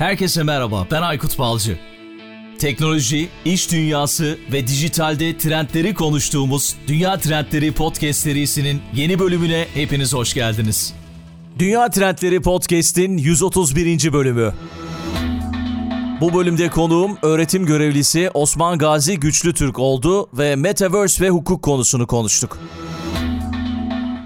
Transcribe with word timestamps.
Herkese 0.00 0.42
merhaba, 0.42 0.86
ben 0.90 1.02
Aykut 1.02 1.38
Balcı. 1.38 1.78
Teknoloji, 2.58 3.28
iş 3.44 3.72
dünyası 3.72 4.38
ve 4.52 4.66
dijitalde 4.66 5.38
trendleri 5.38 5.94
konuştuğumuz 5.94 6.76
Dünya 6.86 7.18
Trendleri 7.18 7.72
Podcast 7.72 8.20
serisinin 8.20 8.80
yeni 8.94 9.18
bölümüne 9.18 9.66
hepiniz 9.74 10.14
hoş 10.14 10.34
geldiniz. 10.34 10.94
Dünya 11.58 11.90
Trendleri 11.90 12.42
Podcast'in 12.42 13.16
131. 13.16 14.12
bölümü. 14.12 14.54
Bu 16.20 16.34
bölümde 16.34 16.68
konuğum 16.68 17.18
öğretim 17.22 17.66
görevlisi 17.66 18.30
Osman 18.34 18.78
Gazi 18.78 19.20
Güçlü 19.20 19.54
Türk 19.54 19.78
oldu 19.78 20.28
ve 20.38 20.56
Metaverse 20.56 21.24
ve 21.24 21.30
hukuk 21.30 21.62
konusunu 21.62 22.06
konuştuk. 22.06 22.58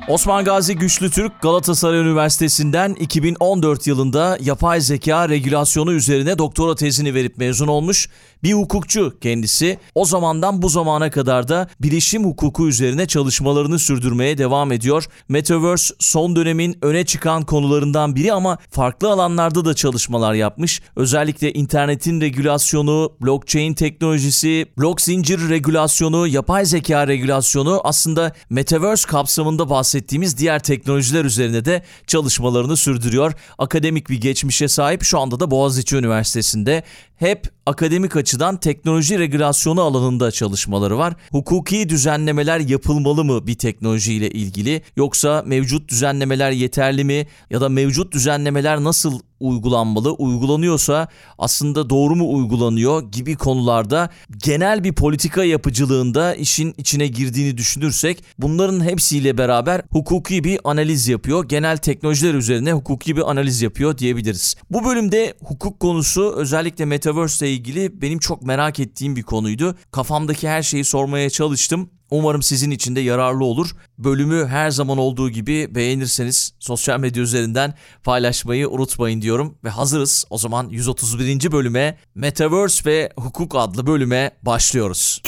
Osman 0.09 0.45
Gazi 0.45 0.77
Güçlü 0.77 1.11
Türk 1.11 1.43
Galatasaray 1.43 1.98
Üniversitesi'nden 1.98 2.95
2014 2.95 3.87
yılında 3.87 4.38
yapay 4.41 4.80
zeka 4.80 5.29
regülasyonu 5.29 5.93
üzerine 5.93 6.38
doktora 6.38 6.75
tezini 6.75 7.15
verip 7.15 7.38
mezun 7.38 7.66
olmuş 7.66 8.09
bir 8.45 8.53
hukukçu 8.53 9.19
kendisi. 9.21 9.79
O 9.95 10.05
zamandan 10.05 10.62
bu 10.62 10.69
zamana 10.69 11.11
kadar 11.11 11.48
da 11.48 11.69
bilişim 11.80 12.25
hukuku 12.25 12.69
üzerine 12.69 13.07
çalışmalarını 13.07 13.79
sürdürmeye 13.79 14.39
devam 14.39 14.73
ediyor. 14.73 15.05
Metaverse 15.29 15.95
son 15.98 16.37
dönemin 16.37 16.79
öne 16.83 17.05
çıkan 17.05 17.43
konularından 17.43 18.16
biri 18.16 18.33
ama 18.33 18.59
farklı 18.71 19.11
alanlarda 19.11 19.65
da 19.65 19.75
çalışmalar 19.75 20.35
yapmış. 20.35 20.83
Özellikle 20.97 21.52
internetin 21.52 22.21
regülasyonu, 22.21 23.12
blockchain 23.23 23.75
teknolojisi, 23.75 24.66
blok 24.79 25.01
zincir 25.01 25.49
regülasyonu, 25.49 26.27
yapay 26.27 26.65
zeka 26.65 27.07
regülasyonu 27.07 27.80
aslında 27.85 28.33
Metaverse 28.51 29.09
kapsamında 29.09 29.71
bahsettiğimiz 29.71 30.38
diğer 30.38 30.59
teknolojiler 30.59 31.24
üzerine 31.24 31.65
de 31.65 31.83
çalışmalarını 32.07 32.77
sürdürüyor. 32.77 33.33
Akademik 33.59 34.11
bir 34.11 34.21
geçmişe 34.21 34.69
sahip 34.69 35.02
şu 35.02 35.19
anda 35.19 35.41
da 35.41 35.51
Boğaziçi 35.51 35.97
Üniversitesi'nde 35.97 36.83
hep 37.16 37.55
akademik 37.66 38.16
açıdan 38.16 38.56
teknoloji 38.56 39.18
regülasyonu 39.18 39.82
alanında 39.82 40.30
çalışmaları 40.30 40.98
var. 40.98 41.15
Hukuki 41.30 41.88
düzenlemeler 41.88 42.60
yapılmalı 42.60 43.24
mı 43.24 43.46
bir 43.46 43.54
teknolojiyle 43.54 44.30
ilgili 44.30 44.82
yoksa 44.96 45.43
mevcut 45.46 45.88
düzenlemeler 45.88 46.51
yeterli 46.51 47.04
mi 47.04 47.26
ya 47.51 47.60
da 47.60 47.68
mevcut 47.68 48.12
düzenlemeler 48.12 48.84
nasıl 48.84 49.21
uygulanmalı, 49.48 50.12
uygulanıyorsa 50.12 51.09
aslında 51.38 51.90
doğru 51.90 52.16
mu 52.16 52.34
uygulanıyor 52.34 53.12
gibi 53.12 53.37
konularda 53.37 54.10
genel 54.45 54.84
bir 54.84 54.92
politika 54.92 55.45
yapıcılığında 55.45 56.34
işin 56.34 56.74
içine 56.78 57.06
girdiğini 57.06 57.59
düşünürsek 57.59 58.24
bunların 58.38 58.84
hepsiyle 58.84 59.38
beraber 59.38 59.82
hukuki 59.90 60.45
bir 60.45 60.60
analiz 60.65 61.09
yapıyor. 61.09 61.48
Genel 61.48 61.76
teknolojiler 61.76 62.34
üzerine 62.34 62.72
hukuki 62.72 63.16
bir 63.16 63.30
analiz 63.30 63.62
yapıyor 63.62 63.98
diyebiliriz. 63.98 64.56
Bu 64.70 64.84
bölümde 64.84 65.34
hukuk 65.44 65.81
konusu 65.81 66.34
özellikle 66.37 66.84
Metaverse 66.84 67.48
ile 67.48 67.54
ilgili 67.54 68.03
benim 68.03 68.19
çok 68.19 68.42
merak 68.42 68.81
ettiğim 68.81 69.16
bir 69.16 69.22
konuydu. 69.22 69.76
Kafamdaki 69.91 70.48
her 70.48 70.62
şeyi 70.62 70.84
sormaya 70.84 71.31
çalıştım. 71.31 71.91
Umarım 72.10 72.43
sizin 72.43 72.71
için 72.71 72.97
de 72.97 73.00
yararlı 73.00 73.44
olur. 73.44 73.71
Bölümü 73.99 74.47
her 74.47 74.71
zaman 74.71 74.99
olduğu 74.99 75.31
gibi 75.31 75.75
beğenirseniz 75.75 76.55
sosyal 76.59 77.00
medya 77.00 77.22
üzerinden 77.22 77.75
paylaşmayı 78.05 78.69
unutmayın 78.69 79.22
diyorum. 79.22 79.59
Ve 79.65 79.69
hazırız. 79.69 80.25
O 80.31 80.38
zaman 80.38 80.69
131. 80.69 81.53
bölüme 81.53 81.99
Metaverse 82.15 82.91
ve 82.91 83.12
Hukuk 83.16 83.55
adlı 83.56 83.87
bölüme 83.87 84.31
başlıyoruz. 84.43 85.22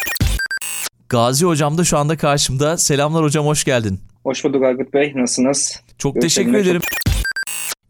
Gazi 1.09 1.45
hocam 1.45 1.79
da 1.79 1.85
şu 1.85 1.99
anda 1.99 2.17
karşımda. 2.17 2.77
Selamlar 2.77 3.25
hocam 3.25 3.47
hoş 3.47 3.65
geldin. 3.65 4.01
Hoş 4.23 4.45
bulduk 4.45 4.63
Aykut 4.63 4.95
Bey. 4.95 5.13
Nasılsınız? 5.17 5.83
Çok 5.99 6.21
teşekkür 6.21 6.55
ederim. 6.55 6.81
Çok... 6.81 6.91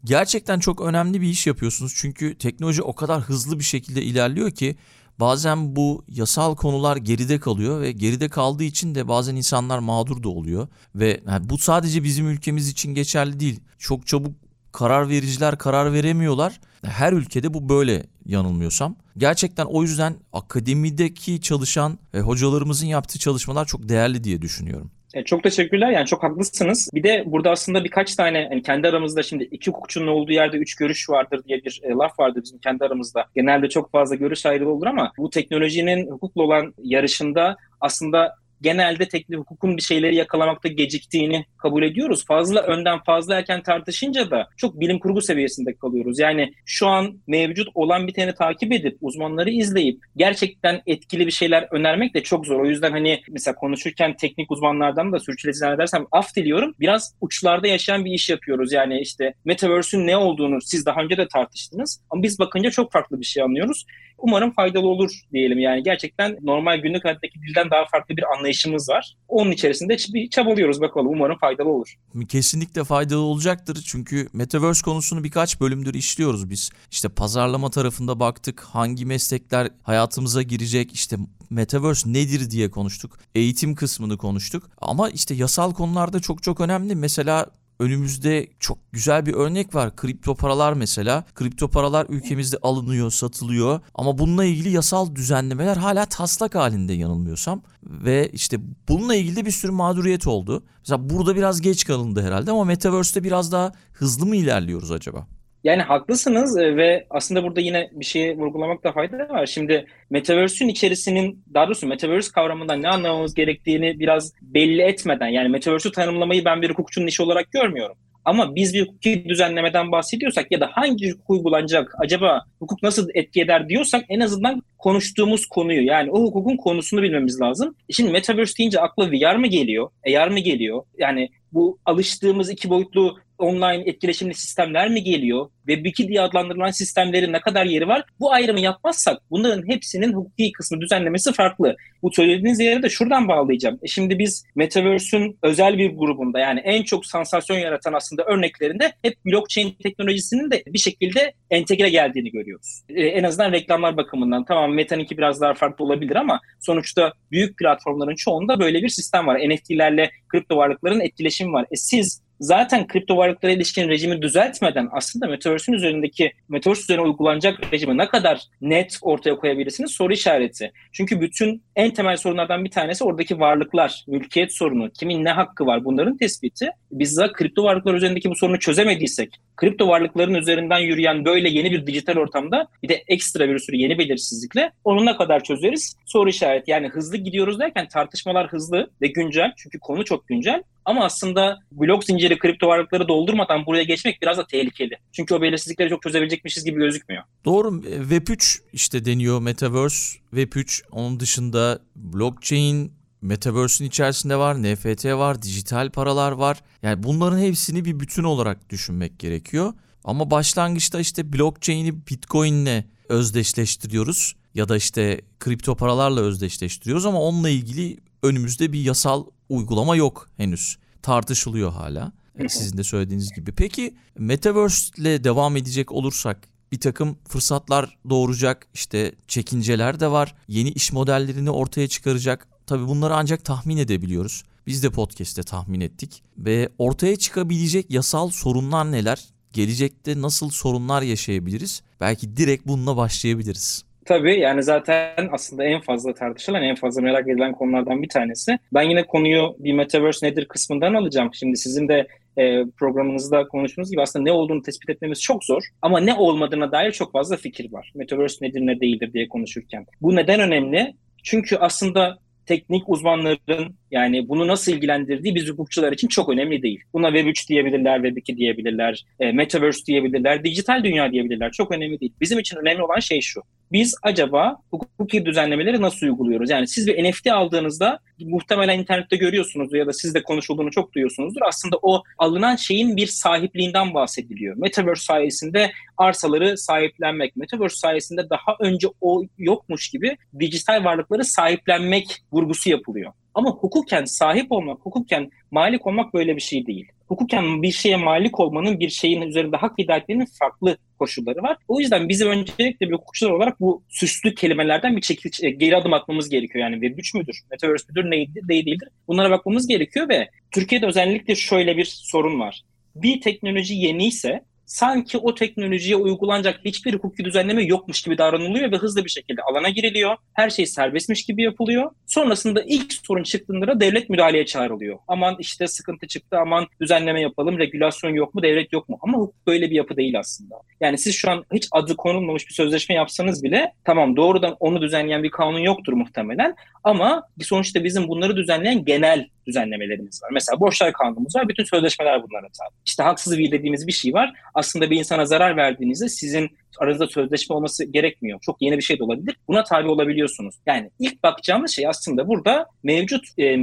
Gerçekten 0.03 0.59
çok 0.59 0.81
önemli 0.81 1.21
bir 1.21 1.27
iş 1.27 1.47
yapıyorsunuz. 1.47 1.93
Çünkü 1.95 2.37
teknoloji 2.37 2.81
o 2.81 2.95
kadar 2.95 3.21
hızlı 3.21 3.59
bir 3.59 3.63
şekilde 3.63 4.01
ilerliyor 4.01 4.51
ki 4.51 4.75
bazen 5.19 5.75
bu 5.75 6.03
yasal 6.07 6.55
konular 6.55 6.97
geride 6.97 7.39
kalıyor 7.39 7.81
ve 7.81 7.91
geride 7.91 8.29
kaldığı 8.29 8.63
için 8.63 8.95
de 8.95 9.07
bazen 9.07 9.35
insanlar 9.35 9.79
mağdur 9.79 10.23
da 10.23 10.29
oluyor 10.29 10.67
ve 10.95 11.21
yani 11.27 11.49
bu 11.49 11.57
sadece 11.57 12.03
bizim 12.03 12.27
ülkemiz 12.27 12.69
için 12.69 12.93
geçerli 12.93 13.39
değil. 13.39 13.59
Çok 13.77 14.07
çabuk 14.07 14.35
karar 14.71 15.09
vericiler 15.09 15.57
karar 15.57 15.93
veremiyorlar. 15.93 16.59
Her 16.83 17.13
ülkede 17.13 17.53
bu 17.53 17.69
böyle 17.69 18.07
yanılmıyorsam. 18.25 18.95
Gerçekten 19.17 19.65
o 19.65 19.83
yüzden 19.83 20.15
akademideki 20.33 21.41
çalışan 21.41 21.99
ve 22.13 22.21
hocalarımızın 22.21 22.87
yaptığı 22.87 23.19
çalışmalar 23.19 23.65
çok 23.65 23.89
değerli 23.89 24.23
diye 24.23 24.41
düşünüyorum. 24.41 24.91
E, 25.17 25.23
çok 25.23 25.43
teşekkürler. 25.43 25.91
Yani 25.91 26.05
çok 26.05 26.23
haklısınız. 26.23 26.89
Bir 26.93 27.03
de 27.03 27.23
burada 27.25 27.51
aslında 27.51 27.83
birkaç 27.83 28.15
tane 28.15 28.39
yani 28.39 28.61
kendi 28.61 28.87
aramızda 28.87 29.23
şimdi 29.23 29.43
iki 29.43 29.71
hukukçunun 29.71 30.07
olduğu 30.07 30.31
yerde 30.31 30.57
üç 30.57 30.75
görüş 30.75 31.09
vardır 31.09 31.41
diye 31.47 31.63
bir 31.63 31.81
e, 31.83 31.89
laf 31.89 32.19
vardır 32.19 32.41
bizim 32.43 32.59
kendi 32.59 32.85
aramızda. 32.85 33.25
Genelde 33.35 33.69
çok 33.69 33.91
fazla 33.91 34.15
görüş 34.15 34.45
ayrılığı 34.45 34.71
olur 34.71 34.87
ama 34.87 35.11
bu 35.17 35.29
teknolojinin 35.29 36.11
hukukla 36.11 36.41
olan 36.41 36.73
yarışında 36.83 37.57
aslında 37.81 38.35
genelde 38.61 39.07
teknik 39.07 39.39
hukukun 39.39 39.77
bir 39.77 39.81
şeyleri 39.81 40.15
yakalamakta 40.15 40.69
geciktiğini 40.69 41.45
kabul 41.57 41.83
ediyoruz. 41.83 42.25
Fazla 42.25 42.61
önden 42.61 42.99
fazla 43.03 43.35
erken 43.35 43.63
tartışınca 43.63 44.31
da 44.31 44.47
çok 44.57 44.79
bilim 44.79 44.99
kurgu 44.99 45.21
seviyesinde 45.21 45.75
kalıyoruz. 45.75 46.19
Yani 46.19 46.53
şu 46.65 46.87
an 46.87 47.19
mevcut 47.27 47.67
olan 47.73 48.07
biteni 48.07 48.33
takip 48.33 48.71
edip 48.73 48.97
uzmanları 49.01 49.49
izleyip 49.49 50.03
gerçekten 50.15 50.81
etkili 50.87 51.25
bir 51.27 51.31
şeyler 51.31 51.67
önermek 51.71 52.13
de 52.13 52.23
çok 52.23 52.45
zor. 52.45 52.59
O 52.59 52.65
yüzden 52.65 52.91
hani 52.91 53.21
mesela 53.29 53.55
konuşurken 53.55 54.15
teknik 54.15 54.51
uzmanlardan 54.51 55.11
da 55.11 55.19
sürçüleşen 55.19 55.75
edersem 55.75 56.05
af 56.11 56.35
diliyorum. 56.35 56.75
Biraz 56.79 57.15
uçlarda 57.21 57.67
yaşayan 57.67 58.05
bir 58.05 58.11
iş 58.11 58.29
yapıyoruz. 58.29 58.71
Yani 58.71 58.99
işte 58.99 59.33
Metaverse'ün 59.45 60.07
ne 60.07 60.17
olduğunu 60.17 60.61
siz 60.61 60.85
daha 60.85 61.01
önce 61.01 61.17
de 61.17 61.27
tartıştınız. 61.27 62.01
Ama 62.09 62.23
biz 62.23 62.39
bakınca 62.39 62.71
çok 62.71 62.91
farklı 62.91 63.19
bir 63.19 63.25
şey 63.25 63.43
anlıyoruz. 63.43 63.85
Umarım 64.17 64.51
faydalı 64.51 64.87
olur 64.87 65.11
diyelim 65.33 65.59
yani. 65.59 65.83
Gerçekten 65.83 66.37
normal 66.41 66.77
günlük 66.77 67.05
hayattaki 67.05 67.41
dilden 67.41 67.71
daha 67.71 67.85
farklı 67.85 68.17
bir 68.17 68.23
anlayışımız 68.47 68.89
var. 68.89 69.15
Onun 69.27 69.51
içerisinde 69.51 69.97
bir 70.13 70.29
çabalıyoruz 70.29 70.81
bakalım. 70.81 71.07
Umarım 71.07 71.37
faydalı 71.37 71.69
olur. 71.69 71.95
Kesinlikle 72.29 72.83
faydalı 72.83 73.19
olacaktır. 73.19 73.83
Çünkü 73.85 74.27
Metaverse 74.33 74.81
konusunu 74.81 75.23
birkaç 75.23 75.61
bölümdür 75.61 75.93
işliyoruz 75.93 76.49
biz. 76.49 76.69
İşte 76.91 77.09
pazarlama 77.09 77.69
tarafında 77.69 78.19
baktık. 78.19 78.59
Hangi 78.61 79.05
meslekler 79.05 79.69
hayatımıza 79.83 80.41
girecek? 80.41 80.93
İşte 80.93 81.17
Metaverse 81.49 82.13
nedir 82.13 82.51
diye 82.51 82.71
konuştuk. 82.71 83.19
Eğitim 83.35 83.75
kısmını 83.75 84.17
konuştuk. 84.17 84.69
Ama 84.81 85.09
işte 85.09 85.33
yasal 85.33 85.73
konularda 85.73 86.19
çok 86.19 86.43
çok 86.43 86.61
önemli. 86.61 86.95
Mesela 86.95 87.45
önümüzde 87.79 88.47
çok 88.59 88.91
güzel 88.91 89.25
bir 89.25 89.33
örnek 89.33 89.75
var. 89.75 89.95
Kripto 89.95 90.35
paralar 90.35 90.73
mesela. 90.73 91.23
Kripto 91.35 91.67
paralar 91.67 92.05
ülkemizde 92.09 92.57
alınıyor, 92.61 93.11
satılıyor 93.11 93.79
ama 93.93 94.17
bununla 94.17 94.45
ilgili 94.45 94.69
yasal 94.69 95.15
düzenlemeler 95.15 95.77
hala 95.77 96.05
taslak 96.05 96.55
halinde 96.55 96.93
yanılmıyorsam 96.93 97.61
ve 97.83 98.29
işte 98.33 98.57
bununla 98.89 99.15
ilgili 99.15 99.45
bir 99.45 99.51
sürü 99.51 99.71
mağduriyet 99.71 100.27
oldu. 100.27 100.63
Mesela 100.79 101.09
burada 101.09 101.35
biraz 101.35 101.61
geç 101.61 101.85
kalındı 101.85 102.21
herhalde 102.21 102.51
ama 102.51 102.63
Metaverse'de 102.63 103.23
biraz 103.23 103.51
daha 103.51 103.71
hızlı 103.93 104.25
mı 104.25 104.35
ilerliyoruz 104.35 104.91
acaba? 104.91 105.27
Yani 105.63 105.81
haklısınız 105.81 106.57
e, 106.57 106.77
ve 106.77 107.05
aslında 107.09 107.43
burada 107.43 107.61
yine 107.61 107.89
bir 107.91 108.05
şeyi 108.05 108.37
vurgulamakta 108.37 108.91
fayda 108.91 109.29
var. 109.29 109.45
Şimdi 109.45 109.85
Metaverse'ün 110.09 110.69
içerisinin, 110.69 111.43
daha 111.53 111.65
doğrusu 111.65 111.87
Metaverse 111.87 112.31
kavramından 112.31 112.81
ne 112.81 112.89
anlamamız 112.89 113.33
gerektiğini 113.33 113.99
biraz 113.99 114.33
belli 114.41 114.81
etmeden, 114.81 115.27
yani 115.27 115.49
Metaverse'ü 115.49 115.91
tanımlamayı 115.91 116.45
ben 116.45 116.61
bir 116.61 116.69
hukukçunun 116.69 117.07
işi 117.07 117.23
olarak 117.23 117.51
görmüyorum. 117.51 117.97
Ama 118.27 118.55
biz 118.55 118.73
bir 118.73 118.81
hukuki 118.81 119.25
düzenlemeden 119.29 119.91
bahsediyorsak 119.91 120.51
ya 120.51 120.61
da 120.61 120.69
hangi 120.71 121.11
hukuk 121.11 121.29
uygulanacak, 121.29 121.95
acaba 121.99 122.41
hukuk 122.59 122.83
nasıl 122.83 123.09
etki 123.13 123.41
eder 123.41 123.69
diyorsak 123.69 124.05
en 124.09 124.19
azından 124.19 124.61
konuştuğumuz 124.77 125.45
konuyu 125.45 125.85
yani 125.85 126.11
o 126.11 126.21
hukukun 126.21 126.57
konusunu 126.57 127.01
bilmemiz 127.01 127.41
lazım. 127.41 127.75
Şimdi 127.89 128.11
Metaverse 128.11 128.57
deyince 128.57 128.79
akla 128.79 129.11
VR 129.11 129.35
mı 129.35 129.47
geliyor, 129.47 129.89
AR 130.07 130.27
mı 130.27 130.39
geliyor? 130.39 130.83
Yani 130.97 131.29
bu 131.53 131.79
alıştığımız 131.85 132.49
iki 132.49 132.69
boyutlu 132.69 133.17
online 133.37 133.83
etkileşimli 133.89 134.33
sistemler 134.33 134.89
mi 134.89 135.03
geliyor? 135.03 135.49
Web2 135.67 136.07
diye 136.07 136.21
adlandırılan 136.21 136.71
sistemlerin 136.71 137.33
ne 137.33 137.41
kadar 137.41 137.65
yeri 137.65 137.87
var? 137.87 138.03
Bu 138.19 138.33
ayrımı 138.33 138.59
yapmazsak 138.59 139.21
bunların 139.31 139.67
hepsinin 139.67 140.13
hukuki 140.13 140.51
kısmı 140.51 140.81
düzenlemesi 140.81 141.33
farklı. 141.33 141.75
Bu 142.03 142.11
söylediğiniz 142.11 142.59
yere 142.59 142.83
de 142.83 142.89
şuradan 142.89 143.27
bağlayacağım. 143.27 143.79
E 143.83 143.87
şimdi 143.87 144.19
biz 144.19 144.45
Metaverse'ün 144.55 145.37
özel 145.43 145.77
bir 145.77 145.95
grubunda 145.95 146.39
yani 146.39 146.59
en 146.59 146.83
çok 146.83 147.05
sansasyon 147.05 147.57
yaratan 147.57 147.93
aslında 147.93 148.23
örneklerinde 148.23 148.91
hep 149.01 149.25
blockchain 149.25 149.75
teknolojisinin 149.83 150.51
de 150.51 150.63
bir 150.67 150.79
şekilde 150.79 151.33
entegre 151.49 151.89
geldiğini 151.89 152.31
görüyoruz. 152.31 152.83
E, 152.89 153.03
en 153.03 153.23
azından 153.23 153.51
reklamlar 153.51 153.97
bakımından. 153.97 154.45
Tamam 154.45 154.73
Meta'nınki 154.73 155.17
biraz 155.17 155.41
daha 155.41 155.53
farklı 155.53 155.85
olabilir 155.85 156.15
ama 156.15 156.39
sonuçta 156.59 157.13
büyük 157.31 157.57
platformların 157.57 158.15
çoğunda 158.15 158.59
böyle 158.59 158.83
bir 158.83 158.89
sistem 158.89 159.27
var. 159.27 159.39
NFT'lerle 159.49 160.11
kripto 160.27 160.57
varlıkların 160.57 160.99
etkileşimi 160.99 161.53
var. 161.53 161.65
E 161.71 161.75
siz 161.75 162.26
zaten 162.39 162.87
kripto 162.87 163.17
varlıklara 163.17 163.51
ilişkin 163.51 163.89
rejimi 163.89 164.21
düzeltmeden 164.21 164.89
aslında 164.91 165.27
Metaverse'ün 165.27 165.75
üzerindeki 165.75 166.31
Metaverse 166.49 166.81
üzerine 166.81 167.01
uygulanacak 167.01 167.73
rejimi 167.73 167.97
ne 167.97 168.07
kadar 168.07 168.41
net 168.61 168.97
ortaya 169.01 169.35
koyabilirsiniz 169.35 169.91
soru 169.91 170.13
işareti. 170.13 170.71
Çünkü 170.91 171.21
bütün 171.21 171.63
en 171.75 171.91
temel 171.91 172.17
sorunlardan 172.17 172.65
bir 172.65 172.71
tanesi 172.71 173.03
oradaki 173.03 173.39
varlıklar, 173.39 174.03
mülkiyet 174.07 174.53
sorunu, 174.53 174.89
kimin 174.99 175.23
ne 175.23 175.31
hakkı 175.31 175.65
var 175.65 175.85
bunların 175.85 176.17
tespiti. 176.17 176.69
Biz 176.91 177.17
de 177.17 177.31
kripto 177.31 177.63
varlıklar 177.63 177.93
üzerindeki 177.93 178.29
bu 178.29 178.35
sorunu 178.35 178.59
çözemediysek, 178.59 179.29
kripto 179.55 179.87
varlıkların 179.87 180.33
üzerinden 180.33 180.79
yürüyen 180.79 181.25
böyle 181.25 181.49
yeni 181.49 181.71
bir 181.71 181.87
dijital 181.87 182.15
ortamda 182.15 182.67
bir 182.83 182.89
de 182.89 183.03
ekstra 183.07 183.49
bir 183.49 183.59
sürü 183.59 183.75
yeni 183.75 183.97
belirsizlikle 183.97 184.71
onu 184.83 185.05
ne 185.05 185.17
kadar 185.17 185.43
çözeriz? 185.43 185.95
Soru 186.05 186.29
işareti. 186.29 186.71
Yani 186.71 186.87
hızlı 186.87 187.17
gidiyoruz 187.17 187.59
derken 187.59 187.87
tartışmalar 187.87 188.47
hızlı 188.47 188.89
ve 189.01 189.07
güncel. 189.07 189.53
Çünkü 189.57 189.79
konu 189.79 190.05
çok 190.05 190.27
güncel. 190.27 190.63
Ama 190.87 191.05
aslında 191.05 191.59
blok 191.71 192.03
zinciri 192.03 192.37
kripto 192.37 192.67
varlıkları 192.67 193.07
doldurmadan 193.07 193.65
buraya 193.65 193.83
geçmek 193.83 194.21
biraz 194.21 194.37
da 194.37 194.47
tehlikeli. 194.47 194.97
Çünkü 195.11 195.35
o 195.35 195.41
belirsizlikleri 195.41 195.89
çok 195.89 196.01
çözebilecekmişiz 196.01 196.65
gibi 196.65 196.79
gözükmüyor. 196.79 197.23
Doğru. 197.45 197.67
Web3 197.81 198.59
işte 198.73 199.05
deniyor 199.05 199.41
Metaverse. 199.41 200.19
Web3 200.33 200.83
onun 200.91 201.19
dışında 201.19 201.79
blockchain, 201.95 202.93
Metaverse'ün 203.21 203.87
içerisinde 203.87 204.35
var, 204.35 204.63
NFT 204.63 205.05
var, 205.05 205.41
dijital 205.41 205.89
paralar 205.89 206.31
var. 206.31 206.57
Yani 206.81 207.03
bunların 207.03 207.39
hepsini 207.39 207.85
bir 207.85 207.99
bütün 207.99 208.23
olarak 208.23 208.69
düşünmek 208.69 209.19
gerekiyor. 209.19 209.73
Ama 210.03 210.31
başlangıçta 210.31 210.99
işte 210.99 211.33
blockchain'i 211.33 212.07
Bitcoin'le 212.07 212.83
özdeşleştiriyoruz 213.09 214.35
ya 214.53 214.69
da 214.69 214.77
işte 214.77 215.21
kripto 215.39 215.75
paralarla 215.75 216.21
özdeşleştiriyoruz 216.21 217.05
ama 217.05 217.21
onunla 217.21 217.49
ilgili 217.49 217.97
önümüzde 218.23 218.73
bir 218.73 218.79
yasal 218.81 219.25
uygulama 219.49 219.95
yok 219.95 220.29
henüz. 220.37 220.77
Tartışılıyor 221.01 221.71
hala. 221.71 222.11
Sizin 222.49 222.77
de 222.77 222.83
söylediğiniz 222.83 223.31
gibi. 223.33 223.51
Peki 223.51 223.95
Metaverse 224.17 225.01
ile 225.01 225.23
devam 225.23 225.57
edecek 225.57 225.91
olursak 225.91 226.47
bir 226.71 226.79
takım 226.79 227.17
fırsatlar 227.27 227.97
doğuracak 228.09 228.67
işte 228.73 229.15
çekinceler 229.27 229.99
de 229.99 230.11
var. 230.11 230.35
Yeni 230.47 230.69
iş 230.69 230.91
modellerini 230.91 231.51
ortaya 231.51 231.87
çıkaracak. 231.87 232.47
Tabii 232.65 232.87
bunları 232.87 233.15
ancak 233.15 233.45
tahmin 233.45 233.77
edebiliyoruz. 233.77 234.43
Biz 234.67 234.83
de 234.83 234.89
podcast'te 234.89 235.43
tahmin 235.43 235.81
ettik. 235.81 236.23
Ve 236.37 236.69
ortaya 236.77 237.15
çıkabilecek 237.15 237.91
yasal 237.91 238.29
sorunlar 238.29 238.91
neler? 238.91 239.25
Gelecekte 239.53 240.21
nasıl 240.21 240.49
sorunlar 240.49 241.01
yaşayabiliriz? 241.01 241.81
Belki 241.99 242.37
direkt 242.37 242.67
bununla 242.67 242.97
başlayabiliriz. 242.97 243.83
Tabii 244.07 244.39
yani 244.39 244.63
zaten 244.63 245.29
aslında 245.31 245.63
en 245.63 245.81
fazla 245.81 246.13
tartışılan, 246.13 246.63
en 246.63 246.75
fazla 246.75 247.01
merak 247.01 247.29
edilen 247.29 247.51
konulardan 247.51 248.01
bir 248.01 248.09
tanesi. 248.09 248.59
Ben 248.73 248.81
yine 248.81 249.05
konuyu 249.05 249.55
bir 249.59 249.73
Metaverse 249.73 250.27
nedir 250.27 250.45
kısmından 250.45 250.93
alacağım. 250.93 251.29
Şimdi 251.33 251.57
sizin 251.57 251.87
de 251.87 252.07
e, 252.37 252.65
programınızda 252.77 253.47
konuştuğunuz 253.47 253.91
gibi 253.91 254.01
aslında 254.01 254.23
ne 254.23 254.31
olduğunu 254.31 254.61
tespit 254.61 254.89
etmemiz 254.89 255.21
çok 255.21 255.43
zor. 255.43 255.63
Ama 255.81 255.99
ne 255.99 256.13
olmadığına 256.13 256.71
dair 256.71 256.91
çok 256.91 257.11
fazla 257.11 257.37
fikir 257.37 257.71
var. 257.71 257.91
Metaverse 257.95 258.45
nedir 258.45 258.61
ne 258.61 258.79
değildir 258.79 259.13
diye 259.13 259.27
konuşurken. 259.27 259.85
Bu 260.01 260.15
neden 260.15 260.39
önemli? 260.39 260.93
Çünkü 261.23 261.55
aslında 261.55 262.17
teknik 262.47 262.89
uzmanların 262.89 263.75
yani 263.91 264.29
bunu 264.29 264.47
nasıl 264.47 264.71
ilgilendirdiği 264.71 265.35
biz 265.35 265.49
hukukçular 265.49 265.91
için 265.91 266.07
çok 266.07 266.29
önemli 266.29 266.61
değil. 266.61 266.79
Buna 266.93 267.09
Web3 267.09 267.49
diyebilirler, 267.49 267.99
Web2 267.99 268.37
diyebilirler, 268.37 269.05
e, 269.19 269.31
Metaverse 269.31 269.85
diyebilirler, 269.85 270.43
dijital 270.43 270.83
dünya 270.83 271.11
diyebilirler. 271.11 271.51
Çok 271.51 271.71
önemli 271.71 271.99
değil. 271.99 272.13
Bizim 272.21 272.39
için 272.39 272.57
önemli 272.57 272.83
olan 272.83 272.99
şey 272.99 273.21
şu. 273.21 273.41
Biz 273.71 273.95
acaba 274.03 274.57
hukuki 274.71 275.25
düzenlemeleri 275.25 275.81
nasıl 275.81 276.05
uyguluyoruz? 276.05 276.49
Yani 276.49 276.67
siz 276.67 276.87
bir 276.87 277.03
NFT 277.03 277.27
aldığınızda 277.27 277.99
muhtemelen 278.19 278.79
internette 278.79 279.15
görüyorsunuz 279.15 279.73
ya 279.73 279.87
da 279.87 279.93
siz 279.93 280.15
de 280.15 280.23
konuşulduğunu 280.23 280.71
çok 280.71 280.93
duyuyorsunuzdur. 280.93 281.41
Aslında 281.47 281.77
o 281.81 282.03
alınan 282.17 282.55
şeyin 282.55 282.97
bir 282.97 283.07
sahipliğinden 283.07 283.93
bahsediliyor. 283.93 284.57
Metaverse 284.57 285.03
sayesinde 285.03 285.71
arsaları 285.97 286.57
sahiplenmek, 286.57 287.35
Metaverse 287.35 287.75
sayesinde 287.75 288.29
daha 288.29 288.55
önce 288.59 288.87
o 289.01 289.23
yokmuş 289.37 289.89
gibi 289.89 290.17
dijital 290.39 290.83
varlıkları 290.83 291.25
sahiplenmek 291.25 292.21
vurgusu 292.37 292.69
yapılıyor. 292.69 293.11
Ama 293.33 293.49
hukuken 293.51 294.05
sahip 294.05 294.51
olmak, 294.51 294.79
hukuken 294.79 295.29
malik 295.51 295.87
olmak 295.87 296.13
böyle 296.13 296.35
bir 296.35 296.41
şey 296.41 296.65
değil. 296.65 296.91
Hukuken 297.07 297.61
bir 297.61 297.71
şeye 297.71 297.97
malik 297.97 298.39
olmanın, 298.39 298.79
bir 298.79 298.89
şeyin 298.89 299.21
üzerinde 299.21 299.57
hak 299.57 299.73
iddia 299.77 299.97
etmenin 299.97 300.27
farklı 300.39 300.77
koşulları 300.99 301.43
var. 301.43 301.57
O 301.67 301.79
yüzden 301.79 302.09
bizim 302.09 302.27
öncelikle 302.27 302.89
bir 302.89 302.93
hukukçular 302.93 303.31
olarak 303.31 303.59
bu 303.59 303.83
süslü 303.89 304.35
kelimelerden 304.35 304.95
bir 304.95 305.01
çekil, 305.01 305.49
geri 305.49 305.77
adım 305.77 305.93
atmamız 305.93 306.29
gerekiyor. 306.29 306.65
Yani 306.65 306.75
Web3 306.75 307.17
müdür, 307.17 307.41
Metaverse 307.51 307.85
müdür, 307.89 308.11
neydi, 308.11 308.41
değil 308.47 308.65
değildir. 308.65 308.89
Bunlara 309.07 309.31
bakmamız 309.31 309.67
gerekiyor 309.67 310.09
ve 310.09 310.29
Türkiye'de 310.51 310.85
özellikle 310.85 311.35
şöyle 311.35 311.77
bir 311.77 311.85
sorun 311.85 312.39
var. 312.39 312.61
Bir 312.95 313.21
teknoloji 313.21 313.75
yeniyse 313.75 314.41
sanki 314.67 315.17
o 315.17 315.35
teknolojiye 315.35 315.95
uygulanacak 315.95 316.59
hiçbir 316.65 316.93
hukuki 316.93 317.25
düzenleme 317.25 317.63
yokmuş 317.63 318.01
gibi 318.01 318.17
davranılıyor 318.17 318.71
ve 318.71 318.77
hızlı 318.77 319.05
bir 319.05 319.09
şekilde 319.09 319.41
alana 319.41 319.69
giriliyor. 319.69 320.15
Her 320.33 320.49
şey 320.49 320.65
serbestmiş 320.65 321.25
gibi 321.25 321.43
yapılıyor. 321.43 321.91
Sonrasında 322.07 322.63
ilk 322.67 322.93
sorun 322.93 323.23
çıktığında 323.23 323.67
da 323.67 323.79
devlet 323.79 324.09
müdahaleye 324.09 324.45
çağrılıyor. 324.45 324.97
Aman 325.07 325.35
işte 325.39 325.67
sıkıntı 325.67 326.07
çıktı, 326.07 326.37
aman 326.39 326.67
düzenleme 326.81 327.21
yapalım, 327.21 327.59
regülasyon 327.59 328.11
yok 328.11 328.35
mu, 328.35 328.43
devlet 328.43 328.73
yok 328.73 328.89
mu? 328.89 328.97
Ama 329.01 329.17
hukuk 329.17 329.47
böyle 329.47 329.69
bir 329.69 329.75
yapı 329.75 329.97
değil 329.97 330.19
aslında. 330.19 330.55
Yani 330.81 330.97
siz 330.97 331.15
şu 331.15 331.31
an 331.31 331.45
hiç 331.53 331.67
adı 331.71 331.95
konulmamış 331.95 332.47
bir 332.47 332.53
sözleşme 332.53 332.95
yapsanız 332.95 333.43
bile 333.43 333.73
tamam 333.83 334.15
doğrudan 334.15 334.55
onu 334.59 334.81
düzenleyen 334.81 335.23
bir 335.23 335.31
kanun 335.31 335.59
yoktur 335.59 335.93
muhtemelen 335.93 336.55
ama 336.83 337.23
sonuçta 337.41 337.83
bizim 337.83 338.07
bunları 338.07 338.35
düzenleyen 338.35 338.85
genel 338.85 339.27
düzenlemelerimiz 339.47 340.23
var. 340.23 340.29
Mesela 340.33 340.59
borçlar 340.59 340.93
kanunumuz 340.93 341.35
var. 341.35 341.49
Bütün 341.49 341.63
sözleşmeler 341.63 342.23
bunlara 342.23 342.41
tabi. 342.41 342.75
İşte 342.85 343.03
haksız 343.03 343.37
bir 343.37 343.51
dediğimiz 343.51 343.87
bir 343.87 343.91
şey 343.91 344.13
var. 344.13 344.33
Aslında 344.57 344.89
bir 344.89 344.97
insana 344.97 345.25
zarar 345.25 345.57
verdiğinizde 345.57 346.09
sizin 346.09 346.49
aranızda 346.79 347.07
sözleşme 347.07 347.55
olması 347.55 347.85
gerekmiyor. 347.85 348.39
Çok 348.41 348.61
yeni 348.61 348.77
bir 348.77 348.81
şey 348.81 348.99
de 348.99 349.03
olabilir. 349.03 349.35
Buna 349.47 349.63
tabi 349.63 349.89
olabiliyorsunuz. 349.89 350.55
Yani 350.65 350.89
ilk 350.99 351.23
bakacağımız 351.23 351.71
şey 351.71 351.87
aslında 351.87 352.27
burada 352.27 352.65
mevcut 352.83 353.25
e, 353.37 353.57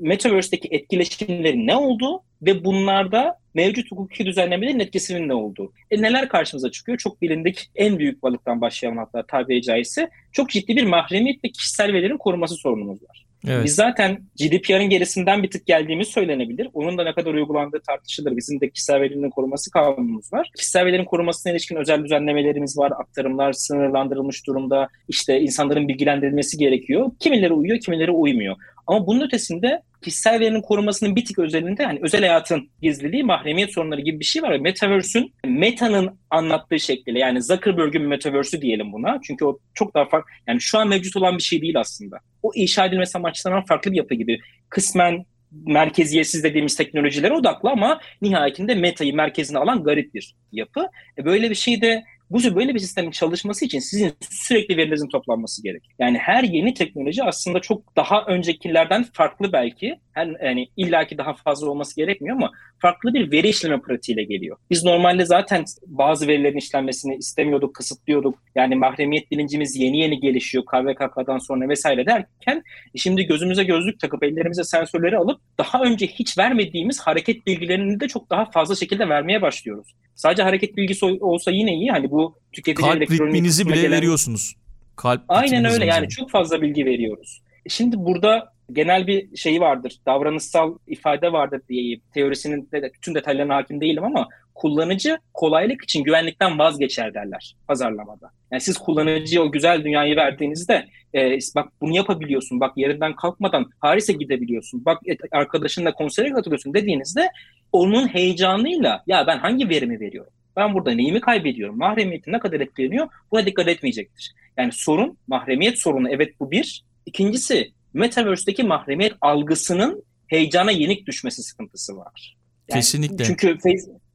Metaverse'deki 0.00 0.68
etkileşimlerin 0.70 1.66
ne 1.66 1.76
olduğu 1.76 2.22
ve 2.42 2.64
bunlarda 2.64 3.38
mevcut 3.54 3.90
hukuki 3.90 4.26
düzenlemelerin 4.26 4.80
etkisinin 4.80 5.28
ne 5.28 5.34
olduğu. 5.34 5.72
E 5.90 6.02
neler 6.02 6.28
karşımıza 6.28 6.70
çıkıyor? 6.70 6.98
Çok 6.98 7.22
bilindik 7.22 7.70
en 7.74 7.98
büyük 7.98 8.22
balıktan 8.22 8.60
başlayalım 8.60 8.98
hatta 8.98 9.26
tabi 9.26 9.62
caizse. 9.62 10.10
Çok 10.32 10.50
ciddi 10.50 10.76
bir 10.76 10.84
mahremiyet 10.84 11.44
ve 11.44 11.48
kişisel 11.48 11.92
verilerin 11.92 12.18
korunması 12.18 12.54
sorunumuz 12.54 13.02
var. 13.02 13.25
Evet. 13.46 13.64
Biz 13.64 13.74
zaten 13.74 14.18
GDPR'ın 14.40 14.90
gerisinden 14.90 15.42
bir 15.42 15.50
tık 15.50 15.66
geldiğimiz 15.66 16.08
söylenebilir. 16.08 16.68
Onun 16.74 16.98
da 16.98 17.04
ne 17.04 17.12
kadar 17.12 17.34
uygulandığı 17.34 17.80
tartışılır. 17.80 18.36
Bizim 18.36 18.60
de 18.60 18.70
kişisel 18.70 19.00
verilerin 19.00 19.30
koruması 19.30 19.70
kanunumuz 19.70 20.32
var. 20.32 20.50
Kişisel 20.56 20.84
verilerin 20.84 21.04
korumasına 21.04 21.52
ilişkin 21.52 21.76
özel 21.76 22.04
düzenlemelerimiz 22.04 22.78
var. 22.78 22.92
Aktarımlar 22.98 23.52
sınırlandırılmış 23.52 24.46
durumda. 24.46 24.88
İşte 25.08 25.40
insanların 25.40 25.88
bilgilendirilmesi 25.88 26.58
gerekiyor. 26.58 27.10
Kimileri 27.20 27.52
uyuyor, 27.52 27.80
kimileri 27.80 28.10
uymuyor. 28.10 28.56
Ama 28.86 29.06
bunun 29.06 29.26
ötesinde 29.26 29.82
kişisel 30.02 30.40
verinin 30.40 30.62
korumasının 30.62 31.16
bir 31.16 31.24
tık 31.24 31.38
özelinde 31.38 31.82
yani 31.82 31.98
özel 32.02 32.20
hayatın 32.20 32.70
gizliliği, 32.82 33.24
mahremiyet 33.24 33.72
sorunları 33.72 34.00
gibi 34.00 34.20
bir 34.20 34.24
şey 34.24 34.42
var. 34.42 34.58
Metaverse'ün 34.58 35.34
Meta'nın 35.46 36.18
anlattığı 36.30 36.80
şekliyle 36.80 37.18
yani 37.18 37.42
Zuckerberg'ün 37.42 38.02
Metaverse'ü 38.02 38.60
diyelim 38.60 38.92
buna. 38.92 39.20
Çünkü 39.26 39.44
o 39.44 39.58
çok 39.74 39.94
daha 39.94 40.04
farklı 40.04 40.30
yani 40.46 40.60
şu 40.60 40.78
an 40.78 40.88
mevcut 40.88 41.16
olan 41.16 41.38
bir 41.38 41.42
şey 41.42 41.62
değil 41.62 41.80
aslında. 41.80 42.18
O 42.42 42.50
inşa 42.54 42.86
edilmesi 42.86 43.18
amaçlanan 43.18 43.64
farklı 43.64 43.92
bir 43.92 43.96
yapı 43.96 44.14
gibi. 44.14 44.38
Kısmen 44.68 45.24
merkeziyetsiz 45.50 46.44
dediğimiz 46.44 46.76
teknolojilere 46.76 47.32
odaklı 47.32 47.70
ama 47.70 48.00
nihayetinde 48.22 48.74
metayı 48.74 49.14
merkezine 49.14 49.58
alan 49.58 49.84
garip 49.84 50.14
bir 50.14 50.34
yapı. 50.52 50.88
E 51.18 51.24
böyle 51.24 51.50
bir 51.50 51.54
şey 51.54 51.80
de 51.80 52.04
bu 52.30 52.56
böyle 52.56 52.74
bir 52.74 52.78
sistemin 52.78 53.10
çalışması 53.10 53.64
için 53.64 53.78
sizin 53.78 54.12
sürekli 54.30 54.76
verilerinizin 54.76 55.08
toplanması 55.08 55.62
gerek. 55.62 55.82
Yani 55.98 56.18
her 56.18 56.44
yeni 56.44 56.74
teknoloji 56.74 57.24
aslında 57.24 57.60
çok 57.60 57.96
daha 57.96 58.24
öncekilerden 58.24 59.04
farklı 59.12 59.52
belki. 59.52 60.00
Yani 60.16 60.68
illaki 60.76 61.18
daha 61.18 61.34
fazla 61.34 61.70
olması 61.70 61.96
gerekmiyor 61.96 62.36
ama 62.36 62.50
farklı 62.78 63.14
bir 63.14 63.32
veri 63.32 63.48
işleme 63.48 63.80
pratiğiyle 63.80 64.24
geliyor. 64.24 64.56
Biz 64.70 64.84
normalde 64.84 65.24
zaten 65.24 65.64
bazı 65.86 66.28
verilerin 66.28 66.56
işlenmesini 66.56 67.16
istemiyorduk, 67.16 67.74
kısıtlıyorduk. 67.74 68.38
Yani 68.54 68.74
mahremiyet 68.76 69.30
bilincimiz 69.30 69.76
yeni 69.76 69.98
yeni 69.98 70.20
gelişiyor 70.20 70.64
KVKK'dan 70.64 71.38
sonra 71.38 71.68
vesaire 71.68 72.06
derken 72.06 72.62
e 72.94 72.98
şimdi 72.98 73.26
gözümüze 73.26 73.64
gözlük 73.64 74.00
takıp 74.00 74.24
ellerimize 74.24 74.64
sensörleri 74.64 75.16
alıp 75.16 75.40
daha 75.58 75.82
önce 75.82 76.06
hiç 76.06 76.38
vermediğimiz 76.38 77.00
hareket 77.00 77.46
bilgilerini 77.46 78.00
de 78.00 78.08
çok 78.08 78.30
daha 78.30 78.50
fazla 78.50 78.74
şekilde 78.74 79.08
vermeye 79.08 79.42
başlıyoruz. 79.42 79.94
Sadece 80.16 80.42
hareket 80.42 80.76
bilgisi 80.76 81.04
olsa 81.04 81.50
yine 81.50 81.74
iyi. 81.74 81.90
Hani 81.90 82.10
bu 82.10 82.38
tüketici 82.52 82.90
Kalp 82.90 83.10
ritminizi 83.10 83.66
bile 83.66 83.76
gelen... 83.76 83.92
veriyorsunuz. 83.92 84.54
Kalp 84.96 85.22
Aynen 85.28 85.64
öyle 85.64 85.86
yani 85.86 86.08
çok 86.08 86.30
fazla 86.30 86.62
bilgi 86.62 86.84
veriyoruz. 86.86 87.42
Şimdi 87.68 87.96
burada 87.98 88.52
genel 88.72 89.06
bir 89.06 89.36
şeyi 89.36 89.60
vardır. 89.60 89.96
Davranışsal 90.06 90.78
ifade 90.86 91.32
vardır 91.32 91.60
diyeyim. 91.68 92.00
Teorisinin 92.14 92.68
de 92.72 92.90
bütün 92.94 93.14
detaylarına 93.14 93.56
hakim 93.56 93.80
değilim 93.80 94.04
ama 94.04 94.28
kullanıcı 94.54 95.18
kolaylık 95.34 95.84
için 95.84 96.04
güvenlikten 96.04 96.58
vazgeçer 96.58 97.14
derler 97.14 97.56
pazarlamada. 97.68 98.30
Yani 98.50 98.60
siz 98.60 98.78
kullanıcıya 98.78 99.42
o 99.42 99.52
güzel 99.52 99.84
dünyayı 99.84 100.16
verdiğinizde 100.16 100.86
e, 101.14 101.38
bak 101.56 101.68
bunu 101.80 101.96
yapabiliyorsun, 101.96 102.60
bak 102.60 102.72
yerinden 102.76 103.16
kalkmadan 103.16 103.70
Paris'e 103.80 104.12
gidebiliyorsun, 104.12 104.84
bak 104.84 105.02
arkadaşınla 105.32 105.92
konsere 105.92 106.32
katılıyorsun 106.32 106.74
dediğinizde 106.74 107.28
onun 107.72 108.08
heyecanıyla 108.08 109.02
ya 109.06 109.26
ben 109.26 109.38
hangi 109.38 109.68
verimi 109.68 110.00
veriyorum? 110.00 110.32
Ben 110.56 110.74
burada 110.74 110.90
neyimi 110.90 111.20
kaybediyorum? 111.20 111.78
Mahremiyetim 111.78 112.32
ne 112.32 112.38
kadar 112.38 112.60
etkileniyor? 112.60 113.08
Buna 113.32 113.46
dikkat 113.46 113.68
etmeyecektir. 113.68 114.34
Yani 114.56 114.72
sorun, 114.72 115.18
mahremiyet 115.26 115.78
sorunu 115.78 116.10
evet 116.10 116.40
bu 116.40 116.50
bir. 116.50 116.84
İkincisi 117.06 117.72
Metaverse'deki 117.94 118.62
mahremiyet 118.62 119.12
algısının 119.20 120.04
heyecana 120.26 120.70
yenik 120.70 121.06
düşmesi 121.06 121.42
sıkıntısı 121.42 121.96
var. 121.96 122.36
Yani 122.68 122.78
Kesinlikle. 122.78 123.24
Çünkü 123.24 123.58
Facebook 123.58 124.05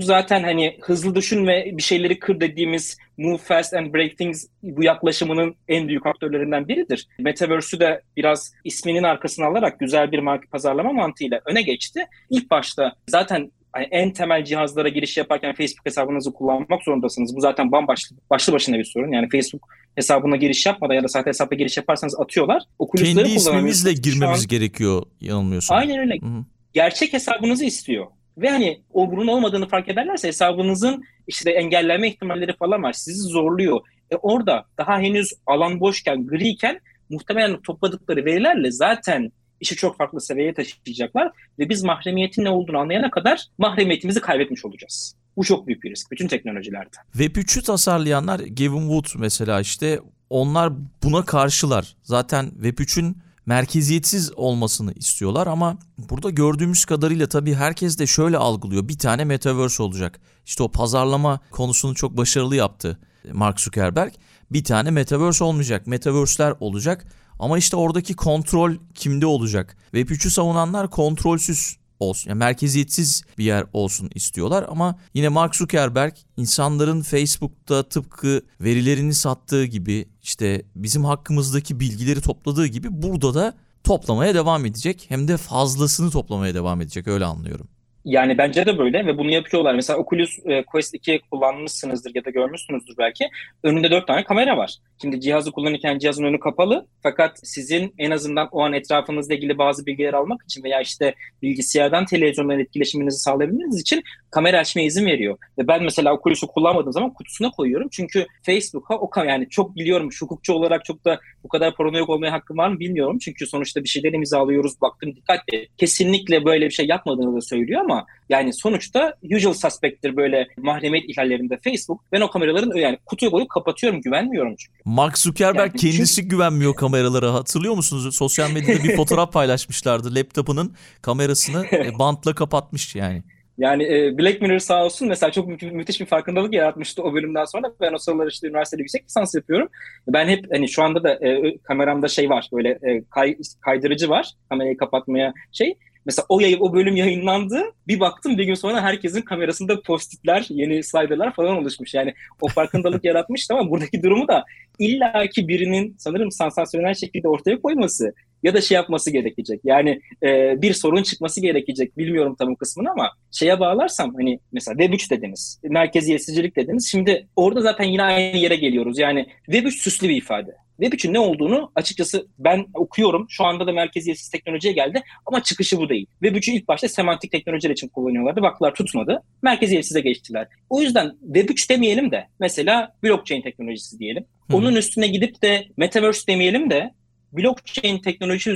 zaten 0.00 0.42
hani 0.42 0.78
hızlı 0.82 1.14
düşün 1.14 1.46
ve 1.46 1.70
bir 1.72 1.82
şeyleri 1.82 2.18
kır 2.18 2.40
dediğimiz 2.40 2.98
move 3.18 3.38
fast 3.38 3.74
and 3.74 3.94
break 3.94 4.18
things 4.18 4.46
bu 4.62 4.82
yaklaşımının 4.82 5.54
en 5.68 5.88
büyük 5.88 6.06
aktörlerinden 6.06 6.68
biridir. 6.68 7.08
Metaverse'ü 7.18 7.80
de 7.80 8.02
biraz 8.16 8.52
isminin 8.64 9.02
arkasına 9.02 9.46
alarak 9.46 9.80
güzel 9.80 10.12
bir 10.12 10.18
marka 10.18 10.48
pazarlama 10.50 10.92
mantığıyla 10.92 11.40
öne 11.46 11.62
geçti. 11.62 12.06
İlk 12.30 12.50
başta 12.50 12.92
zaten 13.08 13.52
yani 13.76 13.88
en 13.90 14.12
temel 14.12 14.44
cihazlara 14.44 14.88
giriş 14.88 15.16
yaparken 15.16 15.54
Facebook 15.54 15.86
hesabınızı 15.86 16.32
kullanmak 16.32 16.82
zorundasınız. 16.82 17.36
Bu 17.36 17.40
zaten 17.40 17.72
bambaşlı 17.72 18.16
başlı 18.30 18.52
başına 18.52 18.78
bir 18.78 18.84
sorun. 18.84 19.12
Yani 19.12 19.28
Facebook 19.28 19.68
hesabına 19.94 20.36
giriş 20.36 20.66
yapmadan 20.66 20.94
ya 20.94 21.02
da 21.02 21.08
sahte 21.08 21.28
hesapla 21.30 21.56
giriş 21.56 21.76
yaparsanız 21.76 22.20
atıyorlar. 22.20 22.62
Kendi 22.96 23.28
ismimizle 23.28 23.92
girmemiz 23.92 24.42
an... 24.42 24.48
gerekiyor 24.48 25.02
yanılmıyorsam. 25.20 25.78
Aynen 25.78 25.98
öyle. 25.98 26.14
Hı-hı. 26.14 26.44
Gerçek 26.72 27.12
hesabınızı 27.12 27.64
istiyor. 27.64 28.06
Ve 28.38 28.50
hani 28.50 28.82
o 28.92 29.12
bunun 29.12 29.26
olmadığını 29.26 29.68
fark 29.68 29.88
ederlerse 29.88 30.28
hesabınızın 30.28 31.04
işte 31.26 31.50
engellenme 31.50 32.08
ihtimalleri 32.08 32.56
falan 32.56 32.82
var. 32.82 32.92
Sizi 32.92 33.22
zorluyor. 33.22 33.80
E 34.10 34.16
orada 34.16 34.64
daha 34.78 34.98
henüz 34.98 35.32
alan 35.46 35.80
boşken, 35.80 36.26
griyken 36.26 36.80
muhtemelen 37.10 37.62
topladıkları 37.62 38.24
verilerle 38.24 38.70
zaten 38.70 39.32
işi 39.60 39.76
çok 39.76 39.96
farklı 39.96 40.20
seviyeye 40.20 40.54
taşıyacaklar 40.54 41.32
ve 41.58 41.68
biz 41.68 41.82
mahremiyetin 41.82 42.44
ne 42.44 42.50
olduğunu 42.50 42.78
anlayana 42.78 43.10
kadar 43.10 43.46
mahremiyetimizi 43.58 44.20
kaybetmiş 44.20 44.64
olacağız. 44.64 45.16
Bu 45.36 45.44
çok 45.44 45.66
büyük 45.66 45.82
bir 45.82 45.90
risk 45.90 46.10
bütün 46.10 46.28
teknolojilerde. 46.28 46.96
Web 47.12 47.36
3'ü 47.36 47.62
tasarlayanlar 47.62 48.40
Gavin 48.40 49.00
Wood 49.00 49.20
mesela 49.20 49.60
işte 49.60 50.00
onlar 50.30 50.72
buna 51.02 51.24
karşılar. 51.24 51.96
Zaten 52.02 52.50
Web 52.50 52.78
3'ün 52.78 53.16
merkeziyetsiz 53.46 54.32
olmasını 54.36 54.92
istiyorlar 54.92 55.46
ama 55.46 55.78
burada 55.98 56.30
gördüğümüz 56.30 56.84
kadarıyla 56.84 57.26
tabii 57.26 57.54
herkes 57.54 57.98
de 57.98 58.06
şöyle 58.06 58.38
algılıyor. 58.38 58.88
Bir 58.88 58.98
tane 58.98 59.24
metaverse 59.24 59.82
olacak. 59.82 60.20
İşte 60.46 60.62
o 60.62 60.68
pazarlama 60.68 61.40
konusunu 61.50 61.94
çok 61.94 62.16
başarılı 62.16 62.56
yaptı 62.56 62.98
Mark 63.32 63.60
Zuckerberg. 63.60 64.12
Bir 64.50 64.64
tane 64.64 64.90
metaverse 64.90 65.44
olmayacak. 65.44 65.86
Metaverse'ler 65.86 66.54
olacak. 66.60 67.06
Ama 67.38 67.58
işte 67.58 67.76
oradaki 67.76 68.16
kontrol 68.16 68.74
kimde 68.94 69.26
olacak? 69.26 69.76
Web3'ü 69.92 70.30
savunanlar 70.30 70.90
kontrolsüz 70.90 71.76
olsun. 72.00 72.30
Yani 72.30 72.38
merkeziyetsiz 72.38 73.22
bir 73.38 73.44
yer 73.44 73.64
olsun 73.72 74.10
istiyorlar 74.14 74.66
ama 74.68 74.98
yine 75.14 75.28
Mark 75.28 75.56
Zuckerberg 75.56 76.14
insanların 76.36 77.02
Facebook'ta 77.02 77.88
tıpkı 77.88 78.42
verilerini 78.60 79.14
sattığı 79.14 79.64
gibi 79.64 80.08
işte 80.22 80.62
bizim 80.76 81.04
hakkımızdaki 81.04 81.80
bilgileri 81.80 82.20
topladığı 82.20 82.66
gibi 82.66 82.88
burada 82.90 83.34
da 83.34 83.54
toplamaya 83.84 84.34
devam 84.34 84.66
edecek. 84.66 85.04
Hem 85.08 85.28
de 85.28 85.36
fazlasını 85.36 86.10
toplamaya 86.10 86.54
devam 86.54 86.80
edecek 86.80 87.08
öyle 87.08 87.24
anlıyorum. 87.24 87.68
Yani 88.06 88.38
bence 88.38 88.66
de 88.66 88.78
böyle 88.78 89.06
ve 89.06 89.18
bunu 89.18 89.30
yapıyorlar. 89.30 89.74
Mesela 89.74 89.98
Oculus 89.98 90.38
e, 90.44 90.62
Quest 90.62 90.94
2 90.94 91.20
kullanmışsınızdır 91.30 92.14
ya 92.14 92.24
da 92.24 92.30
görmüşsünüzdür 92.30 92.94
belki. 92.98 93.28
Önünde 93.62 93.90
dört 93.90 94.06
tane 94.06 94.24
kamera 94.24 94.56
var. 94.56 94.76
Şimdi 95.00 95.20
cihazı 95.20 95.52
kullanırken 95.52 95.98
cihazın 95.98 96.24
önü 96.24 96.40
kapalı 96.40 96.86
fakat 97.02 97.40
sizin 97.42 97.94
en 97.98 98.10
azından 98.10 98.48
o 98.52 98.60
an 98.62 98.72
etrafınızla 98.72 99.34
ilgili 99.34 99.58
bazı 99.58 99.86
bilgiler 99.86 100.14
almak 100.14 100.42
için 100.42 100.62
veya 100.62 100.80
işte 100.80 101.14
bilgisayardan 101.42 102.04
televizyondan 102.04 102.60
etkileşiminizi 102.60 103.18
sağlayabilmeniz 103.18 103.80
için 103.80 104.02
kamera 104.30 104.58
açmaya 104.58 104.84
izin 104.84 105.06
veriyor. 105.06 105.38
Ve 105.58 105.68
ben 105.68 105.82
mesela 105.82 106.14
Oculus'u 106.14 106.46
kullanmadığım 106.46 106.92
zaman 106.92 107.12
kutusuna 107.12 107.50
koyuyorum. 107.50 107.88
Çünkü 107.92 108.26
Facebook'a 108.42 108.96
o 108.98 109.10
yani 109.16 109.48
çok 109.48 109.76
biliyorum 109.76 110.08
hukukçu 110.20 110.52
olarak 110.52 110.84
çok 110.84 111.04
da 111.04 111.20
bu 111.44 111.48
kadar 111.48 111.74
paranoyak 111.74 112.08
olmaya 112.08 112.32
hakkım 112.32 112.58
var 112.58 112.68
mı 112.68 112.80
bilmiyorum. 112.80 113.18
Çünkü 113.18 113.46
sonuçta 113.46 113.84
bir 113.84 113.88
şeyler 113.88 114.12
imzalıyoruz 114.12 114.80
baktım 114.80 115.16
dikkatli. 115.16 115.68
Kesinlikle 115.78 116.44
böyle 116.44 116.66
bir 116.66 116.70
şey 116.70 116.86
yapmadığını 116.86 117.36
da 117.36 117.40
söylüyor 117.40 117.80
ama 117.80 117.95
yani 118.28 118.52
sonuçta 118.52 119.14
usual 119.36 119.54
suspect'tir 119.54 120.16
böyle 120.16 120.48
mahremiyet 120.56 121.10
ihlallerinde 121.10 121.58
Facebook. 121.64 122.00
Ben 122.12 122.20
o 122.20 122.30
kameraların 122.30 122.76
yani 122.76 122.98
kutuyu 123.06 123.30
koyup 123.30 123.48
kapatıyorum 123.48 124.00
güvenmiyorum 124.00 124.54
çünkü. 124.58 124.78
Mark 124.84 125.18
Zuckerberg 125.18 125.58
yani 125.58 125.76
kendisi 125.76 126.14
çünkü... 126.14 126.28
güvenmiyor 126.28 126.74
kameralara. 126.74 127.34
Hatırlıyor 127.34 127.74
musunuz? 127.74 128.16
Sosyal 128.16 128.50
medyada 128.50 128.84
bir 128.84 128.96
fotoğraf 128.96 129.32
paylaşmışlardı. 129.32 130.14
Laptopunun 130.14 130.74
kamerasını 131.02 131.66
e, 131.66 131.98
bantla 131.98 132.34
kapatmış 132.34 132.94
yani. 132.94 133.22
Yani 133.58 133.82
e, 133.82 134.18
Black 134.18 134.42
Mirror 134.42 134.58
sağ 134.58 134.84
olsun 134.84 135.08
mesela 135.08 135.32
çok 135.32 135.48
mü- 135.48 135.72
müthiş 135.72 136.00
bir 136.00 136.06
farkındalık 136.06 136.54
yaratmıştı 136.54 137.02
o 137.02 137.14
bölümden 137.14 137.44
sonra. 137.44 137.72
Ben 137.80 137.92
o 137.92 137.98
sıralar 137.98 138.26
işte 138.26 138.48
üniversitede 138.48 138.82
yüksek 138.82 139.04
lisans 139.04 139.34
yapıyorum. 139.34 139.68
Ben 140.08 140.28
hep 140.28 140.44
hani 140.52 140.68
şu 140.68 140.82
anda 140.82 141.04
da 141.04 141.26
e, 141.26 141.58
kameramda 141.58 142.08
şey 142.08 142.30
var 142.30 142.48
böyle 142.52 142.68
e, 142.68 143.04
kay, 143.10 143.36
kaydırıcı 143.60 144.08
var 144.08 144.30
kamerayı 144.48 144.76
kapatmaya 144.76 145.34
şey. 145.52 145.74
Mesela 146.06 146.26
o 146.28 146.40
yayın, 146.40 146.60
o 146.60 146.72
bölüm 146.74 146.96
yayınlandı. 146.96 147.62
Bir 147.86 148.00
baktım 148.00 148.38
bir 148.38 148.44
gün 148.44 148.54
sonra 148.54 148.82
herkesin 148.82 149.22
kamerasında 149.22 149.82
postitler, 149.82 150.46
yeni 150.48 150.82
sliderlar 150.82 151.34
falan 151.34 151.56
oluşmuş. 151.56 151.94
Yani 151.94 152.14
o 152.40 152.48
farkındalık 152.48 153.04
yaratmıştı 153.04 153.54
ama 153.54 153.70
buradaki 153.70 154.02
durumu 154.02 154.28
da 154.28 154.44
illaki 154.78 155.48
birinin 155.48 155.94
sanırım 155.98 156.30
sansasyonel 156.30 156.94
şekilde 156.94 157.28
ortaya 157.28 157.60
koyması 157.60 158.14
ya 158.42 158.54
da 158.54 158.60
şey 158.60 158.74
yapması 158.74 159.10
gerekecek. 159.10 159.60
Yani 159.64 160.00
e, 160.22 160.62
bir 160.62 160.72
sorun 160.72 161.02
çıkması 161.02 161.40
gerekecek. 161.40 161.98
Bilmiyorum 161.98 162.36
tam 162.38 162.52
o 162.52 162.56
kısmını 162.56 162.90
ama 162.90 163.10
şeye 163.32 163.60
bağlarsam 163.60 164.14
hani 164.14 164.40
mesela 164.52 164.84
Web3 164.84 165.10
dediniz, 165.10 165.60
merkeziyetsizcilik 165.62 166.56
dediniz. 166.56 166.88
Şimdi 166.90 167.28
orada 167.36 167.60
zaten 167.60 167.84
yine 167.84 168.02
aynı 168.02 168.36
yere 168.36 168.56
geliyoruz. 168.56 168.98
Yani 168.98 169.26
Web3 169.48 169.70
süslü 169.70 170.08
bir 170.08 170.16
ifade. 170.16 170.65
Web3'ün 170.80 171.12
ne 171.12 171.18
olduğunu 171.18 171.72
açıkçası 171.74 172.26
ben 172.38 172.66
okuyorum. 172.74 173.26
Şu 173.28 173.44
anda 173.44 173.66
da 173.66 173.72
merkeziyetsiz 173.72 174.28
teknolojiye 174.28 174.72
geldi 174.72 175.02
ama 175.26 175.42
çıkışı 175.42 175.78
bu 175.78 175.88
değil. 175.88 176.06
Web3'ü 176.22 176.52
ilk 176.52 176.68
başta 176.68 176.88
semantik 176.88 177.32
teknolojiler 177.32 177.70
için 177.70 177.88
kullanıyorlardı. 177.88 178.42
Baktılar 178.42 178.74
tutmadı. 178.74 179.22
Merkeziyetsize 179.42 180.00
geçtiler. 180.00 180.48
O 180.70 180.82
yüzden 180.82 181.12
Web3 181.32 181.70
demeyelim 181.70 182.10
de 182.10 182.26
mesela 182.40 182.92
blockchain 183.02 183.42
teknolojisi 183.42 183.98
diyelim. 183.98 184.24
Onun 184.52 184.74
üstüne 184.74 185.06
gidip 185.06 185.42
de 185.42 185.64
metaverse 185.76 186.26
demeyelim 186.26 186.70
de 186.70 186.90
blockchain 187.32 187.98
teknolojisi 187.98 188.50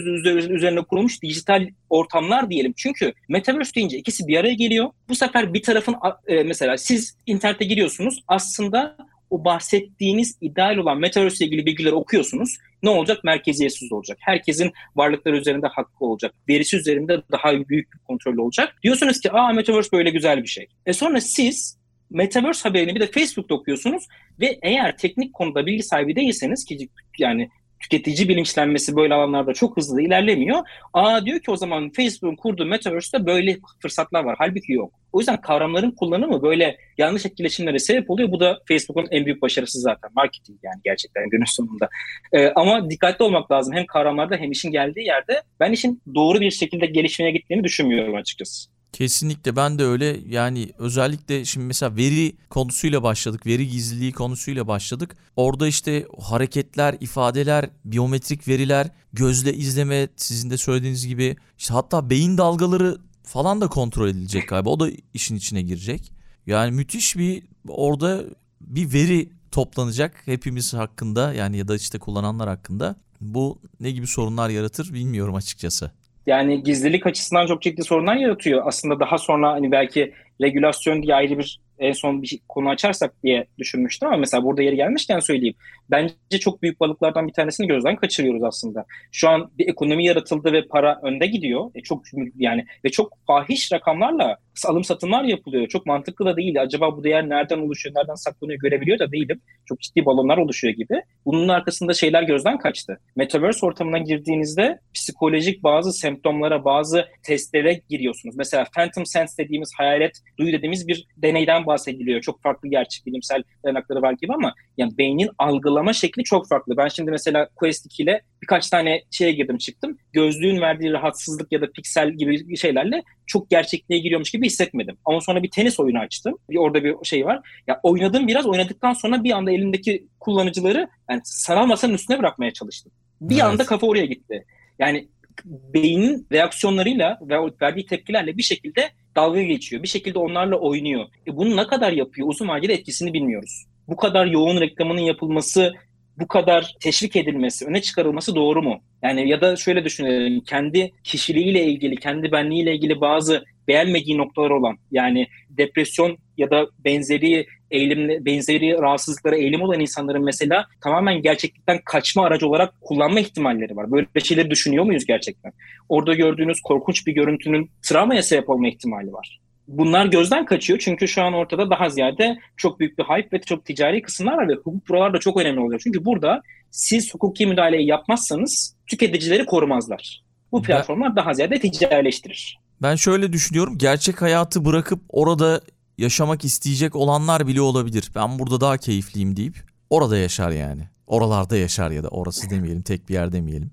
üzerine 0.50 0.82
kurulmuş 0.82 1.22
dijital 1.22 1.68
ortamlar 1.90 2.50
diyelim. 2.50 2.74
Çünkü 2.76 3.12
metaverse 3.28 3.74
deyince 3.74 3.98
ikisi 3.98 4.26
bir 4.26 4.36
araya 4.36 4.54
geliyor. 4.54 4.90
Bu 5.08 5.14
sefer 5.14 5.54
bir 5.54 5.62
tarafın 5.62 5.96
e, 6.26 6.42
mesela 6.42 6.78
siz 6.78 7.16
internete 7.26 7.64
giriyorsunuz. 7.64 8.24
Aslında 8.28 8.96
o 9.30 9.44
bahsettiğiniz 9.44 10.38
ideal 10.40 10.76
olan 10.76 10.98
metaverse 10.98 11.44
ile 11.44 11.48
ilgili 11.48 11.66
bilgileri 11.66 11.94
okuyorsunuz. 11.94 12.56
Ne 12.82 12.90
olacak? 12.90 13.24
Merkeziyetsiz 13.24 13.92
olacak. 13.92 14.18
Herkesin 14.20 14.72
varlıkları 14.96 15.36
üzerinde 15.36 15.66
hakkı 15.66 16.04
olacak. 16.04 16.34
Verisi 16.48 16.76
üzerinde 16.76 17.22
daha 17.32 17.52
büyük 17.52 17.92
bir 17.92 17.98
kontrol 17.98 18.38
olacak. 18.38 18.76
Diyorsunuz 18.82 19.20
ki 19.20 19.32
aa 19.32 19.52
metaverse 19.52 19.92
böyle 19.92 20.10
güzel 20.10 20.42
bir 20.42 20.48
şey. 20.48 20.66
E 20.86 20.92
sonra 20.92 21.20
siz 21.20 21.80
Metaverse 22.10 22.68
haberini 22.68 22.94
bir 22.94 23.00
de 23.00 23.06
Facebook'ta 23.06 23.54
okuyorsunuz 23.54 24.04
ve 24.40 24.58
eğer 24.62 24.96
teknik 24.96 25.34
konuda 25.34 25.66
bilgi 25.66 25.82
sahibi 25.82 26.16
değilseniz 26.16 26.64
ki 26.64 26.88
yani 27.18 27.50
tüketici 27.80 28.28
bilinçlenmesi 28.28 28.96
böyle 28.96 29.14
alanlarda 29.14 29.54
çok 29.54 29.76
hızlı 29.76 30.02
ilerlemiyor. 30.02 30.58
Aa 30.92 31.24
diyor 31.26 31.40
ki 31.40 31.50
o 31.50 31.56
zaman 31.56 31.90
Facebook'un 31.90 32.36
kurduğu 32.36 32.66
Metaverse'de 32.66 33.26
böyle 33.26 33.56
fırsatlar 33.82 34.24
var. 34.24 34.36
Halbuki 34.38 34.72
yok. 34.72 34.92
O 35.12 35.18
yüzden 35.18 35.40
kavramların 35.40 35.90
kullanımı 35.90 36.42
böyle 36.42 36.76
yanlış 36.98 37.26
etkileşimlere 37.26 37.78
sebep 37.78 38.10
oluyor. 38.10 38.32
Bu 38.32 38.40
da 38.40 38.58
Facebook'un 38.68 39.08
en 39.10 39.24
büyük 39.26 39.42
başarısı 39.42 39.80
zaten. 39.80 40.10
Marketing 40.16 40.58
yani 40.62 40.80
gerçekten 40.84 41.30
günün 41.30 41.44
sonunda. 41.44 41.88
Ee, 42.32 42.48
ama 42.48 42.90
dikkatli 42.90 43.22
olmak 43.22 43.50
lazım. 43.50 43.74
Hem 43.74 43.86
kavramlarda 43.86 44.36
hem 44.36 44.50
işin 44.50 44.70
geldiği 44.70 45.06
yerde. 45.06 45.42
Ben 45.60 45.72
işin 45.72 46.02
doğru 46.14 46.40
bir 46.40 46.50
şekilde 46.50 46.86
gelişmeye 46.86 47.30
gittiğini 47.30 47.64
düşünmüyorum 47.64 48.14
açıkçası. 48.14 48.79
Kesinlikle. 48.92 49.56
Ben 49.56 49.78
de 49.78 49.84
öyle. 49.84 50.20
Yani 50.28 50.72
özellikle 50.78 51.44
şimdi 51.44 51.66
mesela 51.66 51.96
veri 51.96 52.36
konusuyla 52.50 53.02
başladık. 53.02 53.46
Veri 53.46 53.68
gizliliği 53.68 54.12
konusuyla 54.12 54.66
başladık. 54.68 55.16
Orada 55.36 55.68
işte 55.68 56.06
hareketler 56.18 56.96
ifadeler 57.00 57.70
biyometrik 57.84 58.48
veriler 58.48 58.90
gözle 59.12 59.54
izleme 59.54 60.08
sizin 60.16 60.50
de 60.50 60.56
söylediğiniz 60.56 61.06
gibi. 61.06 61.36
İşte 61.58 61.74
hatta 61.74 62.10
beyin 62.10 62.38
dalgaları 62.38 62.98
falan 63.22 63.60
da 63.60 63.68
kontrol 63.68 64.08
edilecek 64.08 64.48
galiba. 64.48 64.70
O 64.70 64.80
da 64.80 64.88
işin 65.14 65.36
içine 65.36 65.62
girecek. 65.62 66.12
Yani 66.46 66.70
müthiş 66.70 67.16
bir 67.16 67.42
orada 67.68 68.24
bir 68.60 68.92
veri 68.92 69.30
toplanacak 69.50 70.22
hepimiz 70.24 70.74
hakkında 70.74 71.34
yani 71.34 71.56
ya 71.56 71.68
da 71.68 71.76
işte 71.76 71.98
kullananlar 71.98 72.48
hakkında. 72.48 72.96
Bu 73.20 73.60
ne 73.80 73.90
gibi 73.90 74.06
sorunlar 74.06 74.50
yaratır 74.50 74.94
bilmiyorum 74.94 75.34
açıkçası 75.34 75.92
yani 76.30 76.62
gizlilik 76.62 77.06
açısından 77.06 77.46
çok 77.46 77.62
ciddi 77.62 77.82
sorunlar 77.84 78.16
yaratıyor. 78.16 78.62
Aslında 78.66 79.00
daha 79.00 79.18
sonra 79.18 79.52
hani 79.52 79.72
belki 79.72 80.14
regülasyon 80.42 81.02
diye 81.02 81.14
ayrı 81.14 81.38
bir 81.38 81.60
en 81.80 81.92
son 81.92 82.22
bir 82.22 82.40
konu 82.48 82.68
açarsak 82.68 83.22
diye 83.22 83.46
düşünmüştüm 83.58 84.08
ama 84.08 84.16
mesela 84.16 84.44
burada 84.44 84.62
yeri 84.62 84.76
gelmişken 84.76 85.18
söyleyeyim. 85.18 85.54
Bence 85.90 86.38
çok 86.40 86.62
büyük 86.62 86.80
balıklardan 86.80 87.28
bir 87.28 87.32
tanesini 87.32 87.66
gözden 87.66 87.96
kaçırıyoruz 87.96 88.42
aslında. 88.42 88.84
Şu 89.12 89.28
an 89.28 89.50
bir 89.58 89.68
ekonomi 89.68 90.04
yaratıldı 90.04 90.52
ve 90.52 90.66
para 90.66 91.00
önde 91.02 91.26
gidiyor. 91.26 91.70
E 91.74 91.80
çok 91.80 92.02
yani 92.36 92.66
ve 92.84 92.88
çok 92.88 93.18
fahiş 93.26 93.72
rakamlarla 93.72 94.36
alım 94.66 94.84
satımlar 94.84 95.24
yapılıyor. 95.24 95.68
Çok 95.68 95.86
mantıklı 95.86 96.24
da 96.24 96.36
değil. 96.36 96.62
Acaba 96.62 96.96
bu 96.96 97.04
değer 97.04 97.28
nereden 97.28 97.58
oluşuyor, 97.58 97.94
nereden 97.96 98.14
saklanıyor 98.14 98.58
görebiliyor 98.60 98.98
da 98.98 99.12
değilim. 99.12 99.40
Çok 99.66 99.80
ciddi 99.80 100.04
balonlar 100.04 100.38
oluşuyor 100.38 100.74
gibi. 100.74 101.02
Bunun 101.24 101.48
arkasında 101.48 101.94
şeyler 101.94 102.22
gözden 102.22 102.58
kaçtı. 102.58 103.00
Metaverse 103.16 103.66
ortamına 103.66 103.98
girdiğinizde 103.98 104.78
psikolojik 104.94 105.62
bazı 105.62 105.92
semptomlara, 105.92 106.64
bazı 106.64 107.06
testlere 107.22 107.80
giriyorsunuz. 107.88 108.36
Mesela 108.36 108.64
Phantom 108.74 109.06
Sense 109.06 109.44
dediğimiz 109.44 109.72
hayalet 109.76 110.12
duyu 110.38 110.52
dediğimiz 110.52 110.88
bir 110.88 111.06
deneyden 111.16 111.66
bahsediliyor. 111.70 112.20
Çok 112.20 112.42
farklı 112.42 112.68
gerçek 112.68 113.06
bilimsel 113.06 113.42
dayanakları 113.64 114.02
var 114.02 114.12
gibi 114.12 114.32
ama 114.32 114.54
yani 114.76 114.98
beynin 114.98 115.30
algılama 115.38 115.92
şekli 115.92 116.24
çok 116.24 116.48
farklı. 116.48 116.76
Ben 116.76 116.88
şimdi 116.88 117.10
mesela 117.10 117.48
Quest 117.56 117.86
2 117.86 118.02
ile 118.02 118.22
birkaç 118.42 118.68
tane 118.68 119.02
şeye 119.10 119.32
girdim 119.32 119.58
çıktım. 119.58 119.98
Gözlüğün 120.12 120.60
verdiği 120.60 120.92
rahatsızlık 120.92 121.52
ya 121.52 121.60
da 121.60 121.70
piksel 121.72 122.10
gibi 122.10 122.56
şeylerle 122.56 123.02
çok 123.26 123.50
gerçekliğe 123.50 124.00
giriyormuş 124.00 124.30
gibi 124.30 124.46
hissetmedim. 124.46 124.96
Ama 125.04 125.20
sonra 125.20 125.42
bir 125.42 125.50
tenis 125.50 125.80
oyunu 125.80 125.98
açtım. 125.98 126.34
Bir 126.50 126.56
orada 126.56 126.84
bir 126.84 126.94
şey 127.04 127.26
var. 127.26 127.62
Ya 127.66 127.80
oynadım 127.82 128.28
biraz 128.28 128.46
oynadıktan 128.46 128.92
sonra 128.92 129.24
bir 129.24 129.30
anda 129.30 129.50
elimdeki 129.50 130.06
kullanıcıları 130.20 130.88
yani 131.10 131.20
sanal 131.24 131.66
masanın 131.66 131.94
üstüne 131.94 132.18
bırakmaya 132.18 132.52
çalıştım. 132.52 132.92
Bir 133.20 133.34
Evet. 133.34 133.44
anda 133.44 133.66
kafa 133.66 133.86
oraya 133.86 134.06
gitti. 134.06 134.44
Yani 134.78 135.08
beynin 135.44 136.26
reaksiyonlarıyla 136.32 137.18
ve 137.22 137.36
verdiği 137.62 137.86
tepkilerle 137.86 138.36
bir 138.36 138.42
şekilde 138.42 138.90
dalga 139.16 139.42
geçiyor. 139.42 139.82
Bir 139.82 139.88
şekilde 139.88 140.18
onlarla 140.18 140.56
oynuyor. 140.56 141.06
E 141.26 141.36
bunu 141.36 141.56
ne 141.56 141.66
kadar 141.66 141.92
yapıyor? 141.92 142.28
Uzun 142.28 142.48
vadede 142.48 142.72
etkisini 142.72 143.12
bilmiyoruz. 143.12 143.66
Bu 143.88 143.96
kadar 143.96 144.26
yoğun 144.26 144.60
reklamının 144.60 145.00
yapılması, 145.00 145.72
bu 146.16 146.28
kadar 146.28 146.74
teşvik 146.80 147.16
edilmesi, 147.16 147.66
öne 147.66 147.82
çıkarılması 147.82 148.34
doğru 148.34 148.62
mu? 148.62 148.80
Yani 149.02 149.28
ya 149.28 149.40
da 149.40 149.56
şöyle 149.56 149.84
düşünelim. 149.84 150.40
Kendi 150.40 150.92
kişiliğiyle 151.04 151.64
ilgili, 151.64 151.96
kendi 151.96 152.32
benliğiyle 152.32 152.74
ilgili 152.74 153.00
bazı 153.00 153.44
beğenmediği 153.68 154.18
noktalar 154.18 154.50
olan 154.50 154.78
yani 154.90 155.26
depresyon 155.50 156.18
ya 156.36 156.50
da 156.50 156.66
benzeri 156.84 157.46
eğilim 157.70 158.24
benzeri 158.24 158.72
rahatsızlıklara 158.72 159.36
eğilim 159.36 159.62
olan 159.62 159.80
insanların 159.80 160.24
mesela 160.24 160.66
tamamen 160.80 161.22
gerçeklikten 161.22 161.80
kaçma 161.84 162.24
aracı 162.24 162.48
olarak 162.48 162.80
kullanma 162.80 163.20
ihtimalleri 163.20 163.76
var. 163.76 163.90
Böyle 163.92 164.06
şeyleri 164.24 164.50
düşünüyor 164.50 164.84
muyuz 164.84 165.04
gerçekten? 165.04 165.52
Orada 165.88 166.14
gördüğünüz 166.14 166.60
korkunç 166.60 167.06
bir 167.06 167.12
görüntünün 167.12 167.70
travmaya 167.82 168.22
sebep 168.22 168.50
olma 168.50 168.68
ihtimali 168.68 169.12
var. 169.12 169.40
Bunlar 169.68 170.06
gözden 170.06 170.44
kaçıyor 170.44 170.78
çünkü 170.78 171.08
şu 171.08 171.22
an 171.22 171.32
ortada 171.32 171.70
daha 171.70 171.90
ziyade 171.90 172.38
çok 172.56 172.80
büyük 172.80 172.98
bir 172.98 173.04
hype 173.04 173.36
ve 173.36 173.40
çok 173.40 173.64
ticari 173.64 174.02
kısımlar 174.02 174.32
var 174.36 174.48
ve 174.48 174.54
hukuk 174.54 174.88
buralarda 174.88 175.18
çok 175.18 175.40
önemli 175.40 175.60
oluyor. 175.60 175.80
Çünkü 175.84 176.04
burada 176.04 176.42
siz 176.70 177.14
hukuki 177.14 177.46
müdahaleyi 177.46 177.86
yapmazsanız 177.86 178.76
tüketicileri 178.86 179.46
korumazlar. 179.46 180.22
Bu 180.52 180.58
Ben- 180.58 180.62
platformlar 180.62 181.16
daha 181.16 181.34
ziyade 181.34 181.60
ticarileştirir. 181.60 182.58
Ben 182.82 182.94
şöyle 182.94 183.32
düşünüyorum. 183.32 183.78
Gerçek 183.78 184.22
hayatı 184.22 184.64
bırakıp 184.64 185.00
orada 185.08 185.60
yaşamak 186.00 186.44
isteyecek 186.44 186.96
olanlar 186.96 187.46
bile 187.46 187.60
olabilir. 187.60 188.10
Ben 188.14 188.38
burada 188.38 188.60
daha 188.60 188.76
keyifliyim 188.76 189.36
deyip 189.36 189.64
orada 189.90 190.16
yaşar 190.16 190.50
yani. 190.50 190.88
Oralarda 191.06 191.56
yaşar 191.56 191.90
ya 191.90 192.02
da 192.02 192.08
orası 192.08 192.50
demeyelim, 192.50 192.82
tek 192.82 193.08
bir 193.08 193.14
yer 193.14 193.32
demeyelim. 193.32 193.70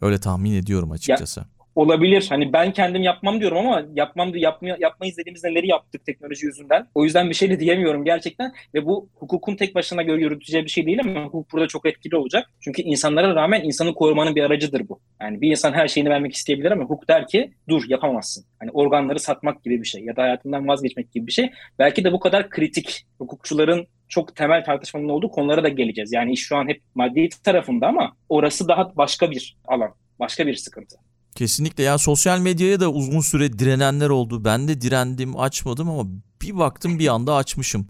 Öyle 0.00 0.20
tahmin 0.20 0.52
ediyorum 0.52 0.90
açıkçası. 0.90 1.44
Olabilir. 1.74 2.26
Hani 2.28 2.52
ben 2.52 2.72
kendim 2.72 3.02
yapmam 3.02 3.40
diyorum 3.40 3.58
ama 3.58 3.82
yapmam 3.94 4.36
yapma, 4.36 4.76
yapmayız 4.78 5.16
dediğimiz 5.16 5.44
neleri 5.44 5.66
yaptık 5.68 6.06
teknoloji 6.06 6.46
yüzünden. 6.46 6.86
O 6.94 7.04
yüzden 7.04 7.30
bir 7.30 7.34
şey 7.34 7.50
de 7.50 7.60
diyemiyorum 7.60 8.04
gerçekten. 8.04 8.52
Ve 8.74 8.86
bu 8.86 9.08
hukukun 9.14 9.56
tek 9.56 9.74
başına 9.74 10.02
göre 10.02 10.20
yürüteceği 10.20 10.64
bir 10.64 10.70
şey 10.70 10.86
değil 10.86 11.00
ama 11.00 11.24
hukuk 11.24 11.52
burada 11.52 11.68
çok 11.68 11.86
etkili 11.86 12.16
olacak. 12.16 12.50
Çünkü 12.60 12.82
insanlara 12.82 13.34
rağmen 13.34 13.62
insanı 13.62 13.94
korumanın 13.94 14.34
bir 14.34 14.42
aracıdır 14.42 14.88
bu. 14.88 15.00
Yani 15.22 15.40
bir 15.40 15.50
insan 15.50 15.72
her 15.72 15.88
şeyini 15.88 16.10
vermek 16.10 16.34
isteyebilir 16.34 16.70
ama 16.70 16.84
hukuk 16.84 17.08
der 17.08 17.26
ki 17.26 17.52
dur 17.68 17.82
yapamazsın. 17.88 18.44
Hani 18.58 18.70
organları 18.70 19.18
satmak 19.18 19.64
gibi 19.64 19.80
bir 19.82 19.86
şey 19.86 20.04
ya 20.04 20.16
da 20.16 20.22
hayatından 20.22 20.68
vazgeçmek 20.68 21.12
gibi 21.12 21.26
bir 21.26 21.32
şey. 21.32 21.50
Belki 21.78 22.04
de 22.04 22.12
bu 22.12 22.20
kadar 22.20 22.50
kritik 22.50 23.06
hukukçuların 23.18 23.86
çok 24.08 24.36
temel 24.36 24.64
tartışmanın 24.64 25.08
olduğu 25.08 25.30
konulara 25.30 25.64
da 25.64 25.68
geleceğiz. 25.68 26.12
Yani 26.12 26.32
iş 26.32 26.40
şu 26.40 26.56
an 26.56 26.68
hep 26.68 26.82
maddi 26.94 27.28
tarafında 27.44 27.86
ama 27.86 28.16
orası 28.28 28.68
daha 28.68 28.96
başka 28.96 29.30
bir 29.30 29.56
alan, 29.64 29.94
başka 30.20 30.46
bir 30.46 30.54
sıkıntı. 30.54 30.96
Kesinlikle 31.34 31.84
ya 31.84 31.98
sosyal 31.98 32.40
medyaya 32.40 32.80
da 32.80 32.90
uzun 32.90 33.20
süre 33.20 33.58
direnenler 33.58 34.08
oldu. 34.08 34.44
Ben 34.44 34.68
de 34.68 34.80
direndim, 34.80 35.36
açmadım 35.40 35.90
ama 35.90 36.10
bir 36.42 36.58
baktım 36.58 36.98
bir 36.98 37.08
anda 37.08 37.34
açmışım. 37.34 37.86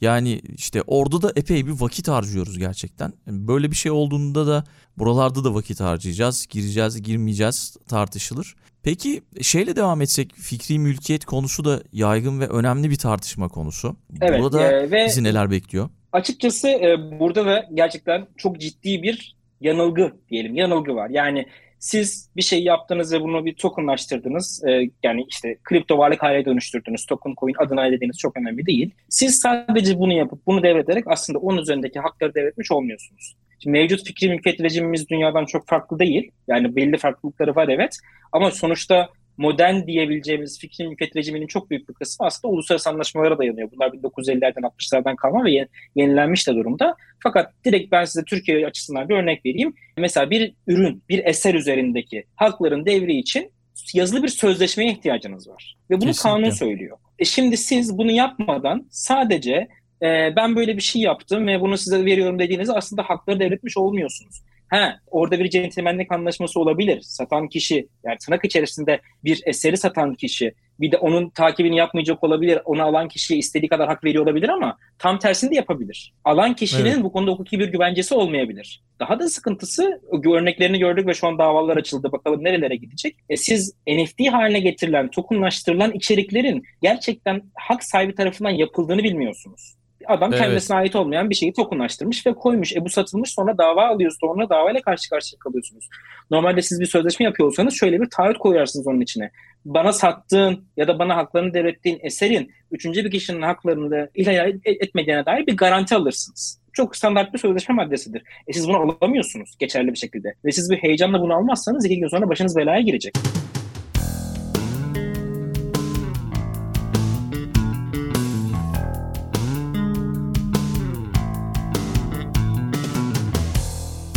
Yani 0.00 0.40
işte 0.56 0.82
orada 0.86 1.22
da 1.22 1.32
epey 1.36 1.66
bir 1.66 1.80
vakit 1.80 2.08
harcıyoruz 2.08 2.58
gerçekten. 2.58 3.12
Böyle 3.26 3.70
bir 3.70 3.76
şey 3.76 3.92
olduğunda 3.92 4.46
da 4.46 4.64
buralarda 4.98 5.44
da 5.44 5.54
vakit 5.54 5.80
harcayacağız. 5.80 6.46
Gireceğiz, 6.50 7.02
girmeyeceğiz 7.02 7.76
tartışılır. 7.88 8.54
Peki 8.82 9.22
şeyle 9.42 9.76
devam 9.76 10.02
etsek 10.02 10.34
fikri 10.34 10.78
mülkiyet 10.78 11.24
konusu 11.24 11.64
da 11.64 11.82
yaygın 11.92 12.40
ve 12.40 12.46
önemli 12.46 12.90
bir 12.90 12.96
tartışma 12.96 13.48
konusu. 13.48 13.96
Evet 14.20 14.40
Burada 14.40 14.72
e, 14.72 14.90
ve 14.90 15.06
bizi 15.06 15.24
neler 15.24 15.50
bekliyor? 15.50 15.88
açıkçası 16.14 16.68
e, 16.68 17.18
burada 17.18 17.46
da 17.46 17.68
gerçekten 17.74 18.26
çok 18.36 18.60
ciddi 18.60 19.02
bir 19.02 19.36
yanılgı 19.60 20.12
diyelim. 20.30 20.54
Yanılgı 20.54 20.94
var. 20.94 21.10
Yani 21.10 21.46
siz 21.84 22.30
bir 22.36 22.42
şey 22.42 22.64
yaptınız 22.64 23.12
ve 23.12 23.20
bunu 23.20 23.44
bir 23.44 23.54
tokenlaştırdınız. 23.54 24.64
E, 24.68 24.90
yani 25.02 25.24
işte 25.28 25.56
kripto 25.64 25.98
varlık 25.98 26.22
haline 26.22 26.44
dönüştürdünüz. 26.44 27.06
Token 27.06 27.34
coin 27.40 27.54
adına 27.58 27.92
dediğiniz 27.92 28.18
çok 28.18 28.36
önemli 28.36 28.66
değil. 28.66 28.90
Siz 29.08 29.38
sadece 29.38 29.98
bunu 29.98 30.12
yapıp 30.12 30.46
bunu 30.46 30.62
devrederek 30.62 31.04
aslında 31.06 31.38
onun 31.38 31.58
üzerindeki 31.58 32.00
hakları 32.00 32.34
devretmiş 32.34 32.72
olmuyorsunuz. 32.72 33.36
Şimdi 33.58 33.78
mevcut 33.78 34.06
fikri 34.06 34.28
mülkiyet 34.28 34.60
rejimimiz 34.60 35.08
dünyadan 35.08 35.44
çok 35.44 35.68
farklı 35.68 35.98
değil. 35.98 36.30
Yani 36.48 36.76
belli 36.76 36.98
farklılıkları 36.98 37.54
var 37.54 37.68
evet. 37.68 37.96
Ama 38.32 38.50
sonuçta 38.50 39.08
modern 39.36 39.86
diyebileceğimiz 39.86 40.58
fikri 40.60 40.88
mülkiyet 40.88 41.16
rejiminin 41.16 41.46
çok 41.46 41.70
büyük 41.70 41.88
bir 41.88 41.94
kısmı 41.94 42.26
aslında 42.26 42.54
uluslararası 42.54 42.90
anlaşmalara 42.90 43.38
dayanıyor. 43.38 43.68
Bunlar 43.74 43.88
1950'lerden 43.88 44.62
60'lardan 44.62 45.16
kalma 45.16 45.44
ve 45.44 45.52
ye- 45.52 45.68
yenilenmiş 45.96 46.48
de 46.48 46.54
durumda. 46.54 46.96
Fakat 47.22 47.52
direkt 47.64 47.92
ben 47.92 48.04
size 48.04 48.24
Türkiye 48.24 48.66
açısından 48.66 49.08
bir 49.08 49.14
örnek 49.14 49.46
vereyim. 49.46 49.74
Mesela 49.96 50.30
bir 50.30 50.54
ürün, 50.66 51.02
bir 51.08 51.24
eser 51.24 51.54
üzerindeki 51.54 52.24
hakların 52.36 52.86
devri 52.86 53.16
için 53.18 53.50
yazılı 53.94 54.22
bir 54.22 54.28
sözleşmeye 54.28 54.90
ihtiyacınız 54.92 55.48
var. 55.48 55.76
Ve 55.90 55.94
bunu 55.94 56.06
Kesinlikle. 56.06 56.40
kanun 56.40 56.50
söylüyor. 56.50 56.96
E 57.18 57.24
şimdi 57.24 57.56
siz 57.56 57.98
bunu 57.98 58.10
yapmadan 58.12 58.86
sadece 58.90 59.68
e, 60.02 60.32
ben 60.36 60.56
böyle 60.56 60.76
bir 60.76 60.82
şey 60.82 61.02
yaptım 61.02 61.46
ve 61.46 61.60
bunu 61.60 61.78
size 61.78 62.04
veriyorum 62.04 62.38
dediğinizde 62.38 62.72
aslında 62.72 63.02
hakları 63.02 63.40
devretmiş 63.40 63.76
olmuyorsunuz. 63.76 64.42
Ha, 64.68 64.96
orada 65.10 65.38
bir 65.38 65.50
centilmenlik 65.50 66.12
anlaşması 66.12 66.60
olabilir. 66.60 67.00
Satan 67.00 67.48
kişi, 67.48 67.88
yani 68.04 68.18
tırnak 68.18 68.44
içerisinde 68.44 69.00
bir 69.24 69.42
eseri 69.46 69.76
satan 69.76 70.14
kişi, 70.14 70.54
bir 70.80 70.92
de 70.92 70.96
onun 70.96 71.30
takibini 71.30 71.76
yapmayacak 71.76 72.24
olabilir. 72.24 72.58
Onu 72.64 72.82
alan 72.82 73.08
kişiye 73.08 73.38
istediği 73.38 73.68
kadar 73.68 73.88
hak 73.88 74.04
veriyor 74.04 74.24
olabilir 74.24 74.48
ama 74.48 74.76
tam 74.98 75.18
tersini 75.18 75.50
de 75.50 75.54
yapabilir. 75.54 76.12
Alan 76.24 76.54
kişinin 76.54 76.90
Evet. 76.90 77.02
bu 77.02 77.12
konuda 77.12 77.30
hukuki 77.30 77.58
bir 77.58 77.68
güvencesi 77.68 78.14
olmayabilir. 78.14 78.82
Daha 79.00 79.20
da 79.20 79.28
sıkıntısı 79.28 80.00
örneklerini 80.12 80.78
gördük 80.78 81.06
ve 81.06 81.14
şu 81.14 81.26
an 81.26 81.38
davalar 81.38 81.76
açıldı. 81.76 82.12
Bakalım 82.12 82.44
nerelere 82.44 82.76
gidecek. 82.76 83.16
E 83.28 83.36
siz 83.36 83.74
NFT 83.88 84.28
haline 84.32 84.60
getirilen, 84.60 85.10
tokenlaştırılan 85.10 85.92
içeriklerin 85.92 86.64
gerçekten 86.82 87.42
hak 87.54 87.84
sahibi 87.84 88.14
tarafından 88.14 88.50
yapıldığını 88.50 89.02
bilmiyorsunuz. 89.02 89.74
Adam 90.08 90.32
Evet. 90.32 90.42
kendisine 90.42 90.76
ait 90.76 90.96
olmayan 90.96 91.30
bir 91.30 91.34
şeyi 91.34 91.52
tokenlaştırmış 91.52 92.26
ve 92.26 92.34
koymuş. 92.34 92.76
E 92.76 92.84
bu 92.84 92.88
satılmış 92.88 93.30
sonra 93.30 93.58
dava 93.58 93.86
alıyorsunuz. 93.86 94.20
Sonra 94.20 94.48
davayla 94.48 94.80
karşı 94.80 95.10
karşıya 95.10 95.38
kalıyorsunuz. 95.38 95.88
Normalde 96.30 96.62
siz 96.62 96.80
bir 96.80 96.86
sözleşme 96.86 97.24
yapıyorsanız 97.24 97.74
şöyle 97.74 98.00
bir 98.00 98.10
taahhüt 98.10 98.38
koyarsınız 98.38 98.86
onun 98.86 99.00
içine. 99.00 99.30
Bana 99.64 99.92
sattığın 99.92 100.64
ya 100.76 100.88
da 100.88 100.98
bana 100.98 101.16
haklarını 101.16 101.54
devrettiğin 101.54 101.98
eserin 102.02 102.52
üçüncü 102.72 103.04
bir 103.04 103.10
kişinin 103.10 103.42
haklarını 103.42 104.08
ihlal 104.14 104.48
et- 104.48 104.60
etmediğine 104.64 105.26
dair 105.26 105.46
bir 105.46 105.56
garanti 105.56 105.94
alırsınız. 105.94 106.60
Çok 106.72 106.96
standart 106.96 107.32
bir 107.34 107.38
sözleşme 107.38 107.74
maddesidir. 107.74 108.22
E 108.46 108.52
siz 108.52 108.68
bunu 108.68 108.76
alamıyorsunuz 108.76 109.56
geçerli 109.58 109.92
bir 109.92 109.98
şekilde. 109.98 110.34
Ve 110.44 110.52
siz 110.52 110.70
bir 110.70 110.76
heyecanla 110.76 111.20
bunu 111.20 111.34
almazsanız 111.34 111.84
iki 111.84 112.00
gün 112.00 112.08
sonra 112.08 112.28
başınız 112.28 112.56
belaya 112.56 112.80
girecek. 112.80 113.14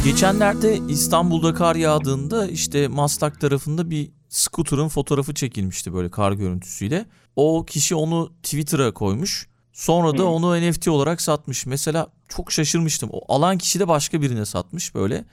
Geçenlerde 0.08 0.80
İstanbul'da 0.90 1.54
kar 1.54 1.76
yağdığında 1.76 2.48
işte 2.48 2.88
Maslak 2.88 3.42
tarafında 3.42 3.90
bir 3.90 4.12
scooter'ın 4.30 4.88
fotoğrafı 4.88 5.34
çekilmişti 5.34 5.94
böyle 5.94 6.12
kar 6.12 6.32
görüntüsüyle. 6.32 7.06
O 7.36 7.66
kişi 7.66 7.96
onu 7.96 8.34
Twitter'a 8.44 8.94
koymuş. 8.94 9.48
Sonra 9.74 10.18
da 10.18 10.22
Hı. 10.22 10.26
onu 10.26 10.62
NFT 10.62 10.88
olarak 10.88 11.22
satmış. 11.22 11.66
Mesela 11.66 12.08
çok 12.28 12.52
şaşırmıştım. 12.52 13.10
O 13.14 13.36
alan 13.36 13.58
kişi 13.58 13.80
de 13.80 13.88
başka 13.88 14.22
birine 14.22 14.46
satmış 14.46 14.96
böyle. 14.96 15.26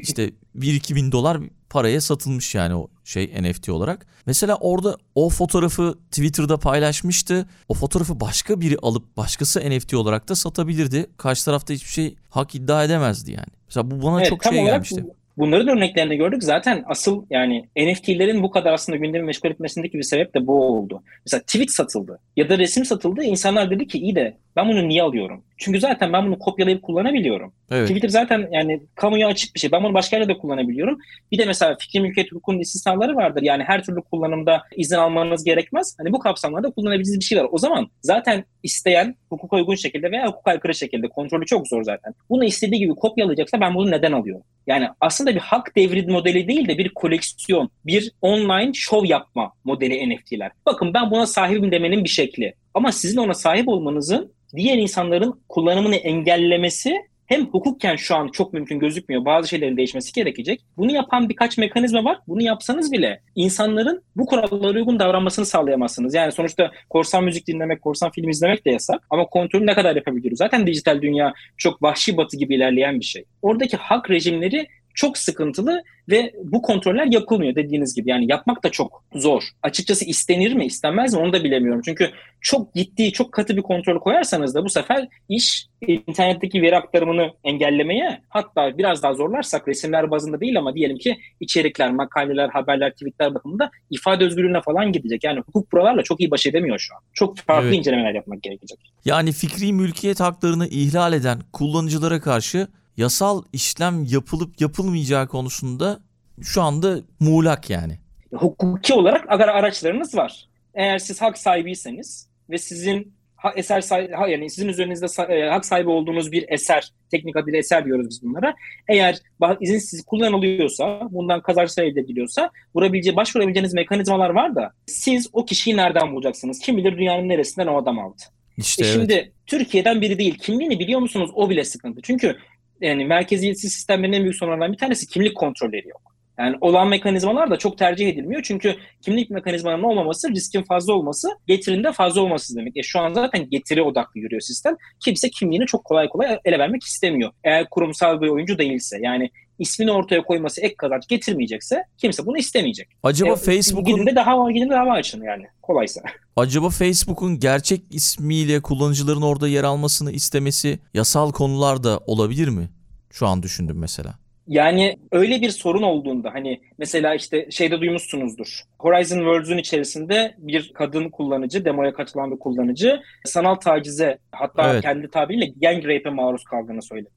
İşte 0.00 0.32
1-2 0.58 0.94
bin 0.94 1.12
dolar 1.12 1.40
paraya 1.70 2.00
satılmış 2.00 2.54
yani 2.54 2.74
o 2.74 2.88
şey 3.04 3.32
NFT 3.42 3.68
olarak. 3.68 4.06
Mesela 4.26 4.56
orada 4.60 4.96
o 5.14 5.28
fotoğrafı 5.30 5.94
Twitter'da 6.10 6.56
paylaşmıştı. 6.56 7.46
O 7.68 7.74
fotoğrafı 7.74 8.20
başka 8.20 8.60
biri 8.60 8.76
alıp 8.82 9.16
başkası 9.16 9.60
NFT 9.70 9.94
olarak 9.94 10.28
da 10.28 10.34
satabilirdi. 10.34 11.06
Karşı 11.16 11.44
tarafta 11.44 11.74
hiçbir 11.74 11.90
şey 11.90 12.14
hak 12.30 12.54
iddia 12.54 12.84
edemezdi 12.84 13.30
yani. 13.32 13.46
Mesela 13.68 13.90
bu 13.90 14.02
bana 14.02 14.20
Evet, 14.20 14.28
çok 14.30 14.44
şey 14.44 14.64
gelmişti. 14.64 15.04
bu- 15.04 15.14
Bunların 15.38 15.68
örneklerini 15.68 16.16
gördük. 16.16 16.42
Zaten 16.44 16.84
asıl 16.88 17.24
yani 17.30 17.68
NFT'lerin 17.76 18.42
bu 18.42 18.50
kadar 18.50 18.72
aslında 18.72 18.98
gündemi 18.98 19.24
meşgul 19.26 19.50
etmesindeki 19.50 19.98
bir 19.98 20.02
sebep 20.02 20.34
de 20.34 20.46
bu 20.46 20.64
oldu. 20.64 21.02
Mesela 21.26 21.40
tweet 21.40 21.70
satıldı 21.70 22.18
ya 22.36 22.48
da 22.48 22.58
resim 22.58 22.84
satıldı. 22.84 23.22
İnsanlar 23.22 23.70
dedi 23.70 23.86
ki 23.86 23.98
iyi 23.98 24.14
de 24.14 24.36
ben 24.56 24.68
bunu 24.68 24.88
niye 24.88 25.02
alıyorum? 25.02 25.44
Çünkü 25.58 25.80
zaten 25.80 26.12
ben 26.12 26.26
bunu 26.26 26.38
kopyalayıp 26.38 26.82
kullanabiliyorum. 26.82 27.52
Evet. 27.70 27.88
Twitter 27.88 28.08
zaten 28.08 28.48
yani 28.52 28.82
kamuya 28.94 29.28
açık 29.28 29.54
bir 29.54 29.60
şey. 29.60 29.72
Ben 29.72 29.84
bunu 29.84 29.94
başka 29.94 30.16
yerde 30.16 30.34
de 30.34 30.38
kullanabiliyorum. 30.38 30.98
Bir 31.32 31.38
de 31.38 31.44
mesela 31.44 31.76
fikri 31.80 32.00
mülkiyet 32.00 32.32
hukukunun 32.32 32.58
istisnaları 32.58 33.16
vardır. 33.16 33.42
Yani 33.42 33.62
her 33.64 33.84
türlü 33.84 34.02
kullanımda 34.02 34.62
izin 34.76 34.96
almanız 34.96 35.44
gerekmez. 35.44 35.96
Hani 35.98 36.12
bu 36.12 36.18
kapsamlarda 36.18 36.70
kullanabileceğiniz 36.70 37.20
bir 37.20 37.24
şey 37.24 37.38
var. 37.38 37.48
O 37.52 37.58
zaman 37.58 37.88
zaten 38.02 38.44
isteyen 38.62 39.14
hukuka 39.30 39.56
uygun 39.56 39.74
şekilde 39.74 40.10
veya 40.10 40.26
hukuka 40.26 40.50
aykırı 40.50 40.74
şekilde 40.74 41.08
kontrolü 41.08 41.46
çok 41.46 41.68
zor 41.68 41.82
zaten. 41.82 42.14
Bunu 42.30 42.44
istediği 42.44 42.78
gibi 42.78 42.94
kopyalayacaksa 42.94 43.60
ben 43.60 43.74
bunu 43.74 43.90
neden 43.90 44.12
alıyorum? 44.12 44.44
Yani 44.66 44.88
aslında 45.00 45.34
bir 45.34 45.40
hak 45.40 45.76
devri 45.76 46.06
modeli 46.06 46.48
değil 46.48 46.68
de 46.68 46.78
bir 46.78 46.88
koleksiyon, 46.88 47.70
bir 47.86 48.12
online 48.22 48.70
şov 48.74 49.04
yapma 49.04 49.52
modeli 49.64 50.14
NFT'ler. 50.14 50.50
Bakın 50.66 50.94
ben 50.94 51.10
buna 51.10 51.26
sahibim 51.26 51.72
demenin 51.72 52.04
bir 52.04 52.08
şekli. 52.08 52.54
Ama 52.74 52.92
sizin 52.92 53.16
ona 53.16 53.34
sahip 53.34 53.68
olmanızın 53.68 54.35
diğer 54.56 54.78
insanların 54.78 55.40
kullanımını 55.48 55.96
engellemesi 55.96 56.96
hem 57.26 57.46
hukukken 57.46 57.96
şu 57.96 58.16
an 58.16 58.28
çok 58.28 58.52
mümkün 58.52 58.78
gözükmüyor. 58.78 59.24
Bazı 59.24 59.48
şeylerin 59.48 59.76
değişmesi 59.76 60.12
gerekecek. 60.12 60.60
Bunu 60.76 60.92
yapan 60.92 61.28
birkaç 61.28 61.58
mekanizma 61.58 62.04
var. 62.04 62.18
Bunu 62.28 62.42
yapsanız 62.42 62.92
bile 62.92 63.20
insanların 63.34 64.02
bu 64.16 64.26
kurallara 64.26 64.78
uygun 64.78 64.98
davranmasını 64.98 65.46
sağlayamazsınız. 65.46 66.14
Yani 66.14 66.32
sonuçta 66.32 66.70
korsan 66.90 67.24
müzik 67.24 67.46
dinlemek, 67.46 67.82
korsan 67.82 68.10
film 68.10 68.28
izlemek 68.28 68.66
de 68.66 68.70
yasak. 68.70 69.06
Ama 69.10 69.26
kontrolü 69.26 69.66
ne 69.66 69.74
kadar 69.74 69.96
yapabiliyoruz? 69.96 70.38
Zaten 70.38 70.66
dijital 70.66 71.02
dünya 71.02 71.34
çok 71.56 71.82
vahşi 71.82 72.16
batı 72.16 72.36
gibi 72.36 72.54
ilerleyen 72.54 73.00
bir 73.00 73.04
şey. 73.04 73.24
Oradaki 73.42 73.76
hak 73.76 74.10
rejimleri 74.10 74.66
çok 74.96 75.18
sıkıntılı 75.18 75.82
ve 76.10 76.32
bu 76.44 76.62
kontroller 76.62 77.06
yapılmıyor 77.06 77.54
dediğiniz 77.54 77.94
gibi. 77.94 78.10
Yani 78.10 78.26
yapmak 78.28 78.64
da 78.64 78.70
çok 78.70 79.04
zor. 79.14 79.42
Açıkçası 79.62 80.04
istenir 80.04 80.52
mi, 80.52 80.66
istenmez 80.66 81.14
mi 81.14 81.20
onu 81.20 81.32
da 81.32 81.44
bilemiyorum. 81.44 81.80
Çünkü 81.84 82.10
çok 82.40 82.74
ciddi, 82.74 83.12
çok 83.12 83.32
katı 83.32 83.56
bir 83.56 83.62
kontrol 83.62 83.98
koyarsanız 84.00 84.54
da 84.54 84.64
bu 84.64 84.70
sefer 84.70 85.08
iş 85.28 85.66
internetteki 85.86 86.62
veri 86.62 86.76
aktarımını 86.76 87.30
engellemeye 87.44 88.20
hatta 88.28 88.78
biraz 88.78 89.02
daha 89.02 89.14
zorlarsak 89.14 89.68
resimler 89.68 90.10
bazında 90.10 90.40
değil 90.40 90.58
ama 90.58 90.74
diyelim 90.74 90.98
ki 90.98 91.16
içerikler, 91.40 91.92
makaleler, 91.92 92.48
haberler, 92.48 92.92
tweetler 92.92 93.34
bakımında 93.34 93.70
ifade 93.90 94.24
özgürlüğüne 94.24 94.60
falan 94.60 94.92
gidecek. 94.92 95.24
Yani 95.24 95.40
hukuk 95.40 95.72
buralarla 95.72 96.02
çok 96.02 96.20
iyi 96.20 96.30
baş 96.30 96.46
edemiyor 96.46 96.78
şu 96.78 96.94
an. 96.94 97.00
Çok 97.12 97.38
farklı 97.38 97.66
Evet. 97.66 97.78
incelemeler 97.78 98.14
yapmak 98.14 98.42
gerekecek. 98.42 98.78
Yani 99.04 99.32
fikri 99.32 99.72
mülkiyet 99.72 100.20
haklarını 100.20 100.66
ihlal 100.66 101.12
eden 101.12 101.38
kullanıcılara 101.52 102.20
karşı 102.20 102.68
yasal 102.96 103.42
işlem 103.52 104.04
yapılıp 104.04 104.60
yapılmayacağı 104.60 105.28
konusunda 105.28 106.00
şu 106.42 106.62
anda 106.62 106.98
muğlak 107.20 107.70
yani. 107.70 107.98
hukuki 108.34 108.94
olarak 108.94 109.24
agar 109.32 109.48
araçlarınız 109.48 110.14
var. 110.14 110.48
Eğer 110.74 110.98
siz 110.98 111.22
hak 111.22 111.38
sahibiyseniz 111.38 112.28
ve 112.50 112.58
sizin 112.58 113.16
eser 113.56 113.80
sahibi, 113.80 114.12
yani 114.12 114.50
sizin 114.50 114.68
üzerinizde 114.68 115.34
e, 115.34 115.48
hak 115.48 115.66
sahibi 115.66 115.88
olduğunuz 115.90 116.32
bir 116.32 116.44
eser, 116.48 116.92
teknik 117.10 117.36
adıyla 117.36 117.58
eser 117.58 117.84
diyoruz 117.84 118.06
biz 118.10 118.22
bunlara. 118.22 118.54
Eğer 118.88 119.18
ba- 119.40 119.56
izinsiz 119.60 120.04
kullanılıyorsa, 120.04 121.00
bundan 121.10 121.42
kazançlar 121.42 121.84
elde 121.84 122.00
ediliyorsa 122.00 122.50
vurabileceği, 122.74 123.16
başvurabileceğiniz 123.16 123.74
mekanizmalar 123.74 124.30
var 124.30 124.54
da 124.54 124.72
siz 124.86 125.28
o 125.32 125.44
kişiyi 125.44 125.76
nereden 125.76 126.12
bulacaksınız? 126.12 126.58
Kim 126.58 126.76
bilir 126.76 126.98
dünyanın 126.98 127.28
neresinden 127.28 127.66
o 127.66 127.76
adam 127.82 127.98
aldı. 127.98 128.22
İşte 128.56 128.84
E 128.84 128.86
evet. 128.86 128.96
şimdi 128.96 129.32
Türkiye'den 129.46 130.00
biri 130.00 130.18
değil. 130.18 130.38
Kimliğini 130.38 130.78
biliyor 130.78 131.00
musunuz? 131.00 131.30
O 131.34 131.50
bile 131.50 131.64
sıkıntı. 131.64 132.00
Çünkü 132.02 132.36
yani 132.80 133.04
merkeziyetsiz 133.04 133.72
sistemlerin 133.72 134.12
en 134.12 134.22
büyük 134.22 134.36
sorunlarından 134.36 134.72
bir 134.72 134.78
tanesi 134.78 135.06
kimlik 135.06 135.36
kontrolleri 135.36 135.88
yok. 135.88 136.16
Yani 136.38 136.56
olan 136.60 136.88
mekanizmalar 136.88 137.50
da 137.50 137.56
çok 137.56 137.78
tercih 137.78 138.08
edilmiyor. 138.08 138.42
Çünkü 138.42 138.74
kimlik 139.00 139.30
mekanizmalarının 139.30 139.84
olmaması, 139.84 140.30
riskin 140.30 140.62
fazla 140.62 140.92
olması, 140.92 141.28
getirinde 141.46 141.92
fazla 141.92 142.20
olması 142.20 142.56
demek. 142.56 142.76
E 142.76 142.82
şu 142.82 143.00
an 143.00 143.12
zaten 143.12 143.50
getiri 143.50 143.82
odaklı 143.82 144.20
yürüyor 144.20 144.40
sistem. 144.40 144.76
Kimse 145.04 145.30
kimliğini 145.30 145.66
çok 145.66 145.84
kolay 145.84 146.08
kolay 146.08 146.38
ele 146.44 146.58
vermek 146.58 146.82
istemiyor. 146.82 147.32
Eğer 147.44 147.66
kurumsal 147.70 148.20
bir 148.20 148.28
oyuncu 148.28 148.58
değilse. 148.58 148.98
Yani 149.00 149.30
ismini 149.58 149.92
ortaya 149.92 150.22
koyması 150.22 150.60
ek 150.60 150.74
kazanç 150.78 151.08
getirmeyecekse 151.08 151.84
kimse 151.98 152.26
bunu 152.26 152.38
istemeyecek. 152.38 152.88
Acaba 153.02 153.32
E, 153.32 153.36
Facebook'un 153.36 153.84
Gidin 153.84 154.06
de 154.06 154.16
daha 154.16 154.50
gidin 154.50 154.70
de 154.70 154.74
dava 154.74 154.92
açın 154.92 155.22
yani 155.22 155.44
kolaysa. 155.62 156.00
acaba 156.36 156.70
Facebook'un 156.70 157.40
gerçek 157.40 157.82
ismiyle 157.90 158.60
kullanıcıların 158.62 159.22
orada 159.22 159.48
yer 159.48 159.64
almasını 159.64 160.12
istemesi 160.12 160.78
yasal 160.94 161.32
konular 161.32 161.84
da 161.84 162.00
olabilir 162.06 162.48
mi? 162.48 162.68
Şu 163.10 163.26
an 163.26 163.42
düşündüm 163.42 163.78
mesela. 163.78 164.14
Yani 164.48 164.96
öyle 165.12 165.40
bir 165.40 165.50
sorun 165.50 165.82
olduğunda 165.82 166.34
hani 166.34 166.60
mesela 166.78 167.14
işte 167.14 167.50
şeyde 167.50 167.80
duymuşsunuzdur. 167.80 168.62
Horizon 168.78 169.16
Worlds'ün 169.16 169.58
içerisinde 169.58 170.34
bir 170.38 170.72
kadın 170.74 171.10
kullanıcı, 171.10 171.64
demoya 171.64 171.92
katılan 171.92 172.30
bir 172.30 172.38
kullanıcı 172.38 173.00
sanal 173.24 173.54
tacize 173.54 174.18
hatta 174.32 174.72
Evet. 174.72 174.82
kendi 174.82 175.10
tabiriyle 175.10 175.46
gang 175.46 175.84
rape'e 175.84 176.10
maruz 176.12 176.44
kaldığını 176.44 176.82
söyledi. 176.82 177.10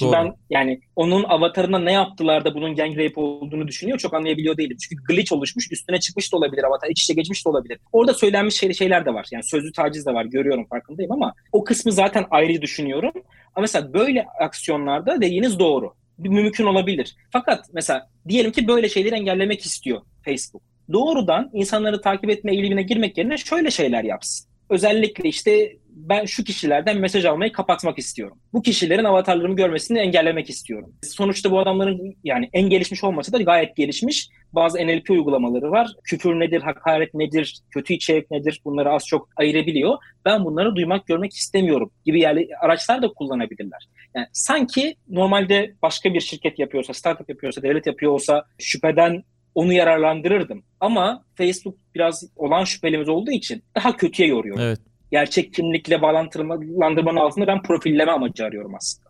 Doğru. 0.00 0.12
ben 0.12 0.34
yani 0.50 0.80
onun 0.96 1.24
avatarına 1.24 1.78
ne 1.78 1.92
yaptılar 1.92 2.44
da 2.44 2.54
bunun 2.54 2.76
gang 2.76 2.98
rape 2.98 3.20
olduğunu 3.20 3.68
düşünüyor 3.68 3.98
çok 3.98 4.14
anlayabiliyor 4.14 4.56
değilim. 4.56 4.76
Çünkü 4.76 5.04
glitch 5.04 5.32
oluşmuş 5.32 5.72
üstüne 5.72 6.00
çıkmış 6.00 6.32
da 6.32 6.36
olabilir 6.36 6.64
avatar 6.64 6.88
iç 6.88 7.02
içe 7.02 7.14
geçmiş 7.14 7.44
de 7.44 7.48
olabilir. 7.48 7.78
Orada 7.92 8.14
söylenmiş 8.14 8.54
şey, 8.54 8.74
şeyler 8.74 9.06
de 9.06 9.14
var 9.14 9.26
yani 9.30 9.44
sözlü 9.44 9.72
taciz 9.72 10.06
de 10.06 10.14
var 10.14 10.24
görüyorum 10.24 10.66
farkındayım 10.66 11.12
ama 11.12 11.34
o 11.52 11.64
kısmı 11.64 11.92
zaten 11.92 12.26
ayrı 12.30 12.62
düşünüyorum. 12.62 13.12
Ama 13.54 13.60
mesela 13.60 13.94
böyle 13.94 14.26
aksiyonlarda 14.40 15.20
dediğiniz 15.20 15.58
doğru. 15.58 15.92
Mümkün 16.18 16.66
olabilir. 16.66 17.16
Fakat 17.30 17.64
mesela 17.72 18.08
diyelim 18.28 18.52
ki 18.52 18.68
böyle 18.68 18.88
şeyleri 18.88 19.14
engellemek 19.14 19.66
istiyor 19.66 20.00
Facebook. 20.24 20.62
Doğrudan 20.92 21.50
insanları 21.52 22.00
takip 22.00 22.30
etme 22.30 22.52
eğilimine 22.52 22.82
girmek 22.82 23.18
yerine 23.18 23.36
şöyle 23.36 23.70
şeyler 23.70 24.04
yapsın. 24.04 24.45
Özellikle 24.70 25.28
işte 25.28 25.76
ben 25.96 26.24
şu 26.24 26.44
kişilerden 26.44 26.98
mesaj 26.98 27.24
almayı 27.24 27.52
kapatmak 27.52 27.98
istiyorum. 27.98 28.38
Bu 28.52 28.62
kişilerin 28.62 29.04
avatarlarımı 29.04 29.56
görmesini 29.56 29.98
engellemek 29.98 30.50
istiyorum. 30.50 30.94
Sonuçta 31.02 31.50
bu 31.50 31.58
adamların 31.58 32.16
yani 32.24 32.48
en 32.52 32.70
gelişmiş 32.70 33.04
olmasa 33.04 33.32
da 33.32 33.42
gayet 33.42 33.76
gelişmiş 33.76 34.28
bazı 34.52 34.78
NLP 34.78 35.10
uygulamaları 35.10 35.70
var. 35.70 35.90
Küfür 36.04 36.40
nedir, 36.40 36.60
hakaret 36.60 37.14
nedir, 37.14 37.60
kötü 37.70 37.94
içerik 37.94 38.30
nedir 38.30 38.60
bunları 38.64 38.90
az 38.90 39.06
çok 39.06 39.28
ayırabiliyor. 39.36 39.98
Ben 40.24 40.44
bunları 40.44 40.76
duymak, 40.76 41.06
görmek 41.06 41.32
istemiyorum 41.32 41.90
gibi 42.04 42.20
yerli 42.20 42.48
araçlar 42.60 43.02
da 43.02 43.08
kullanabilirler. 43.08 43.88
Yani 44.14 44.26
sanki 44.32 44.96
normalde 45.08 45.74
başka 45.82 46.14
bir 46.14 46.20
şirket 46.20 46.58
yapıyorsa, 46.58 46.94
startup 46.94 47.28
yapıyorsa, 47.28 47.62
devlet 47.62 47.86
yapıyor 47.86 48.12
olsa 48.12 48.44
şüpheden 48.58 49.24
onu 49.56 49.72
yararlandırırdım. 49.72 50.62
Ama 50.80 51.24
Facebook 51.34 51.74
biraz 51.94 52.24
olan 52.36 52.64
şüphelimiz 52.64 53.08
olduğu 53.08 53.30
için 53.30 53.62
daha 53.74 53.96
kötüye 53.96 54.28
yoruyor. 54.28 54.58
Evet. 54.60 54.80
Gerçek 55.10 55.54
kimlikle 55.54 56.02
bağlantılandırmanın 56.02 57.16
altında 57.16 57.46
ben 57.46 57.62
profilleme 57.62 58.12
amacı 58.12 58.44
arıyorum 58.44 58.74
aslında. 58.74 59.06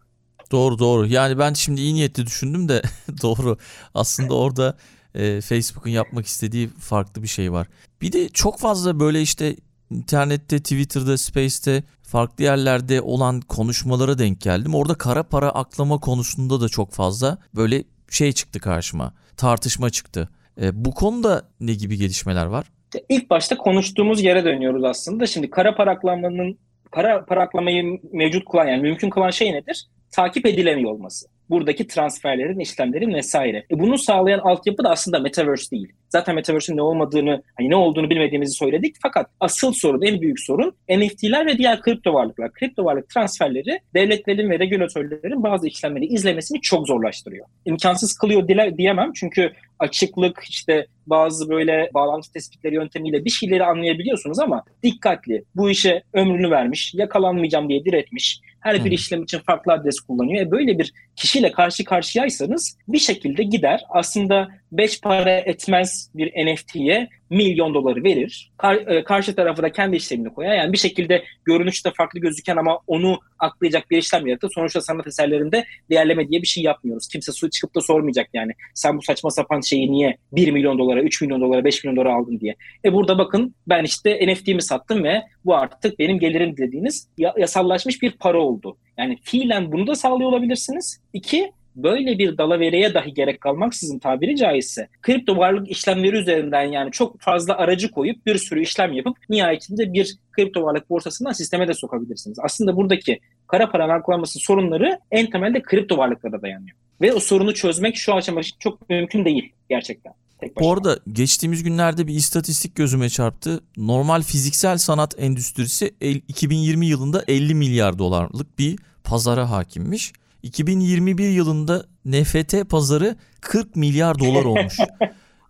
Doğru 0.52 0.78
doğru. 0.78 1.06
Yani 1.06 1.38
ben 1.38 1.52
şimdi 1.52 1.80
iyi 1.80 1.94
niyetli 1.94 2.26
düşündüm 2.26 2.68
de 2.68 2.82
doğru. 3.22 3.58
Aslında 3.94 4.34
orada 4.34 4.76
e, 5.14 5.40
Facebook'un 5.40 5.90
yapmak 5.90 6.26
istediği 6.26 6.68
farklı 6.68 7.22
bir 7.22 7.28
şey 7.28 7.52
var. 7.52 7.66
Bir 8.02 8.12
de 8.12 8.28
çok 8.28 8.58
fazla 8.58 9.00
böyle 9.00 9.22
işte 9.22 9.56
internette, 9.90 10.58
Twitter'da, 10.58 11.18
Space'te 11.18 11.82
farklı 12.02 12.44
yerlerde 12.44 13.00
olan 13.00 13.40
konuşmalara 13.40 14.18
denk 14.18 14.40
geldim. 14.40 14.74
Orada 14.74 14.94
kara 14.94 15.22
para 15.22 15.50
aklama 15.50 15.98
konusunda 15.98 16.60
da 16.60 16.68
çok 16.68 16.92
fazla 16.92 17.38
böyle 17.54 17.84
şey 18.10 18.32
çıktı 18.32 18.60
karşıma. 18.60 19.12
Tartışma 19.36 19.90
çıktı. 19.90 20.28
E, 20.62 20.84
bu 20.84 20.94
konuda 20.94 21.42
ne 21.60 21.74
gibi 21.74 21.98
gelişmeler 21.98 22.46
var? 22.46 22.66
İlk 23.08 23.30
başta 23.30 23.56
konuştuğumuz 23.56 24.22
yere 24.22 24.44
dönüyoruz 24.44 24.84
aslında. 24.84 25.26
Şimdi 25.26 25.50
kara 25.50 25.74
para 25.74 25.90
aklamanın 25.90 26.58
kara 26.90 27.24
para 27.24 27.42
aklamayı 27.42 28.00
mevcut 28.12 28.44
kılan 28.50 28.66
yani 28.66 28.82
mümkün 28.82 29.10
kılan 29.10 29.30
şey 29.30 29.52
nedir? 29.52 29.86
Takip 30.10 30.46
edilemiyor 30.46 30.90
olması. 30.92 31.26
Buradaki 31.50 31.86
transferlerin, 31.86 32.58
işlemlerin 32.58 33.14
vesaire. 33.14 33.66
E 33.70 33.78
bunu 33.78 33.98
sağlayan 33.98 34.38
altyapı 34.38 34.84
da 34.84 34.90
aslında 34.90 35.18
Metaverse 35.18 35.70
değil. 35.70 35.92
Zaten 36.08 36.34
Metaverse'ün 36.34 36.76
ne 36.76 36.82
olmadığını, 36.82 37.42
hani 37.58 37.70
ne 37.70 37.76
olduğunu 37.76 38.10
bilmediğimizi 38.10 38.52
söyledik. 38.52 38.96
Fakat 39.02 39.30
asıl 39.40 39.72
sorun, 39.72 40.02
en 40.02 40.20
büyük 40.20 40.40
sorun 40.40 40.76
NFT'ler 40.90 41.46
ve 41.46 41.58
diğer 41.58 41.80
kripto 41.80 42.14
varlıklar. 42.14 42.52
Kripto 42.52 42.84
varlık 42.84 43.08
transferleri 43.08 43.80
devletlerin 43.94 44.50
ve 44.50 44.58
regülatörlerin 44.58 45.42
bazı 45.42 45.66
işlemleri 45.66 46.06
izlemesini 46.06 46.60
çok 46.60 46.86
zorlaştırıyor. 46.86 47.46
İmkansız 47.64 48.18
kılıyor 48.18 48.48
diyemem 48.78 49.12
çünkü 49.14 49.52
açıklık 49.78 50.44
işte 50.48 50.86
bazı 51.06 51.48
böyle 51.48 51.90
bağlantı 51.94 52.32
tespitleri 52.32 52.74
yöntemiyle 52.74 53.24
bir 53.24 53.30
şeyleri 53.30 53.64
anlayabiliyorsunuz 53.64 54.38
ama 54.38 54.64
dikkatli. 54.82 55.44
Bu 55.54 55.70
işe 55.70 56.02
ömrünü 56.12 56.50
vermiş, 56.50 56.94
yakalanmayacağım 56.94 57.68
diye 57.68 57.84
diretmiş. 57.84 58.40
Her 58.60 58.84
bir 58.84 58.90
işlem 58.90 59.22
için 59.22 59.38
farklı 59.38 59.72
adres 59.72 60.00
kullanıyor. 60.00 60.46
E 60.46 60.50
böyle 60.50 60.78
bir 60.78 60.92
kişiyle 61.16 61.52
karşı 61.52 61.84
karşıyaysanız 61.84 62.78
bir 62.88 62.98
şekilde 62.98 63.42
gider. 63.42 63.80
Aslında 63.88 64.48
beş 64.72 65.00
para 65.00 65.30
etmez 65.30 66.10
bir 66.14 66.46
NFT'ye 66.46 67.08
milyon 67.30 67.74
doları 67.74 68.04
verir. 68.04 68.52
Kar, 68.56 68.74
e, 68.74 69.04
karşı 69.04 69.34
tarafı 69.34 69.62
da 69.62 69.72
kendi 69.72 69.96
işlemini 69.96 70.34
koyar. 70.34 70.54
Yani 70.54 70.72
bir 70.72 70.78
şekilde 70.78 71.24
görünüşte 71.44 71.90
farklı 71.96 72.20
gözüken 72.20 72.56
ama 72.56 72.78
onu 72.86 73.20
aklayacak 73.38 73.90
bir 73.90 73.98
işlem 73.98 74.26
yaratır. 74.26 74.50
Sonuçta 74.54 74.80
sanat 74.80 75.06
eserlerinde 75.06 75.64
değerleme 75.90 76.28
diye 76.28 76.42
bir 76.42 76.46
şey 76.46 76.64
yapmıyoruz. 76.64 77.08
Kimse 77.08 77.32
su 77.32 77.50
çıkıp 77.50 77.74
da 77.74 77.80
sormayacak 77.80 78.28
yani. 78.34 78.52
Sen 78.74 78.96
bu 78.98 79.02
saçma 79.02 79.30
sapan 79.30 79.60
şeyi 79.60 79.92
niye 79.92 80.16
1 80.32 80.50
milyon 80.50 80.78
dolara, 80.78 80.95
3 81.02 81.22
milyon 81.22 81.40
dolara, 81.40 81.64
5 81.64 81.84
milyon 81.84 81.96
dolara 81.96 82.14
aldın 82.14 82.40
diye. 82.40 82.54
E 82.84 82.92
burada 82.92 83.18
bakın 83.18 83.54
ben 83.66 83.84
işte 83.84 84.32
NFT'mi 84.32 84.62
sattım 84.62 85.04
ve 85.04 85.22
bu 85.44 85.56
artık 85.56 85.98
benim 85.98 86.18
gelirim 86.18 86.56
dediğiniz 86.56 87.08
yasallaşmış 87.36 88.02
bir 88.02 88.10
para 88.10 88.38
oldu. 88.38 88.76
Yani 88.98 89.18
fiilen 89.22 89.72
bunu 89.72 89.86
da 89.86 89.94
sağlıyor 89.94 90.28
olabilirsiniz. 90.28 91.00
İki, 91.12 91.52
böyle 91.76 92.18
bir 92.18 92.38
dalavereye 92.38 92.94
dahi 92.94 93.14
gerek 93.14 93.40
kalmaksızın 93.40 93.98
tabiri 93.98 94.36
caizse 94.36 94.88
kripto 95.02 95.36
varlık 95.36 95.70
işlemleri 95.70 96.16
üzerinden 96.16 96.62
yani 96.62 96.90
çok 96.90 97.20
fazla 97.20 97.56
aracı 97.56 97.90
koyup 97.90 98.26
bir 98.26 98.38
sürü 98.38 98.62
işlem 98.62 98.92
yapıp 98.92 99.16
nihayetinde 99.28 99.92
bir 99.92 100.16
kripto 100.32 100.62
varlık 100.62 100.90
borsasından 100.90 101.32
sisteme 101.32 101.68
de 101.68 101.74
sokabilirsiniz. 101.74 102.38
Aslında 102.42 102.76
buradaki 102.76 103.20
kara 103.46 103.70
para 103.70 103.88
naklanması 103.88 104.38
sorunları 104.38 104.98
en 105.10 105.30
temelde 105.30 105.62
kripto 105.62 105.98
varlıklara 105.98 106.42
dayanıyor. 106.42 106.76
Ve 107.00 107.12
o 107.12 107.20
sorunu 107.20 107.54
çözmek 107.54 107.96
şu 107.96 108.14
aşamada 108.14 108.46
çok 108.58 108.90
mümkün 108.90 109.24
değil 109.24 109.52
gerçekten. 109.68 110.12
Bu 110.60 110.72
arada 110.72 110.98
geçtiğimiz 111.12 111.62
günlerde 111.62 112.06
bir 112.06 112.14
istatistik 112.14 112.74
gözüme 112.74 113.08
çarptı. 113.08 113.60
Normal 113.76 114.22
fiziksel 114.22 114.78
sanat 114.78 115.14
endüstrisi 115.18 115.94
2020 116.28 116.86
yılında 116.86 117.24
50 117.28 117.54
milyar 117.54 117.98
dolarlık 117.98 118.58
bir 118.58 118.78
pazara 119.04 119.50
hakimmiş. 119.50 120.12
2021 120.42 121.28
yılında 121.28 121.86
NFT 122.04 122.70
pazarı 122.70 123.16
40 123.40 123.76
milyar 123.76 124.18
dolar 124.18 124.44
olmuş. 124.44 124.76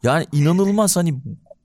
yani 0.02 0.26
inanılmaz 0.32 0.96
hani 0.96 1.14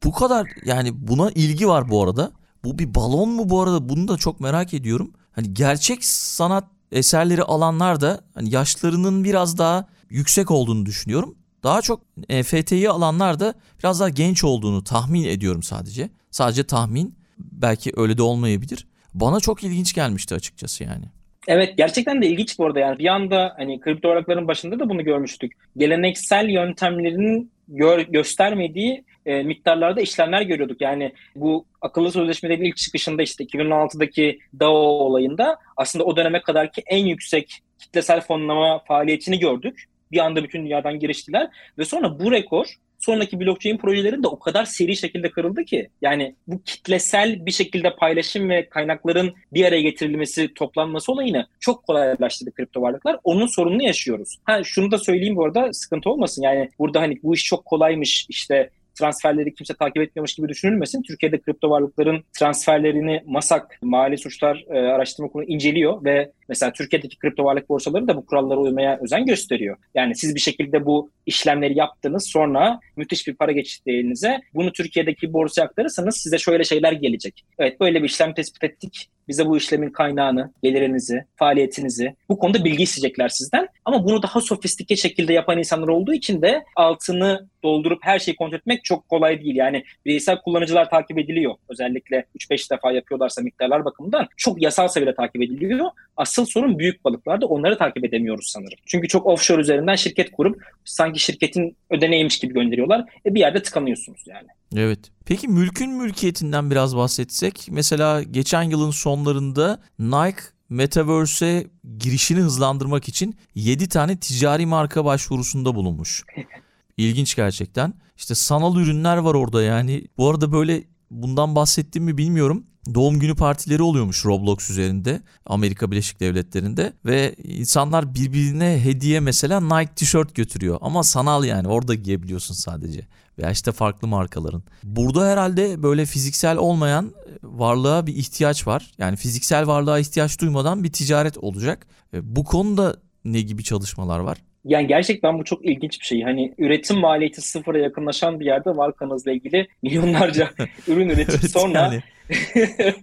bu 0.04 0.12
kadar 0.12 0.48
yani 0.66 1.08
buna 1.08 1.32
ilgi 1.32 1.68
var 1.68 1.90
bu 1.90 2.04
arada. 2.04 2.32
Bu 2.64 2.80
bir 2.80 2.96
balon 2.96 3.30
mu 3.30 3.50
bu 3.50 3.62
arada? 3.62 3.90
Bunu 3.90 4.08
da 4.08 4.18
çok 4.18 4.40
merak 4.40 4.74
ediyorum. 4.74 5.12
Hani 5.32 5.54
gerçek 5.54 6.06
sanat 6.06 6.64
eserleri 6.92 7.44
alanlar 7.44 8.02
da 8.02 8.22
hani 8.34 8.54
yaşlarının 8.54 9.24
biraz 9.24 9.58
daha 9.58 9.88
yüksek 10.10 10.52
olduğunu 10.52 10.86
düşünüyorum. 10.86 11.36
Daha 11.64 11.82
çok 11.82 12.02
NFT'yi 12.30 12.90
alanlar 12.90 13.40
da 13.40 13.54
biraz 13.80 14.00
daha 14.00 14.10
genç 14.10 14.44
olduğunu 14.44 14.84
tahmin 14.84 15.24
ediyorum 15.24 15.64
sadece. 15.64 16.10
Sadece 16.32 16.64
tahmin. 16.64 17.16
Belki 17.38 17.92
öyle 17.96 18.18
de 18.18 18.22
olmayabilir. 18.22 18.88
Bana 19.14 19.40
çok 19.40 19.64
ilginç 19.64 19.94
gelmişti 19.94 20.36
açıkçası 20.36 20.84
yani. 20.84 21.06
Evet 21.48 21.78
gerçekten 21.78 22.22
de 22.22 22.28
ilginç 22.28 22.60
bu 22.60 22.66
arada 22.66 22.80
yani 22.80 23.00
bir 23.00 23.08
anda 23.08 23.54
hani 23.58 23.80
kripto 23.80 24.10
varlıkların 24.10 24.48
başında 24.48 24.80
da 24.80 24.90
bunu 24.90 25.04
görmüştük. 25.04 25.52
Geleneksel 25.78 26.50
yöntemlerin 26.50 27.52
gör, 27.68 28.00
göstermediği 28.00 29.04
e, 29.26 29.44
miktarlarda 29.44 30.02
işlemler 30.02 30.42
görüyorduk. 30.42 30.82
Yani 30.82 31.14
bu 31.36 31.66
akıllı 31.82 32.12
sözleşmelerin 32.12 32.64
ilk 32.64 32.78
çıkışında 32.78 33.24
işte 33.24 33.44
2016'daki 33.44 34.40
DAO 34.60 34.76
olayında 34.76 35.58
aslında 35.78 36.06
o 36.06 36.16
döneme 36.16 36.42
kadarki 36.42 36.84
en 36.86 37.06
yüksek 37.06 37.60
kitlesel 37.80 38.22
fonlama 38.22 38.84
faaliyetini 38.88 39.40
gördük. 39.40 39.86
Bir 40.12 40.18
anda 40.18 40.44
bütün 40.44 40.66
dünyadan 40.66 41.00
giriştiler 41.00 41.50
ve 41.78 41.86
sonra 41.86 42.20
bu 42.20 42.32
rekor 42.32 42.66
sonraki 43.02 43.40
blockchain 43.40 43.78
projelerinde 43.78 44.28
o 44.28 44.40
kadar 44.40 44.66
seri 44.66 44.96
şekilde 44.96 45.32
kırıldı 45.32 45.66
ki 45.66 45.90
yani 46.02 46.36
bu 46.48 46.62
kitlesel 46.64 47.46
bir 47.46 47.52
şekilde 47.52 47.96
paylaşım 47.96 48.50
ve 48.50 48.70
kaynakların 48.70 49.34
bir 49.54 49.66
araya 49.66 49.82
getirilmesi, 49.82 50.54
toplanması 50.54 51.12
olayını 51.12 51.48
çok 51.60 51.84
kolaylaştırdı 51.84 52.52
kripto 52.52 52.82
varlıklar. 52.82 53.20
Onun 53.24 53.48
sorununu 53.48 53.84
yaşıyoruz. 53.84 54.38
Ha 54.44 54.64
şunu 54.64 54.92
da 54.92 54.98
söyleyeyim 54.98 55.36
bu 55.36 55.46
arada 55.46 55.74
sıkıntı 55.74 56.10
olmasın. 56.10 56.42
Yani 56.42 56.70
burada 56.80 57.02
hani 57.02 57.20
bu 57.24 57.36
iş 57.36 57.46
çok 57.46 57.66
kolaymış 57.66 58.26
işte 58.30 58.70
transferleri 59.02 59.54
kimse 59.54 59.74
takip 59.74 59.98
etmiyormuş 59.98 60.36
gibi 60.36 60.50
düşünülmesin. 60.50 61.02
Türkiye'de 61.02 61.40
kripto 61.40 61.70
varlıkların 61.70 62.24
transferlerini 62.40 63.24
MASAK, 63.26 63.80
Mali 63.82 64.18
Suçlar 64.18 64.66
e, 64.70 64.80
Araştırma 64.80 65.30
Kurulu 65.30 65.48
inceliyor 65.48 66.04
ve 66.04 66.32
mesela 66.50 66.74
Türkiye'deki 66.74 67.20
kripto 67.20 67.44
varlık 67.44 67.70
borsaları 67.70 68.08
da 68.08 68.18
bu 68.18 68.26
kurallara 68.26 68.60
uymaya 68.60 69.00
özen 69.04 69.26
gösteriyor. 69.26 69.78
Yani 69.96 70.16
siz 70.16 70.36
bir 70.36 70.40
şekilde 70.40 70.86
bu 70.86 71.12
işlemleri 71.26 71.78
yaptınız 71.78 72.28
sonra 72.28 72.80
müthiş 72.96 73.28
bir 73.28 73.34
para 73.34 73.52
geçti 73.52 73.92
elinize. 73.92 74.42
Bunu 74.54 74.72
Türkiye'deki 74.72 75.34
borsaya 75.34 75.64
aktarırsanız 75.66 76.18
size 76.18 76.38
şöyle 76.38 76.64
şeyler 76.64 76.92
gelecek. 76.92 77.46
Evet 77.60 77.80
böyle 77.80 78.04
bir 78.04 78.10
işlem 78.10 78.34
tespit 78.34 78.64
ettik. 78.64 79.10
Bize 79.28 79.46
bu 79.46 79.58
işlemin 79.58 79.90
kaynağını, 79.90 80.54
gelirinizi, 80.64 81.26
faaliyetinizi 81.36 82.16
bu 82.30 82.40
konuda 82.40 82.66
bilgi 82.66 82.84
isteyecekler 82.84 83.30
sizden. 83.30 83.68
Ama 83.86 84.06
bunu 84.06 84.24
daha 84.24 84.42
sofistike 84.42 84.96
şekilde 84.96 85.34
yapan 85.34 85.58
insanlar 85.58 85.88
olduğu 85.88 86.14
için 86.14 86.42
de 86.42 86.64
altını 86.76 87.48
doldurup 87.64 88.00
her 88.02 88.20
şeyi 88.20 88.36
kontrol 88.36 88.58
etmek 88.58 88.84
çok 88.84 89.10
kolay 89.10 89.42
değil. 89.42 89.56
Yani 89.56 89.84
bireysel 90.06 90.42
kullanıcılar 90.42 90.90
takip 90.90 91.18
ediliyor. 91.18 91.56
Özellikle 91.70 92.26
3-5 92.38 92.72
defa 92.72 92.92
yapıyorlarsa 92.92 93.42
miktarlar 93.42 93.86
bakımından 93.86 94.28
çok 94.38 94.62
yasalsa 94.62 95.02
bile 95.02 95.16
takip 95.16 95.42
ediliyor. 95.42 95.90
Asıl 96.18 96.46
sorun 96.46 96.80
büyük 96.80 97.06
balıklarda 97.06 97.46
onları 97.46 97.78
takip 97.78 98.06
edemiyoruz 98.06 98.50
sanırım. 98.50 98.80
Çünkü 98.86 99.08
çok 99.08 99.26
offshore 99.26 99.62
üzerinden 99.62 99.96
şirket 99.96 100.32
kurup 100.32 100.64
sanki 100.86 101.20
şirketin 101.20 101.78
ödeneğiymiş 101.90 102.40
gibi 102.40 102.54
gönderiyorlar. 102.54 103.06
E 103.26 103.36
bir 103.36 103.40
yerde 103.40 103.62
tıkanıyorsunuz 103.62 104.24
yani. 104.28 104.48
Evet. 104.76 105.00
Peki 105.26 105.48
mülkün 105.48 105.92
mülkiyetinden 105.92 106.72
biraz 106.72 106.96
bahsetsek. 106.96 107.68
Mesela 107.72 108.24
geçen 108.24 108.64
yılın 108.64 108.92
sonlarında 108.92 109.82
Nike 110.00 110.42
Metaverse'e 110.70 111.68
girişini 111.98 112.40
hızlandırmak 112.40 113.10
için 113.10 113.36
7 113.56 113.90
tane 113.90 114.20
ticari 114.20 114.66
marka 114.66 115.06
başvurusunda 115.06 115.76
bulunmuş. 115.76 116.24
İlginç 116.98 117.36
gerçekten. 117.36 117.94
İşte 118.18 118.36
sanal 118.36 118.78
ürünler 118.78 119.18
var 119.18 119.34
orada 119.34 119.64
yani. 119.64 120.08
Bu 120.18 120.30
arada 120.30 120.52
böyle 120.52 120.84
bundan 121.12 121.56
bahsettim 121.56 122.04
mi 122.04 122.18
bilmiyorum. 122.18 122.64
Doğum 122.94 123.20
günü 123.20 123.36
partileri 123.36 123.82
oluyormuş 123.82 124.26
Roblox 124.26 124.70
üzerinde 124.70 125.22
Amerika 125.46 125.92
Birleşik 125.92 126.20
Devletleri'nde 126.20 126.94
ve 127.06 127.36
insanlar 127.44 128.16
birbirine 128.16 128.84
hediye 128.84 129.20
mesela 129.20 129.62
Nike 129.62 129.94
tişört 129.96 130.36
götürüyor 130.36 130.78
ama 130.82 131.04
sanal 131.04 131.44
yani 131.44 131.68
orada 131.68 131.96
giyebiliyorsun 131.96 132.54
sadece 132.54 133.08
veya 133.42 133.52
işte 133.52 133.72
farklı 133.72 134.08
markaların. 134.08 134.64
Burada 134.84 135.28
herhalde 135.28 135.84
böyle 135.84 136.06
fiziksel 136.06 136.58
olmayan 136.58 137.12
varlığa 137.44 138.08
bir 138.08 138.16
ihtiyaç 138.16 138.68
var. 138.68 138.92
Yani 138.98 139.16
fiziksel 139.16 139.68
varlığa 139.68 140.00
ihtiyaç 140.00 140.42
duymadan 140.42 140.84
bir 140.84 140.92
ticaret 140.92 141.38
olacak. 141.38 141.88
E, 142.14 142.36
bu 142.36 142.44
konuda 142.44 142.96
ne 143.26 143.42
gibi 143.42 143.64
çalışmalar 143.64 144.20
var? 144.20 144.38
Yani 144.66 144.88
gerçekten 144.88 145.40
bu 145.40 145.44
çok 145.44 145.66
ilginç 145.66 146.00
bir 146.00 146.06
şey. 146.06 146.22
Hani 146.22 146.54
üretim 146.58 147.00
maliyeti 147.00 147.42
sıfıra 147.42 147.78
yakınlaşan 147.78 148.40
bir 148.40 148.46
yerde 148.46 148.72
markanızla 148.72 149.32
ilgili 149.32 149.68
milyonlarca 149.82 150.50
ürün 150.88 151.10
üretip 151.10 151.40
evet, 151.40 151.52
sonra 151.52 151.80
yani. 151.80 152.02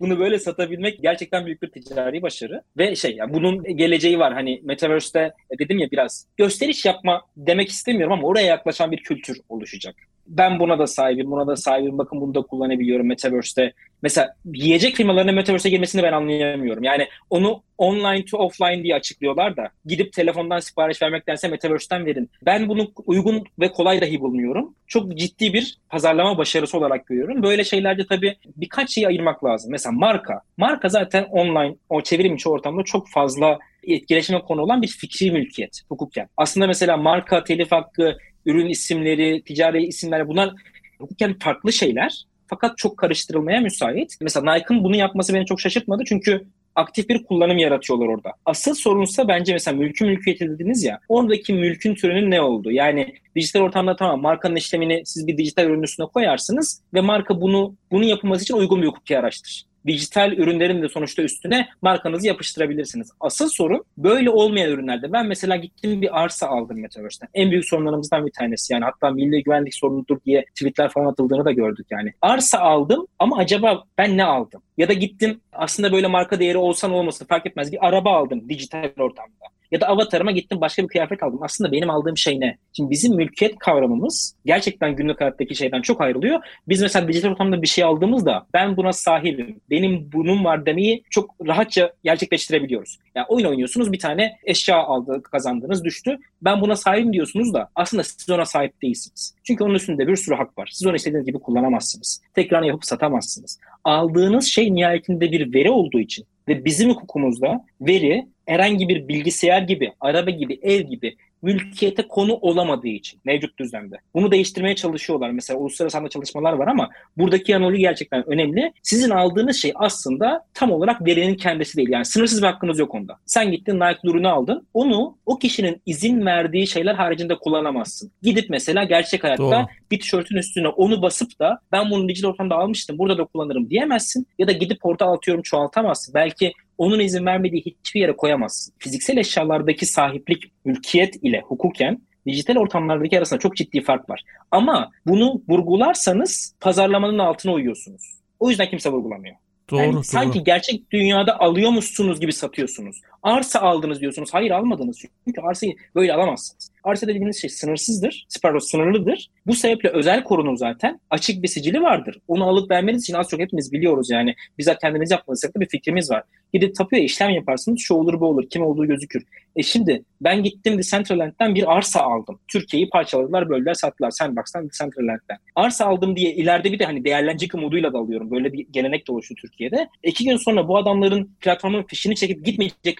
bunu 0.00 0.18
böyle 0.18 0.38
satabilmek 0.38 1.02
gerçekten 1.02 1.46
büyük 1.46 1.62
bir 1.62 1.68
ticari 1.68 2.22
başarı. 2.22 2.62
Ve 2.76 2.96
şey 2.96 3.16
yani 3.16 3.34
bunun 3.34 3.76
geleceği 3.76 4.18
var. 4.18 4.34
Hani 4.34 4.60
Metaverse'de 4.64 5.32
dedim 5.58 5.78
ya 5.78 5.90
biraz 5.90 6.26
gösteriş 6.36 6.84
yapma 6.84 7.22
demek 7.36 7.68
istemiyorum 7.68 8.12
ama 8.12 8.28
oraya 8.28 8.46
yaklaşan 8.46 8.92
bir 8.92 9.02
kültür 9.02 9.40
oluşacak. 9.48 9.96
Ben 10.28 10.60
buna 10.60 10.78
da 10.78 10.86
sahibim, 10.86 11.30
buna 11.30 11.46
da 11.46 11.56
sahibim. 11.56 11.98
Bakın 11.98 12.20
bunu 12.20 12.34
da 12.34 12.42
kullanabiliyorum 12.42 13.06
Metaverse'de. 13.06 13.72
Mesela 14.02 14.34
yiyecek 14.54 14.96
firmalarının 14.96 15.34
Metaverse'e 15.34 15.70
girmesini 15.70 16.02
ben 16.02 16.12
anlayamıyorum. 16.12 16.82
Yani 16.82 17.08
onu 17.30 17.62
online 17.78 18.24
to 18.24 18.38
offline 18.38 18.82
diye 18.82 18.94
açıklıyorlar 18.94 19.56
da 19.56 19.68
gidip 19.84 20.12
telefondan 20.12 20.60
sipariş 20.60 21.02
vermektense 21.02 21.48
Metaverse'den 21.48 22.06
verin. 22.06 22.30
Ben 22.42 22.68
bunu 22.68 22.92
uygun 23.06 23.44
ve 23.60 23.72
kolay 23.72 24.00
dahi 24.00 24.20
bulmuyorum. 24.20 24.74
Çok 24.86 25.16
ciddi 25.16 25.52
bir 25.52 25.78
pazarlama 25.88 26.38
başarısı 26.38 26.78
olarak 26.78 27.06
görüyorum. 27.06 27.42
Böyle 27.42 27.64
şeylerde 27.64 28.06
tabii 28.06 28.36
birkaç 28.56 28.90
şeyi 28.90 29.06
ayırmak 29.06 29.44
lazım. 29.44 29.70
Mesela 29.70 29.92
marka. 29.92 30.40
Marka 30.56 30.88
zaten 30.88 31.24
online, 31.24 31.76
o 31.88 32.00
çevrim 32.00 32.34
içi 32.34 32.48
ortamda 32.48 32.82
çok 32.82 33.08
fazla 33.08 33.58
etkileşime 33.82 34.40
konu 34.40 34.60
olan 34.60 34.82
bir 34.82 34.88
fikri 34.88 35.30
mülkiyet 35.30 35.80
hukuken. 35.88 36.28
Aslında 36.36 36.66
mesela 36.66 36.96
marka, 36.96 37.44
telif 37.44 37.72
hakkı, 37.72 38.16
ürün 38.46 38.68
isimleri, 38.68 39.42
ticari 39.42 39.86
isimler 39.86 40.28
bunlar 40.28 40.54
hukuken 40.98 41.38
farklı 41.38 41.72
şeyler 41.72 42.24
fakat 42.46 42.78
çok 42.78 42.96
karıştırılmaya 42.96 43.60
müsait. 43.60 44.16
Mesela 44.20 44.54
Nike'ın 44.54 44.84
bunu 44.84 44.96
yapması 44.96 45.34
beni 45.34 45.46
çok 45.46 45.60
şaşırtmadı 45.60 46.02
çünkü 46.06 46.46
aktif 46.74 47.08
bir 47.08 47.24
kullanım 47.24 47.58
yaratıyorlar 47.58 48.06
orada. 48.06 48.32
Asıl 48.46 48.74
sorunsa 48.74 49.28
bence 49.28 49.52
mesela 49.52 49.76
mülkü 49.76 50.04
mülkiyeti 50.04 50.48
dediniz 50.48 50.84
ya 50.84 51.00
oradaki 51.08 51.52
mülkün 51.52 51.94
türünün 51.94 52.30
ne 52.30 52.40
oldu? 52.40 52.70
Yani 52.70 53.14
dijital 53.36 53.60
ortamda 53.60 53.96
tamam 53.96 54.20
markanın 54.20 54.56
işlemini 54.56 55.02
siz 55.04 55.26
bir 55.26 55.38
dijital 55.38 55.64
ürün 55.64 55.82
üstüne 55.82 56.06
koyarsınız 56.06 56.82
ve 56.94 57.00
marka 57.00 57.40
bunu 57.40 57.74
bunun 57.90 58.04
yapılması 58.04 58.42
için 58.42 58.54
uygun 58.54 58.82
bir 58.82 58.86
hukuki 58.86 59.18
araçtır 59.18 59.68
dijital 59.88 60.32
ürünlerin 60.32 60.82
de 60.82 60.88
sonuçta 60.88 61.22
üstüne 61.22 61.68
markanızı 61.82 62.26
yapıştırabilirsiniz. 62.26 63.10
Asıl 63.20 63.48
sorun 63.48 63.84
böyle 63.98 64.30
olmayan 64.30 64.70
ürünlerde. 64.70 65.12
Ben 65.12 65.26
mesela 65.26 65.56
gittim 65.56 66.02
bir 66.02 66.22
arsa 66.22 66.46
aldım 66.46 66.80
Metaverse'den. 66.80 67.28
En 67.34 67.50
büyük 67.50 67.68
sorunlarımızdan 67.68 68.26
bir 68.26 68.32
tanesi 68.32 68.72
yani 68.72 68.84
hatta 68.84 69.10
milli 69.10 69.42
güvenlik 69.42 69.74
sorunudur 69.74 70.18
diye 70.26 70.44
tweetler 70.44 70.88
falan 70.88 71.06
atıldığını 71.06 71.44
da 71.44 71.52
gördük 71.52 71.86
yani. 71.90 72.12
Arsa 72.22 72.58
aldım 72.58 73.06
ama 73.18 73.36
acaba 73.36 73.84
ben 73.98 74.16
ne 74.16 74.24
aldım? 74.24 74.62
Ya 74.78 74.88
da 74.88 74.92
gittim 74.92 75.40
aslında 75.52 75.92
böyle 75.92 76.06
marka 76.06 76.40
değeri 76.40 76.58
olsan 76.58 76.92
olmasın 76.92 77.26
fark 77.26 77.46
etmez 77.46 77.72
bir 77.72 77.86
araba 77.86 78.16
aldım 78.16 78.48
dijital 78.48 78.90
ortamda. 78.98 79.48
Ya 79.70 79.80
da 79.80 79.86
avatarıma 79.86 80.30
gittim 80.30 80.60
başka 80.60 80.82
bir 80.82 80.88
kıyafet 80.88 81.22
aldım. 81.22 81.42
Aslında 81.42 81.72
benim 81.72 81.90
aldığım 81.90 82.16
şey 82.16 82.40
ne? 82.40 82.58
Şimdi 82.72 82.90
bizim 82.90 83.16
mülkiyet 83.16 83.58
kavramımız 83.58 84.34
gerçekten 84.44 84.96
günlük 84.96 85.20
hayattaki 85.20 85.54
şeyden 85.54 85.82
çok 85.82 86.00
ayrılıyor. 86.00 86.40
Biz 86.68 86.82
mesela 86.82 87.08
dijital 87.08 87.30
ortamda 87.30 87.62
bir 87.62 87.66
şey 87.66 87.84
aldığımızda 87.84 88.46
ben 88.54 88.76
buna 88.76 88.92
sahibim, 88.92 89.60
benim 89.70 89.77
bunun 90.12 90.44
var 90.44 90.66
demeyi 90.66 91.02
çok 91.10 91.34
rahatça 91.46 91.92
gerçekleştirebiliyoruz. 92.04 92.98
Yani 93.14 93.26
oyun 93.28 93.46
oynuyorsunuz 93.46 93.92
bir 93.92 93.98
tane 93.98 94.38
eşya 94.44 94.76
aldı, 94.76 95.22
kazandınız 95.22 95.84
düştü. 95.84 96.18
Ben 96.42 96.60
buna 96.60 96.76
sahibim 96.76 97.12
diyorsunuz 97.12 97.54
da 97.54 97.68
aslında 97.74 98.04
siz 98.04 98.30
ona 98.30 98.44
sahip 98.44 98.82
değilsiniz. 98.82 99.34
Çünkü 99.44 99.64
onun 99.64 99.74
üstünde 99.74 100.08
bir 100.08 100.16
sürü 100.16 100.34
hak 100.34 100.58
var. 100.58 100.70
Siz 100.72 100.86
onu 100.86 100.96
istediğiniz 100.96 101.26
gibi 101.26 101.38
kullanamazsınız. 101.38 102.22
Tekrar 102.34 102.62
yapıp 102.62 102.84
satamazsınız. 102.84 103.58
Aldığınız 103.84 104.46
şey 104.46 104.74
nihayetinde 104.74 105.32
bir 105.32 105.54
veri 105.54 105.70
olduğu 105.70 106.00
için 106.00 106.26
ve 106.48 106.64
bizim 106.64 106.90
hukukumuzda 106.90 107.64
veri 107.80 108.26
herhangi 108.48 108.88
bir 108.88 109.08
bilgisayar 109.08 109.62
gibi, 109.62 109.92
araba 110.00 110.30
gibi, 110.30 110.58
ev 110.62 110.80
gibi 110.80 111.16
mülkiyete 111.42 112.08
konu 112.08 112.34
olamadığı 112.34 112.88
için 112.88 113.20
mevcut 113.24 113.58
düzlemde. 113.58 113.96
Bunu 114.14 114.32
değiştirmeye 114.32 114.76
çalışıyorlar. 114.76 115.30
Mesela 115.30 115.58
uluslararası 115.58 115.98
anda 115.98 116.08
çalışmalar 116.08 116.52
var 116.52 116.66
ama 116.66 116.90
buradaki 117.16 117.56
analoji 117.56 117.78
gerçekten 117.78 118.30
önemli. 118.30 118.72
Sizin 118.82 119.10
aldığınız 119.10 119.56
şey 119.56 119.72
aslında 119.74 120.46
tam 120.54 120.72
olarak 120.72 121.06
verinin 121.06 121.34
kendisi 121.34 121.76
değil. 121.76 121.88
Yani 121.88 122.04
sınırsız 122.04 122.42
bir 122.42 122.46
hakkınız 122.46 122.78
yok 122.78 122.94
onda. 122.94 123.18
Sen 123.26 123.50
gittin 123.50 123.80
Nike 123.80 124.00
ürünü 124.04 124.28
aldın. 124.28 124.66
Onu 124.74 125.16
o 125.26 125.38
kişinin 125.38 125.82
izin 125.86 126.26
verdiği 126.26 126.66
şeyler 126.66 126.94
haricinde 126.94 127.34
kullanamazsın. 127.34 128.10
Gidip 128.22 128.50
mesela 128.50 128.84
gerçek 128.84 129.24
hayatta 129.24 129.42
Doğru. 129.42 129.66
bir 129.90 130.00
tişörtün 130.00 130.36
üstüne 130.36 130.68
onu 130.68 131.02
basıp 131.02 131.38
da 131.38 131.60
ben 131.72 131.90
bunu 131.90 132.08
dijital 132.08 132.28
ortamda 132.28 132.54
almıştım 132.54 132.98
burada 132.98 133.18
da 133.18 133.24
kullanırım 133.24 133.70
diyemezsin. 133.70 134.26
Ya 134.38 134.48
da 134.48 134.52
gidip 134.52 134.78
orada 134.82 135.06
atıyorum 135.06 135.42
çoğaltamazsın. 135.42 136.14
Belki 136.14 136.52
onun 136.78 137.00
izin 137.00 137.26
vermediği 137.26 137.62
hiçbir 137.62 138.00
yere 138.00 138.16
koyamazsın. 138.16 138.74
Fiziksel 138.78 139.16
eşyalardaki 139.16 139.86
sahiplik, 139.86 140.52
mülkiyet 140.64 141.16
ile 141.22 141.40
hukuken 141.40 142.00
dijital 142.26 142.56
ortamlardaki 142.56 143.18
arasında 143.18 143.40
çok 143.40 143.56
ciddi 143.56 143.80
fark 143.80 144.10
var. 144.10 144.22
Ama 144.50 144.90
bunu 145.06 145.42
vurgularsanız 145.48 146.54
pazarlamanın 146.60 147.18
altına 147.18 147.52
uyuyorsunuz. 147.52 148.18
O 148.40 148.50
yüzden 148.50 148.70
kimse 148.70 148.90
vurgulamıyor. 148.90 149.36
Doğru, 149.70 149.80
Yani 149.80 149.92
doğru. 149.92 150.04
sanki 150.04 150.44
gerçek 150.44 150.90
dünyada 150.90 151.40
alıyormuşsunuz 151.40 152.20
gibi 152.20 152.32
satıyorsunuz. 152.32 153.00
Arsa 153.22 153.60
aldınız 153.60 154.00
diyorsunuz. 154.00 154.34
Hayır 154.34 154.50
almadınız. 154.50 154.98
Çünkü 155.26 155.40
arsayı 155.40 155.74
böyle 155.94 156.14
alamazsınız. 156.14 156.70
Arsa 156.84 157.06
dediğiniz 157.06 157.40
şey 157.40 157.50
sınırsızdır. 157.50 158.26
Pardon 158.42 158.58
sınırlıdır. 158.58 159.30
Bu 159.46 159.54
sebeple 159.54 159.88
özel 159.88 160.24
korunur 160.24 160.56
zaten. 160.56 161.00
Açık 161.10 161.42
bir 161.42 161.48
sicili 161.48 161.82
vardır. 161.82 162.20
Onu 162.28 162.44
alıp 162.48 162.70
vermeniz 162.70 163.02
için 163.02 163.14
az 163.14 163.28
çok 163.28 163.40
hepimiz 163.40 163.72
biliyoruz 163.72 164.10
yani. 164.10 164.34
Bizzat 164.58 164.80
kendimiz 164.80 165.10
yapmasak 165.10 165.56
da 165.56 165.60
bir 165.60 165.68
fikrimiz 165.68 166.10
var. 166.10 166.22
Gidip 166.52 166.76
tapuya 166.76 167.02
işlem 167.02 167.30
yaparsınız. 167.30 167.80
Şu 167.80 167.94
olur 167.94 168.20
bu 168.20 168.26
olur. 168.26 168.44
Kim 168.50 168.62
olduğu 168.62 168.86
gözükür. 168.86 169.24
E 169.56 169.62
şimdi 169.62 170.02
ben 170.20 170.42
gittim 170.42 170.78
Decentraland'den 170.78 171.54
bir 171.54 171.76
arsa 171.76 172.00
aldım. 172.00 172.38
Türkiye'yi 172.48 172.88
parçaladılar, 172.88 173.48
böldüler, 173.48 173.74
sattılar. 173.74 174.10
Sandbox'tan 174.10 174.68
Decentraland'den. 174.68 175.38
Arsa 175.54 175.86
aldım 175.86 176.16
diye 176.16 176.34
ileride 176.34 176.72
bir 176.72 176.78
de 176.78 176.84
hani 176.84 177.04
değerlenecek 177.04 177.54
umuduyla 177.54 177.92
da 177.92 177.98
alıyorum. 177.98 178.30
Böyle 178.30 178.52
bir 178.52 178.66
gelenek 178.70 179.08
de 179.08 179.12
oluştu 179.12 179.34
Türkiye'de. 179.34 179.88
İki 180.02 180.24
gün 180.24 180.36
sonra 180.36 180.68
bu 180.68 180.76
adamların 180.76 181.30
platformun 181.40 181.82
fişini 181.82 182.14
çekip 182.14 182.44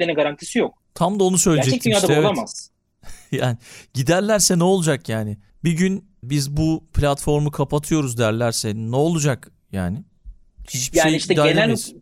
gitmeyeceklerine 0.09 0.13
garantisi 0.15 0.59
yok. 0.59 0.75
Tam 0.95 1.21
da 1.21 1.25
onu 1.25 1.39
söyleyecektim 1.39 1.73
Gerçek 1.79 1.85
dünyada 1.85 2.07
işte. 2.07 2.15
evet. 2.15 2.25
olamaz. 2.25 2.71
Yani 3.33 3.57
giderlerse 3.95 4.59
ne 4.59 4.65
olacak 4.65 5.09
yani? 5.09 5.37
Bir 5.65 5.73
gün 5.73 6.05
biz 6.23 6.57
bu 6.57 6.85
platformu 6.95 7.51
kapatıyoruz 7.51 8.19
derlerse 8.19 8.73
ne 8.75 8.97
olacak 8.97 9.51
yani? 9.73 10.05
Hiçbir 10.71 10.99
Yani 10.99 11.09
şey 11.09 11.17
işte 11.17 11.35
genel 11.35 11.49
edemeyiz. 11.49 11.95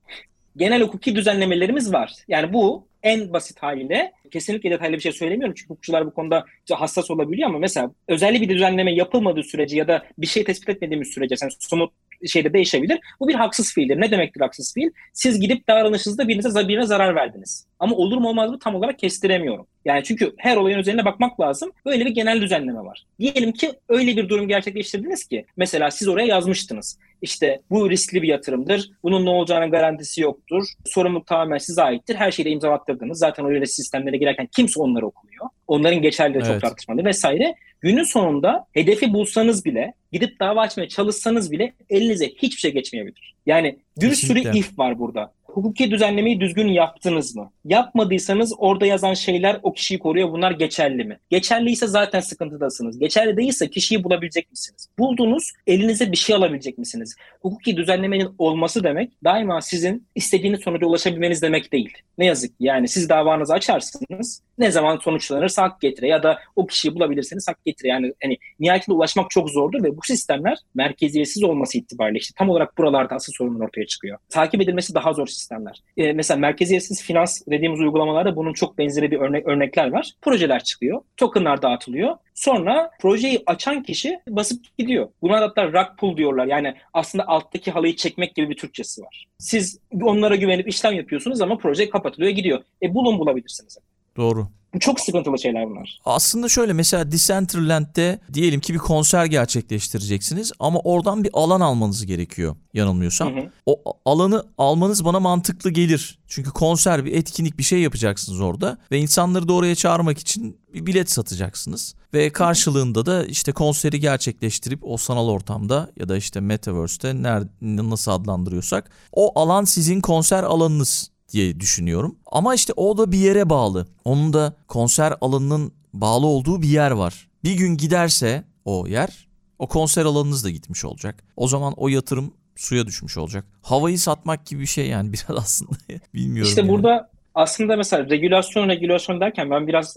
genel 0.57 0.83
hukuki 0.83 1.17
düzenlemelerimiz 1.17 1.93
var. 1.93 2.13
Yani 2.29 2.53
bu 2.53 2.89
en 3.03 3.33
basit 3.33 3.63
haliyle 3.63 4.13
kesinlikle 4.31 4.71
detaylı 4.71 4.97
bir 4.97 5.01
şey 5.01 5.13
söylemiyorum 5.13 5.55
çünkü 5.55 5.69
hukukçular 5.71 6.07
bu 6.07 6.15
konuda 6.15 6.45
hassas 6.71 7.11
olabiliyor 7.11 7.49
ama 7.49 7.59
mesela 7.59 7.91
özellikle 8.09 8.49
bir 8.49 8.55
düzenleme 8.55 8.95
yapılmadığı 8.95 9.43
sürece 9.43 9.77
ya 9.77 9.89
da 9.89 10.03
bir 10.19 10.27
şey 10.27 10.45
tespit 10.45 10.69
etmediğimiz 10.69 11.09
sürece 11.09 11.37
sen 11.37 11.49
somut 11.61 11.93
şeyde 12.27 12.53
değişebilir. 12.53 12.99
Bu 13.21 13.29
bir 13.29 13.35
haksız 13.35 13.75
fiildir. 13.75 14.01
Ne 14.01 14.11
demektir 14.11 14.41
haksız 14.41 14.75
fiil? 14.75 14.91
Siz 15.13 15.41
gidip 15.41 15.69
davranışınızda 15.69 16.29
birinize, 16.29 16.69
birine 16.69 16.87
zarar 16.87 17.15
verdiniz. 17.15 17.67
Ama 17.79 17.97
olur 17.97 18.17
mu 18.17 18.29
olmaz 18.29 18.51
mı 18.51 18.59
tam 18.59 18.75
olarak 18.75 18.99
kestiremiyorum. 18.99 19.67
Yani 19.85 20.05
çünkü 20.05 20.35
her 20.37 20.57
olayın 20.57 20.79
üzerine 20.79 21.05
bakmak 21.05 21.41
lazım. 21.41 21.73
Böyle 21.87 22.05
bir 22.05 22.11
genel 22.11 22.41
düzenleme 22.41 22.81
var. 22.81 23.07
Diyelim 23.21 23.53
ki 23.53 23.73
öyle 23.89 24.17
bir 24.17 24.29
durum 24.29 24.49
gerçekleştirdiniz 24.49 25.25
ki 25.25 25.45
mesela 25.57 25.91
siz 25.91 26.09
oraya 26.09 26.27
yazmıştınız. 26.27 26.99
İşte 27.23 27.61
bu 27.71 27.91
riskli 27.91 28.23
bir 28.23 28.29
yatırımdır. 28.29 28.91
Bunun 29.03 29.25
ne 29.25 29.31
olacağının 29.31 29.71
garantisi 29.71 30.23
yoktur. 30.23 30.65
Sorumluluk 30.85 31.27
tamamen 31.27 31.59
size 31.59 31.83
aittir. 31.83 32.15
Her 32.15 32.31
şeyi 32.31 32.47
de 32.47 32.51
imzalattırdınız. 32.51 33.19
Zaten 33.19 33.47
öyle 33.47 33.67
sistemlere 33.67 34.17
girerken 34.17 34.49
kimse 34.57 34.81
onları 34.81 35.07
okumuyor. 35.07 35.47
Onların 35.67 36.03
geçerliliği 36.03 36.43
çok 36.43 36.53
Evet. 36.53 36.63
tartışmalı 36.63 37.05
vesaire. 37.05 37.55
Günün 37.87 38.03
sonunda 38.03 38.67
hedefi 38.73 39.13
bulsanız 39.13 39.65
bile, 39.65 39.95
gidip 40.13 40.41
dava 40.41 40.61
açmaya 40.61 40.89
çalışsanız 40.89 41.53
bile 41.53 41.73
elinize 41.91 42.29
hiçbir 42.29 42.61
şey 42.61 42.73
geçmeyebilir. 42.73 43.35
Yani 43.47 43.79
bir 44.01 44.09
Kesinlikle. 44.09 44.43
sürü 44.53 44.59
if 44.59 44.79
var 44.79 44.99
burada. 44.99 45.33
Hukuki 45.45 45.91
düzenlemeyi 45.91 46.41
düzgün 46.41 46.69
yaptınız 46.69 47.37
mı? 47.37 47.53
Yapmadıysanız 47.65 48.55
orada 48.59 48.87
yazan 48.87 49.15
şeyler 49.15 49.61
o 49.63 49.73
kişiyi 49.73 49.99
koruyor. 49.99 50.33
Bunlar 50.33 50.51
geçerli 50.51 51.05
mi? 51.05 51.19
Geçerliyse 51.31 51.87
zaten 51.87 52.21
sıkıntıdasınız. 52.21 52.99
Geçerli 52.99 53.37
değilse 53.37 53.71
kişiyi 53.71 54.05
bulabilecek 54.05 54.51
misiniz? 54.51 54.89
Buldunuz, 54.99 55.53
elinize 55.67 56.13
bir 56.13 56.17
şey 56.17 56.37
alabilecek 56.37 56.79
misiniz? 56.79 57.17
Hukuki 57.41 57.77
düzenlemenin 57.77 58.29
olması 58.39 58.85
demek 58.85 59.13
daima 59.25 59.61
sizin 59.61 60.07
istediğiniz 60.15 60.61
sonuca 60.61 60.87
ulaşabilmeniz 60.87 61.43
demek 61.43 61.73
değil. 61.73 61.93
Ne 62.19 62.27
yazık 62.27 62.59
ki 62.59 62.65
yani 62.65 62.89
siz 62.89 63.09
davanızı 63.09 63.53
açarsınız. 63.53 64.43
Ne 64.59 64.71
zaman 64.71 64.97
sonuçlanırsa 64.97 65.63
hak 65.63 65.81
getire 65.81 66.09
ya 66.09 66.23
da 66.23 66.39
o 66.57 66.67
kişiyi 66.67 66.95
bulabilirseniz 66.95 67.49
hak 67.49 67.65
getire. 67.65 67.89
Yani 67.89 68.13
hani 68.23 68.39
nihayetinde 68.61 68.97
ulaşmak 68.97 69.31
çok 69.31 69.51
zordur 69.51 69.83
ve 69.83 69.97
bu 69.97 70.01
sistemler 70.03 70.59
merkeziyetsiz 70.75 71.43
olması 71.43 71.79
itibariyle 71.79 72.19
işte 72.19 72.35
tam 72.39 72.51
olarak 72.51 72.79
buralarda 72.79 73.15
asıl 73.15 73.33
sorunlar 73.33 73.65
ortaya 73.65 73.87
çıkıyor. 73.87 74.19
Takip 74.29 74.61
edilmesi 74.61 74.95
daha 74.95 75.13
zor 75.13 75.27
sistemler. 75.27 75.83
Ee, 75.97 76.13
mesela 76.13 76.41
merkeziyetsiz 76.41 77.03
finans 77.03 77.43
dediğimiz 77.51 77.81
uygulamalarda 77.81 78.37
bunun 78.37 78.53
çok 78.53 78.79
benzeri 78.79 79.11
bir 79.11 79.21
örnek 79.21 79.47
örnekler 79.47 79.93
var. 79.93 80.13
Projeler 80.23 80.65
çıkıyor, 80.65 81.01
tokenlar 81.17 81.63
dağıtılıyor. 81.63 82.17
Sonra 82.35 82.91
projeyi 83.01 83.43
açan 83.47 83.83
kişi 83.83 84.21
basıp 84.29 84.79
gidiyor. 84.79 85.09
Buna 85.23 85.41
hatta 85.41 85.67
rug 85.67 85.99
pull 85.99 86.17
diyorlar. 86.17 86.47
Yani 86.47 86.75
aslında 86.93 87.29
alttaki 87.29 87.71
halıyı 87.71 87.97
çekmek 87.97 88.35
gibi 88.35 88.51
bir 88.51 88.57
Türkçesi 88.57 89.03
var. 89.03 89.27
Siz 89.39 89.79
onlara 90.03 90.37
güvenip 90.37 90.69
işlem 90.69 90.93
yapıyorsunuz 90.93 91.41
ama 91.41 91.59
proje 91.59 91.91
kapatılıyor 91.91 92.31
gidiyor. 92.33 92.63
E 92.83 92.95
bulun 92.95 93.19
bulabilirsiniz. 93.19 93.79
Doğru. 94.17 94.49
Çok 94.81 95.01
sıkıntılı 95.01 95.39
şeyler 95.39 95.71
bunlar. 95.71 95.99
Aslında 96.05 96.49
şöyle 96.49 96.73
mesela 96.73 97.13
Decentraland'de 97.13 98.19
diyelim 98.33 98.61
ki 98.61 98.75
bir 98.75 98.79
konser 98.79 99.25
gerçekleştireceksiniz 99.25 100.53
ama 100.59 100.79
oradan 100.79 101.25
bir 101.25 101.31
alan 101.33 101.61
almanız 101.61 102.07
gerekiyor 102.07 102.57
yanılmıyorsam. 102.75 103.37
Hı 103.37 103.41
hı. 103.41 103.51
O 103.67 103.83
alanı 104.05 104.45
almanız 104.59 105.05
bana 105.05 105.21
mantıklı 105.21 105.71
gelir. 105.71 106.19
Çünkü 106.27 106.51
konser 106.51 107.05
bir 107.05 107.13
etkinlik 107.13 107.59
bir 107.59 107.63
şey 107.63 107.81
yapacaksınız 107.81 108.41
orada 108.41 108.79
ve 108.91 108.99
insanları 108.99 109.49
da 109.49 109.53
oraya 109.53 109.75
çağırmak 109.75 110.19
için 110.19 110.61
bir 110.75 110.87
bilet 110.87 111.11
satacaksınız. 111.11 111.95
Ve 112.15 112.31
karşılığında 112.31 113.07
da 113.07 113.25
işte 113.25 113.53
konseri 113.53 114.01
gerçekleştirip 114.01 114.79
o 114.83 114.97
sanal 114.97 115.29
ortamda 115.29 115.91
ya 115.97 116.09
da 116.09 116.17
işte 116.17 116.41
Metaverse'te 116.41 117.23
nerede, 117.23 117.49
nasıl 117.91 118.13
adlandırıyorsak 118.13 118.91
o 119.13 119.41
alan 119.41 119.65
sizin 119.65 120.01
konser 120.01 120.43
alanınız 120.43 121.11
diye 121.33 121.61
düşünüyorum. 121.61 122.19
Ama 122.27 122.55
işte 122.55 122.73
o 122.77 122.99
da 122.99 123.13
bir 123.13 123.19
yere 123.19 123.51
bağlı. 123.51 123.87
Onun 124.05 124.33
da 124.33 124.57
konser 124.69 125.15
alanının 125.21 125.73
bağlı 125.95 126.27
olduğu 126.27 126.63
bir 126.63 126.69
yer 126.69 126.91
var. 126.91 127.29
Bir 127.45 127.55
gün 127.55 127.77
giderse 127.77 128.45
o 128.65 128.87
yer 128.87 129.27
o 129.59 129.67
konser 129.67 130.05
alanınız 130.05 130.45
da 130.45 130.51
gitmiş 130.51 130.85
olacak. 130.85 131.25
O 131.37 131.49
zaman 131.49 131.75
o 131.77 131.89
yatırım 131.89 132.35
suya 132.57 132.87
düşmüş 132.87 133.19
olacak. 133.19 133.45
Havayı 133.63 133.99
satmak 133.99 134.47
gibi 134.47 134.61
bir 134.61 134.67
şey 134.67 134.87
yani 134.89 135.13
biraz 135.13 135.37
aslında 135.39 135.79
bilmiyorum. 136.15 136.49
İşte 136.49 136.61
yani. 136.61 136.71
burada 136.71 137.11
aslında 137.35 137.77
mesela 137.77 138.11
regülasyon 138.11 138.69
regülasyon 138.69 139.21
derken 139.21 139.51
ben 139.51 139.67
biraz 139.67 139.97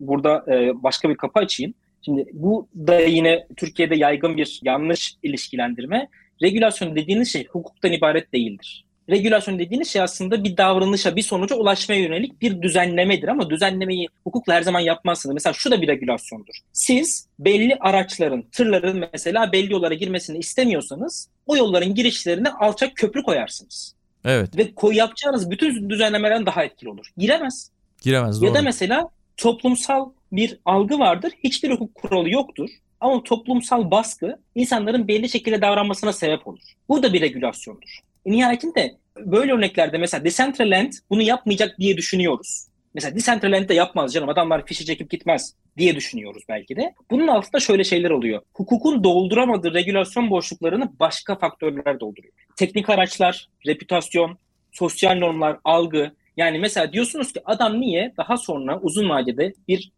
burada 0.00 0.44
e, 0.48 0.82
başka 0.82 1.08
bir 1.08 1.16
kapı 1.16 1.40
açayım. 1.40 1.74
Şimdi 2.04 2.26
bu 2.32 2.68
da 2.76 3.00
yine 3.00 3.46
Türkiye'de 3.56 3.96
yaygın 3.96 4.36
bir 4.36 4.60
yanlış 4.62 5.14
ilişkilendirme. 5.22 6.08
Regülasyon 6.42 6.96
dediğiniz 6.96 7.32
şey 7.32 7.46
hukuktan 7.46 7.92
ibaret 7.92 8.32
değildir. 8.32 8.84
Regülasyon 9.10 9.58
dediğiniz 9.58 9.88
şey 9.88 10.02
aslında 10.02 10.44
bir 10.44 10.56
davranışa, 10.56 11.16
bir 11.16 11.22
sonuca 11.22 11.56
ulaşmaya 11.56 12.00
yönelik 12.00 12.42
bir 12.42 12.62
düzenlemedir 12.62 13.28
ama 13.28 13.50
düzenlemeyi 13.50 14.08
hukukla 14.24 14.54
her 14.54 14.62
zaman 14.62 14.80
yapmazsınız. 14.80 15.34
Mesela 15.34 15.52
şu 15.52 15.70
da 15.70 15.82
bir 15.82 15.88
regülasyondur. 15.88 16.54
Siz 16.72 17.26
belli 17.38 17.76
araçların, 17.80 18.42
tırların 18.52 19.08
mesela 19.12 19.52
belli 19.52 19.72
yollara 19.72 19.94
girmesini 19.94 20.38
istemiyorsanız 20.38 21.28
o 21.46 21.56
yolların 21.56 21.94
girişlerine 21.94 22.48
alçak 22.48 22.96
köprü 22.96 23.22
koyarsınız. 23.22 23.94
Evet 24.24 24.56
Ve 24.56 24.74
koy 24.74 24.96
yapacağınız 24.96 25.50
bütün 25.50 25.90
düzenlemelerden 25.90 26.46
daha 26.46 26.64
etkili 26.64 26.90
olur. 26.90 27.06
Giremez. 27.16 27.70
giremez 28.02 28.40
doğru. 28.40 28.48
Ya 28.48 28.54
da 28.54 28.62
mesela 28.62 29.08
toplumsal 29.36 30.10
bir 30.32 30.58
algı 30.64 30.98
vardır. 30.98 31.32
Hiçbir 31.44 31.70
hukuk 31.70 31.94
kuralı 31.94 32.30
yoktur. 32.30 32.70
Ama 33.00 33.22
toplumsal 33.22 33.90
baskı 33.90 34.38
insanların 34.54 35.08
belli 35.08 35.28
şekilde 35.28 35.62
davranmasına 35.62 36.12
sebep 36.12 36.46
olur. 36.46 36.60
Bu 36.88 37.02
da 37.02 37.12
bir 37.12 37.20
regülasyondur. 37.20 38.00
E, 38.26 38.32
nihayetinde 38.32 38.96
böyle 39.16 39.52
örneklerde 39.52 39.98
mesela 39.98 40.24
Decentraland 40.24 40.92
bunu 41.10 41.22
yapmayacak 41.22 41.78
diye 41.78 41.96
düşünüyoruz. 41.96 42.66
Mesela 42.94 43.16
Decentraland 43.16 43.68
de 43.68 43.74
yapmaz 43.74 44.12
canım 44.12 44.28
adamlar 44.28 44.66
fişi 44.66 44.86
çekip 44.86 45.10
gitmez 45.10 45.54
diye 45.76 45.96
düşünüyoruz 45.96 46.42
belki 46.48 46.76
de. 46.76 46.94
Bunun 47.10 47.28
altında 47.28 47.60
şöyle 47.60 47.84
şeyler 47.84 48.10
oluyor. 48.10 48.42
Hukukun 48.54 49.04
dolduramadığı 49.04 49.74
regülasyon 49.74 50.30
boşluklarını 50.30 50.92
başka 51.00 51.36
faktörler 51.36 52.00
dolduruyor. 52.00 52.32
Teknik 52.56 52.90
araçlar, 52.90 53.48
reputasyon, 53.66 54.38
sosyal 54.72 55.14
normlar, 55.14 55.58
algı. 55.64 56.12
Yani 56.36 56.58
mesela 56.58 56.92
diyorsunuz 56.92 57.32
ki 57.32 57.40
adam 57.44 57.80
niye 57.80 58.12
daha 58.16 58.36
sonra 58.36 58.80
uzun 58.80 59.08
vadede 59.08 59.52
bir 59.68 59.92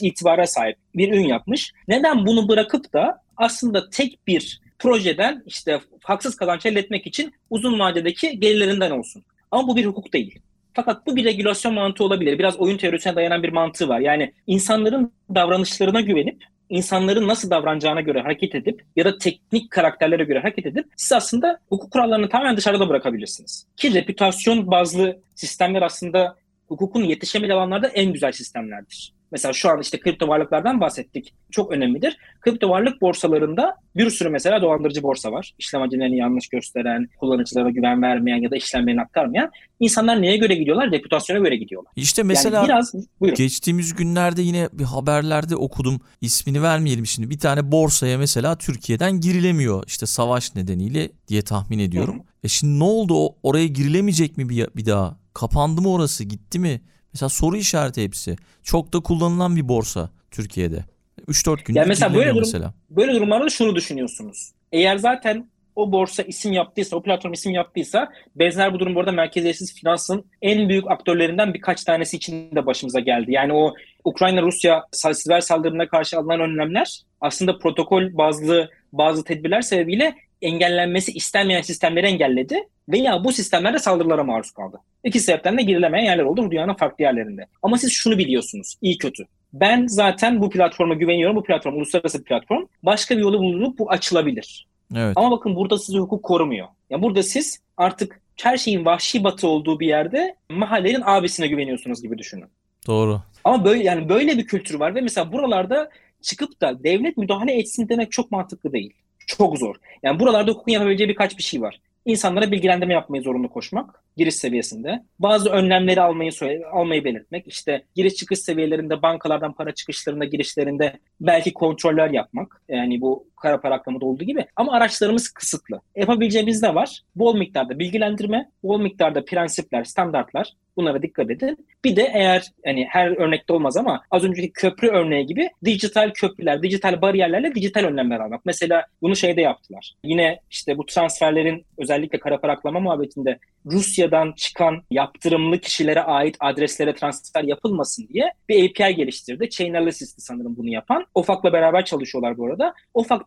itibara 0.00 0.46
sahip, 0.46 0.76
bir 0.94 1.12
ün 1.12 1.24
yapmış. 1.24 1.72
Neden 1.88 2.26
bunu 2.26 2.48
bırakıp 2.48 2.92
da 2.92 3.22
aslında 3.36 3.90
tek 3.90 4.26
bir 4.26 4.60
projeden 4.78 5.42
işte 5.46 5.80
haksız 6.02 6.36
kazanç 6.36 6.66
elde 6.66 6.80
etmek 6.80 7.06
için 7.06 7.32
uzun 7.50 7.78
vadedeki 7.78 8.40
gelirlerinden 8.40 8.90
olsun. 8.90 9.24
Ama 9.50 9.68
bu 9.68 9.76
bir 9.76 9.86
hukuk 9.86 10.12
değil. 10.12 10.38
Fakat 10.74 11.06
bu 11.06 11.16
bir 11.16 11.24
regülasyon 11.24 11.74
mantığı 11.74 12.04
olabilir. 12.04 12.38
Biraz 12.38 12.56
oyun 12.56 12.76
teorisine 12.76 13.16
dayanan 13.16 13.42
bir 13.42 13.52
mantığı 13.52 13.88
var. 13.88 14.00
Yani 14.00 14.32
insanların 14.46 15.12
davranışlarına 15.34 16.00
güvenip 16.00 16.44
insanların 16.70 17.28
nasıl 17.28 17.50
davranacağına 17.50 18.00
göre 18.00 18.20
hareket 18.20 18.54
edip 18.54 18.84
ya 18.96 19.04
da 19.04 19.18
teknik 19.18 19.70
karakterlere 19.70 20.24
göre 20.24 20.38
hareket 20.38 20.66
edip 20.66 20.86
siz 20.96 21.12
aslında 21.12 21.60
hukuk 21.68 21.92
kurallarını 21.92 22.28
tamamen 22.28 22.56
dışarıda 22.56 22.88
bırakabilirsiniz. 22.88 23.66
Ki 23.76 23.94
reputasyon 23.94 24.70
bazlı 24.70 25.18
sistemler 25.34 25.82
aslında 25.82 26.36
hukukun 26.68 27.04
yetişemediği 27.04 27.54
alanlarda 27.54 27.88
en 27.88 28.12
güzel 28.12 28.32
sistemlerdir. 28.32 29.17
Mesela 29.32 29.52
şu 29.52 29.70
an 29.70 29.80
işte 29.80 30.00
kripto 30.00 30.28
varlıklardan 30.28 30.80
bahsettik. 30.80 31.34
Çok 31.50 31.72
önemlidir. 31.72 32.16
Kripto 32.40 32.68
varlık 32.68 33.00
borsalarında 33.00 33.74
bir 33.96 34.10
sürü 34.10 34.28
mesela 34.28 34.62
dolandırıcı 34.62 35.02
borsa 35.02 35.32
var. 35.32 35.54
İşlem 35.58 35.80
hacimlerini 35.80 36.16
yanlış 36.16 36.48
gösteren, 36.48 37.08
kullanıcılara 37.20 37.70
güven 37.70 38.02
vermeyen 38.02 38.36
ya 38.36 38.50
da 38.50 38.56
işlemlerini 38.56 39.00
aktarmayan. 39.00 39.50
İnsanlar 39.80 40.22
neye 40.22 40.36
göre 40.36 40.54
gidiyorlar? 40.54 40.90
Reputasyona 40.90 41.38
göre 41.38 41.56
gidiyorlar. 41.56 41.92
İşte 41.96 42.22
mesela 42.22 42.56
yani 42.56 42.68
biraz, 42.68 42.94
buyurun. 43.20 43.36
geçtiğimiz 43.36 43.94
günlerde 43.94 44.42
yine 44.42 44.68
bir 44.72 44.84
haberlerde 44.84 45.56
okudum. 45.56 46.00
İsmini 46.20 46.62
vermeyelim 46.62 47.06
şimdi. 47.06 47.30
Bir 47.30 47.38
tane 47.38 47.72
borsaya 47.72 48.18
mesela 48.18 48.58
Türkiye'den 48.58 49.20
girilemiyor. 49.20 49.84
İşte 49.86 50.06
savaş 50.06 50.54
nedeniyle 50.54 51.10
diye 51.28 51.42
tahmin 51.42 51.78
ediyorum. 51.78 52.14
Hı 52.14 52.18
hı. 52.18 52.24
E 52.44 52.48
şimdi 52.48 52.78
ne 52.78 52.84
oldu? 52.84 53.34
Oraya 53.42 53.66
girilemeyecek 53.66 54.36
mi 54.36 54.48
bir, 54.48 54.68
bir 54.76 54.86
daha? 54.86 55.16
Kapandı 55.34 55.80
mı 55.80 55.92
orası? 55.92 56.24
Gitti 56.24 56.58
mi? 56.58 56.80
Mesela 57.14 57.28
soru 57.28 57.56
işareti 57.56 58.02
hepsi. 58.02 58.36
Çok 58.62 58.92
da 58.92 59.00
kullanılan 59.00 59.56
bir 59.56 59.68
borsa 59.68 60.10
Türkiye'de. 60.30 60.84
3-4 61.28 61.64
günde 61.64 61.78
yani 61.78 61.88
mesela 61.88 62.14
böyle, 62.14 62.30
durum, 62.30 62.40
mesela. 62.40 62.74
böyle 62.90 63.14
durumlarda 63.14 63.48
şunu 63.48 63.76
düşünüyorsunuz. 63.76 64.52
Eğer 64.72 64.96
zaten 64.96 65.48
o 65.76 65.92
borsa 65.92 66.22
isim 66.22 66.52
yaptıysa, 66.52 66.96
o 66.96 67.02
platform 67.02 67.32
isim 67.32 67.52
yaptıysa 67.52 68.08
benzer 68.36 68.74
bu 68.74 68.78
durum 68.78 68.94
bu 68.94 69.00
arada 69.00 69.12
merkeziyetsiz 69.12 69.74
finansın 69.74 70.24
en 70.42 70.68
büyük 70.68 70.90
aktörlerinden 70.90 71.54
birkaç 71.54 71.84
tanesi 71.84 72.16
için 72.16 72.50
de 72.56 72.66
başımıza 72.66 73.00
geldi. 73.00 73.32
Yani 73.32 73.52
o 73.52 73.74
Ukrayna-Rusya 74.04 74.84
siber 74.92 75.40
saldırına 75.40 75.88
karşı 75.88 76.18
alınan 76.18 76.40
önlemler 76.40 77.00
aslında 77.20 77.58
protokol 77.58 78.16
bazlı 78.16 78.70
bazı 78.92 79.24
tedbirler 79.24 79.60
sebebiyle 79.60 80.14
engellenmesi 80.42 81.12
istenmeyen 81.12 81.62
sistemleri 81.62 82.06
engelledi 82.06 82.68
veya 82.88 83.24
bu 83.24 83.32
sistemlerde 83.32 83.78
saldırılara 83.78 84.24
maruz 84.24 84.50
kaldı. 84.50 84.80
İki 85.04 85.20
sebepten 85.20 85.58
de 85.58 85.62
girilemeyen 85.62 86.04
yerler 86.04 86.24
oldu 86.24 86.50
dünyanın 86.50 86.74
farklı 86.74 87.04
yerlerinde. 87.04 87.46
Ama 87.62 87.78
siz 87.78 87.92
şunu 87.92 88.18
biliyorsunuz, 88.18 88.76
iyi 88.82 88.98
kötü. 88.98 89.24
Ben 89.52 89.86
zaten 89.86 90.40
bu 90.40 90.50
platforma 90.50 90.94
güveniyorum. 90.94 91.36
Bu 91.36 91.42
platform 91.42 91.76
uluslararası 91.76 92.18
bir 92.18 92.24
platform. 92.24 92.66
Başka 92.82 93.16
bir 93.16 93.22
yolu 93.22 93.38
bulunup 93.38 93.78
bu 93.78 93.90
açılabilir. 93.90 94.66
Evet. 94.96 95.12
Ama 95.16 95.30
bakın 95.30 95.56
burada 95.56 95.78
sizi 95.78 95.98
hukuk 95.98 96.22
korumuyor. 96.22 96.68
Yani 96.90 97.02
burada 97.02 97.22
siz 97.22 97.60
artık 97.76 98.20
her 98.42 98.56
şeyin 98.56 98.84
vahşi 98.84 99.24
batı 99.24 99.48
olduğu 99.48 99.80
bir 99.80 99.86
yerde 99.86 100.36
mahallenin 100.50 101.02
abisine 101.04 101.46
güveniyorsunuz 101.46 102.02
gibi 102.02 102.18
düşünün. 102.18 102.48
Doğru. 102.86 103.20
Ama 103.44 103.64
böyle 103.64 103.84
yani 103.84 104.08
böyle 104.08 104.38
bir 104.38 104.46
kültür 104.46 104.74
var 104.74 104.94
ve 104.94 105.00
mesela 105.00 105.32
buralarda 105.32 105.90
çıkıp 106.22 106.60
da 106.60 106.84
devlet 106.84 107.16
müdahale 107.16 107.58
etsin 107.58 107.88
demek 107.88 108.12
çok 108.12 108.30
mantıklı 108.30 108.72
değil. 108.72 108.92
Çok 109.28 109.58
zor. 109.58 109.76
Yani 110.02 110.20
buralarda 110.20 110.50
hukukun 110.50 110.72
yapabileceği 110.72 111.08
birkaç 111.08 111.38
bir 111.38 111.42
şey 111.42 111.62
var. 111.62 111.80
İnsanlara 112.04 112.50
bilgilendirme 112.50 112.94
yapmayı 112.94 113.22
zorunlu 113.22 113.48
koşmak 113.48 114.02
giriş 114.16 114.34
seviyesinde. 114.34 115.02
Bazı 115.18 115.50
önlemleri 115.50 116.00
almayı 116.00 116.30
almayı 116.72 117.04
belirtmek. 117.04 117.46
İşte 117.46 117.82
giriş 117.94 118.14
çıkış 118.14 118.38
seviyelerinde 118.38 119.02
bankalardan 119.02 119.52
para 119.52 119.74
çıkışlarında 119.74 120.24
girişlerinde 120.24 120.98
belki 121.20 121.52
kontroller 121.52 122.10
yapmak. 122.10 122.62
Yani 122.68 123.00
bu 123.00 123.27
kara 123.38 123.60
para 123.60 123.74
aklamada 123.74 124.06
olduğu 124.06 124.24
gibi. 124.24 124.46
Ama 124.56 124.72
araçlarımız 124.72 125.28
kısıtlı. 125.28 125.80
Yapabileceğimiz 125.96 126.62
ne 126.62 126.74
var? 126.74 127.00
Bol 127.16 127.36
miktarda 127.36 127.78
bilgilendirme, 127.78 128.50
bol 128.62 128.80
miktarda 128.80 129.24
prensipler, 129.24 129.84
standartlar. 129.84 130.52
Bunlara 130.76 131.02
dikkat 131.02 131.30
edin. 131.30 131.66
Bir 131.84 131.96
de 131.96 132.10
eğer 132.14 132.46
hani 132.64 132.86
her 132.90 133.10
örnekte 133.10 133.52
olmaz 133.52 133.76
ama 133.76 134.02
az 134.10 134.24
önceki 134.24 134.52
köprü 134.52 134.88
örneği 134.88 135.26
gibi 135.26 135.48
dijital 135.64 136.10
köprüler, 136.10 136.62
dijital 136.62 137.02
bariyerlerle 137.02 137.54
dijital 137.54 137.84
önlemler 137.84 138.20
almak. 138.20 138.40
Mesela 138.44 138.84
bunu 139.02 139.16
şeyde 139.16 139.40
yaptılar. 139.40 139.94
Yine 140.04 140.40
işte 140.50 140.78
bu 140.78 140.86
transferlerin 140.86 141.66
özellikle 141.78 142.18
kara 142.18 142.40
para 142.40 142.52
aklama 142.52 142.80
muhabbetinde 142.80 143.38
Rusya'dan 143.66 144.32
çıkan 144.32 144.82
yaptırımlı 144.90 145.58
kişilere 145.58 146.02
ait 146.02 146.36
adreslere 146.40 146.94
transfer 146.94 147.44
yapılmasın 147.44 148.08
diye 148.08 148.32
bir 148.48 148.70
API 148.70 148.94
geliştirdi. 148.94 149.50
Chainalysis 149.50 150.14
sanırım 150.18 150.56
bunu 150.56 150.68
yapan. 150.68 151.06
OFAK'la 151.14 151.52
beraber 151.52 151.84
çalışıyorlar 151.84 152.38
bu 152.38 152.46
arada. 152.46 152.74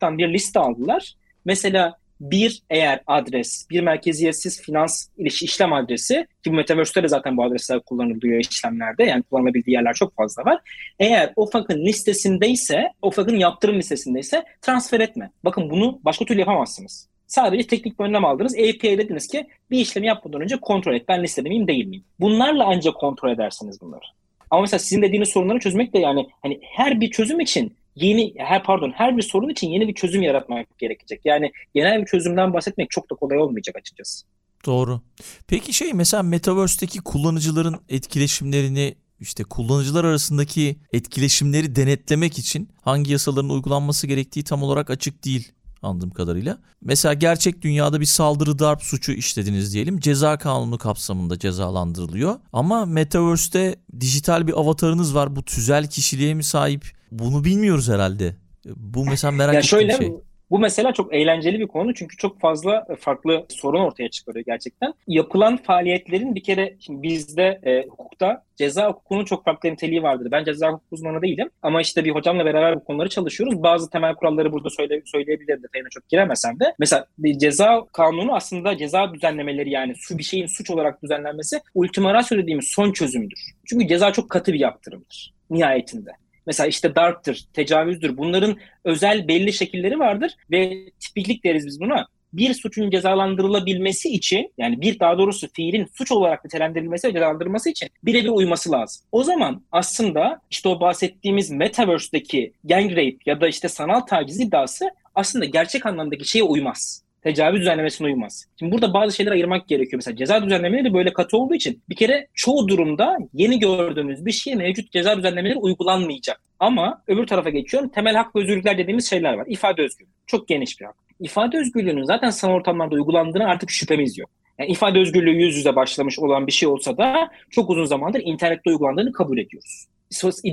OFAK'tan 0.01 0.17
bir 0.17 0.33
liste 0.33 0.59
aldılar. 0.59 1.13
Mesela 1.45 1.97
bir 2.19 2.61
eğer 2.69 3.01
adres, 3.07 3.67
bir 3.69 3.81
merkeziyetsiz 3.81 4.61
finans 4.61 5.07
ilişki 5.17 5.45
işlem 5.45 5.73
adresi 5.73 6.27
ki 6.43 6.51
bu 6.51 6.55
Metaverse'de 6.55 7.03
de 7.03 7.07
zaten 7.07 7.37
bu 7.37 7.43
adresler 7.43 7.79
kullanılıyor 7.79 8.39
işlemlerde 8.39 9.03
yani 9.03 9.23
kullanılabildiği 9.23 9.75
yerler 9.75 9.93
çok 9.93 10.15
fazla 10.15 10.45
var. 10.45 10.59
Eğer 10.99 11.33
OFAK'ın 11.35 11.85
listesindeyse, 11.85 12.87
OFAK'ın 13.01 13.35
yaptırım 13.35 13.77
listesindeyse 13.77 14.43
transfer 14.61 14.99
etme. 14.99 15.31
Bakın 15.43 15.69
bunu 15.69 15.99
başka 16.05 16.25
türlü 16.25 16.39
yapamazsınız. 16.39 17.07
Sadece 17.27 17.67
teknik 17.67 17.99
bir 17.99 18.05
önlem 18.05 18.25
aldınız. 18.25 18.53
API'ye 18.53 18.97
dediniz 18.97 19.27
ki 19.27 19.47
bir 19.71 19.79
işlemi 19.79 20.07
yapmadan 20.07 20.41
önce 20.41 20.57
kontrol 20.57 20.95
et. 20.95 21.05
Ben 21.07 21.23
listede 21.23 21.49
miyim 21.49 21.67
değil 21.67 21.87
miyim? 21.87 22.03
Bunlarla 22.19 22.65
ancak 22.67 22.95
kontrol 22.95 23.31
edersiniz 23.31 23.81
bunları. 23.81 24.05
Ama 24.51 24.61
mesela 24.61 24.79
sizin 24.79 25.01
dediğiniz 25.01 25.29
sorunları 25.29 25.59
çözmek 25.59 25.93
de 25.93 25.99
yani 25.99 26.27
hani 26.41 26.59
her 26.63 27.01
bir 27.01 27.11
çözüm 27.11 27.39
için 27.39 27.73
yeni 27.95 28.33
her 28.37 28.63
pardon 28.63 28.91
her 28.95 29.17
bir 29.17 29.21
sorun 29.21 29.49
için 29.49 29.67
yeni 29.67 29.87
bir 29.87 29.93
çözüm 29.93 30.21
yaratmak 30.21 30.79
gerekecek. 30.79 31.21
Yani 31.25 31.51
genel 31.73 32.01
bir 32.01 32.05
çözümden 32.05 32.53
bahsetmek 32.53 32.91
çok 32.91 33.11
da 33.11 33.15
kolay 33.15 33.37
olmayacak 33.37 33.75
açıkçası. 33.75 34.25
Doğru. 34.65 35.01
Peki 35.47 35.73
şey 35.73 35.93
mesela 35.93 36.23
Metaverse'deki 36.23 36.99
kullanıcıların 36.99 37.75
etkileşimlerini 37.89 38.95
işte 39.19 39.43
kullanıcılar 39.43 40.05
arasındaki 40.05 40.75
etkileşimleri 40.93 41.75
denetlemek 41.75 42.39
için 42.39 42.69
hangi 42.81 43.11
yasaların 43.11 43.49
uygulanması 43.49 44.07
gerektiği 44.07 44.43
tam 44.43 44.63
olarak 44.63 44.89
açık 44.89 45.25
değil 45.25 45.51
anladığım 45.81 46.09
kadarıyla. 46.09 46.57
Mesela 46.81 47.13
gerçek 47.13 47.61
dünyada 47.61 47.99
bir 47.99 48.05
saldırı 48.05 48.59
darp 48.59 48.83
suçu 48.83 49.11
işlediniz 49.11 49.73
diyelim. 49.73 49.99
Ceza 49.99 50.37
kanunu 50.37 50.77
kapsamında 50.77 51.39
cezalandırılıyor. 51.39 52.39
Ama 52.53 52.85
Metaverse'te 52.85 53.75
dijital 53.99 54.47
bir 54.47 54.59
avatarınız 54.59 55.15
var. 55.15 55.35
Bu 55.35 55.43
tüzel 55.43 55.89
kişiliğe 55.89 56.33
mi 56.33 56.43
sahip? 56.43 57.00
Bunu 57.11 57.43
bilmiyoruz 57.43 57.89
herhalde. 57.89 58.35
Bu 58.65 59.05
mesela 59.05 59.31
merak 59.31 59.55
ettiğim 59.55 59.63
şöyle, 59.63 59.97
şey. 59.97 60.11
Bu 60.51 60.59
mesela 60.59 60.93
çok 60.93 61.13
eğlenceli 61.13 61.59
bir 61.59 61.67
konu 61.67 61.93
çünkü 61.93 62.17
çok 62.17 62.39
fazla 62.39 62.87
farklı 62.99 63.45
sorun 63.49 63.79
ortaya 63.79 64.09
çıkarıyor 64.09 64.45
gerçekten. 64.45 64.93
Yapılan 65.07 65.57
faaliyetlerin 65.57 66.35
bir 66.35 66.43
kere 66.43 66.75
şimdi 66.79 67.03
bizde 67.03 67.59
e, 67.63 67.87
hukukta 67.87 68.43
ceza 68.55 68.89
hukukunun 68.89 69.25
çok 69.25 69.45
farklı 69.45 69.71
niteliği 69.71 70.03
vardır. 70.03 70.27
Ben 70.31 70.43
ceza 70.43 70.67
hukuk 70.67 70.93
uzmanı 70.93 71.21
değilim 71.21 71.49
ama 71.61 71.81
işte 71.81 72.05
bir 72.05 72.11
hocamla 72.11 72.45
beraber 72.45 72.75
bu 72.75 72.83
konuları 72.83 73.09
çalışıyoruz. 73.09 73.63
Bazı 73.63 73.89
temel 73.89 74.15
kuralları 74.15 74.51
burada 74.51 74.69
söyle, 74.69 75.01
söyleyebilirim 75.05 75.63
detayına 75.63 75.89
çok 75.89 76.09
giremesem 76.09 76.59
de. 76.59 76.73
Mesela 76.79 77.05
bir 77.17 77.37
ceza 77.37 77.85
kanunu 77.93 78.35
aslında 78.35 78.77
ceza 78.77 79.13
düzenlemeleri 79.13 79.69
yani 79.69 79.93
su 79.95 80.17
bir 80.17 80.23
şeyin 80.23 80.45
suç 80.47 80.69
olarak 80.69 81.03
düzenlenmesi 81.03 81.59
ultima 81.73 82.13
ratio 82.13 82.37
dediğimiz 82.37 82.67
son 82.67 82.91
çözümdür. 82.91 83.39
Çünkü 83.65 83.87
ceza 83.87 84.13
çok 84.13 84.29
katı 84.29 84.53
bir 84.53 84.59
yaptırımdır 84.59 85.33
nihayetinde. 85.49 86.11
Mesela 86.47 86.67
işte 86.67 86.95
darptır, 86.95 87.45
tecavüzdür. 87.53 88.17
Bunların 88.17 88.57
özel 88.83 89.27
belli 89.27 89.53
şekilleri 89.53 89.99
vardır 89.99 90.35
ve 90.51 90.89
tipiklik 90.99 91.43
deriz 91.43 91.67
biz 91.67 91.79
buna. 91.79 92.07
Bir 92.33 92.53
suçun 92.53 92.89
cezalandırılabilmesi 92.89 94.09
için 94.09 94.53
yani 94.57 94.81
bir 94.81 94.99
daha 94.99 95.17
doğrusu 95.17 95.47
fiilin 95.53 95.87
suç 95.93 96.11
olarak 96.11 96.45
nitelendirilmesi 96.45 97.07
ve 97.07 97.13
cezalandırılması 97.13 97.69
için 97.69 97.89
birebir 98.03 98.29
uyması 98.29 98.71
lazım. 98.71 99.05
O 99.11 99.23
zaman 99.23 99.63
aslında 99.71 100.41
işte 100.51 100.69
o 100.69 100.79
bahsettiğimiz 100.79 101.51
Metaverse'deki 101.51 102.53
gang 102.63 102.91
rape 102.91 103.17
ya 103.25 103.41
da 103.41 103.47
işte 103.47 103.67
sanal 103.67 103.99
taciz 103.99 104.39
iddiası 104.39 104.89
aslında 105.15 105.45
gerçek 105.45 105.85
anlamdaki 105.85 106.29
şeye 106.29 106.43
uymaz 106.43 107.03
tecavüz 107.23 107.61
düzenlemesine 107.61 108.07
uymaz. 108.07 108.45
Şimdi 108.59 108.71
burada 108.71 108.93
bazı 108.93 109.15
şeyler 109.15 109.31
ayırmak 109.31 109.67
gerekiyor. 109.67 109.97
Mesela 109.97 110.15
ceza 110.15 110.43
düzenlemeleri 110.43 110.93
böyle 110.93 111.13
katı 111.13 111.37
olduğu 111.37 111.55
için 111.55 111.81
bir 111.89 111.95
kere 111.95 112.27
çoğu 112.33 112.67
durumda 112.67 113.17
yeni 113.33 113.59
gördüğümüz 113.59 114.25
bir 114.25 114.31
şeye 114.31 114.55
mevcut 114.55 114.91
ceza 114.91 115.17
düzenlemeleri 115.17 115.57
uygulanmayacak. 115.57 116.41
Ama 116.59 117.01
öbür 117.07 117.27
tarafa 117.27 117.49
geçiyorum. 117.49 117.89
Temel 117.89 118.15
hak 118.15 118.35
ve 118.35 118.39
özgürlükler 118.39 118.77
dediğimiz 118.77 119.09
şeyler 119.09 119.33
var. 119.33 119.45
İfade 119.49 119.81
özgürlüğü. 119.81 120.09
Çok 120.27 120.47
geniş 120.47 120.79
bir 120.79 120.85
hak. 120.85 120.95
İfade 121.19 121.57
özgürlüğünün 121.57 122.03
zaten 122.03 122.29
sanal 122.29 122.53
ortamlarda 122.53 122.95
uygulandığına 122.95 123.45
artık 123.45 123.71
şüphemiz 123.71 124.17
yok. 124.17 124.29
Yani 124.59 124.71
ifade 124.71 124.99
özgürlüğü 124.99 125.31
yüz 125.31 125.55
yüze 125.55 125.75
başlamış 125.75 126.19
olan 126.19 126.47
bir 126.47 126.51
şey 126.51 126.69
olsa 126.69 126.97
da 126.97 127.29
çok 127.49 127.69
uzun 127.69 127.85
zamandır 127.85 128.21
internette 128.23 128.69
uygulandığını 128.69 129.11
kabul 129.11 129.37
ediyoruz. 129.37 129.85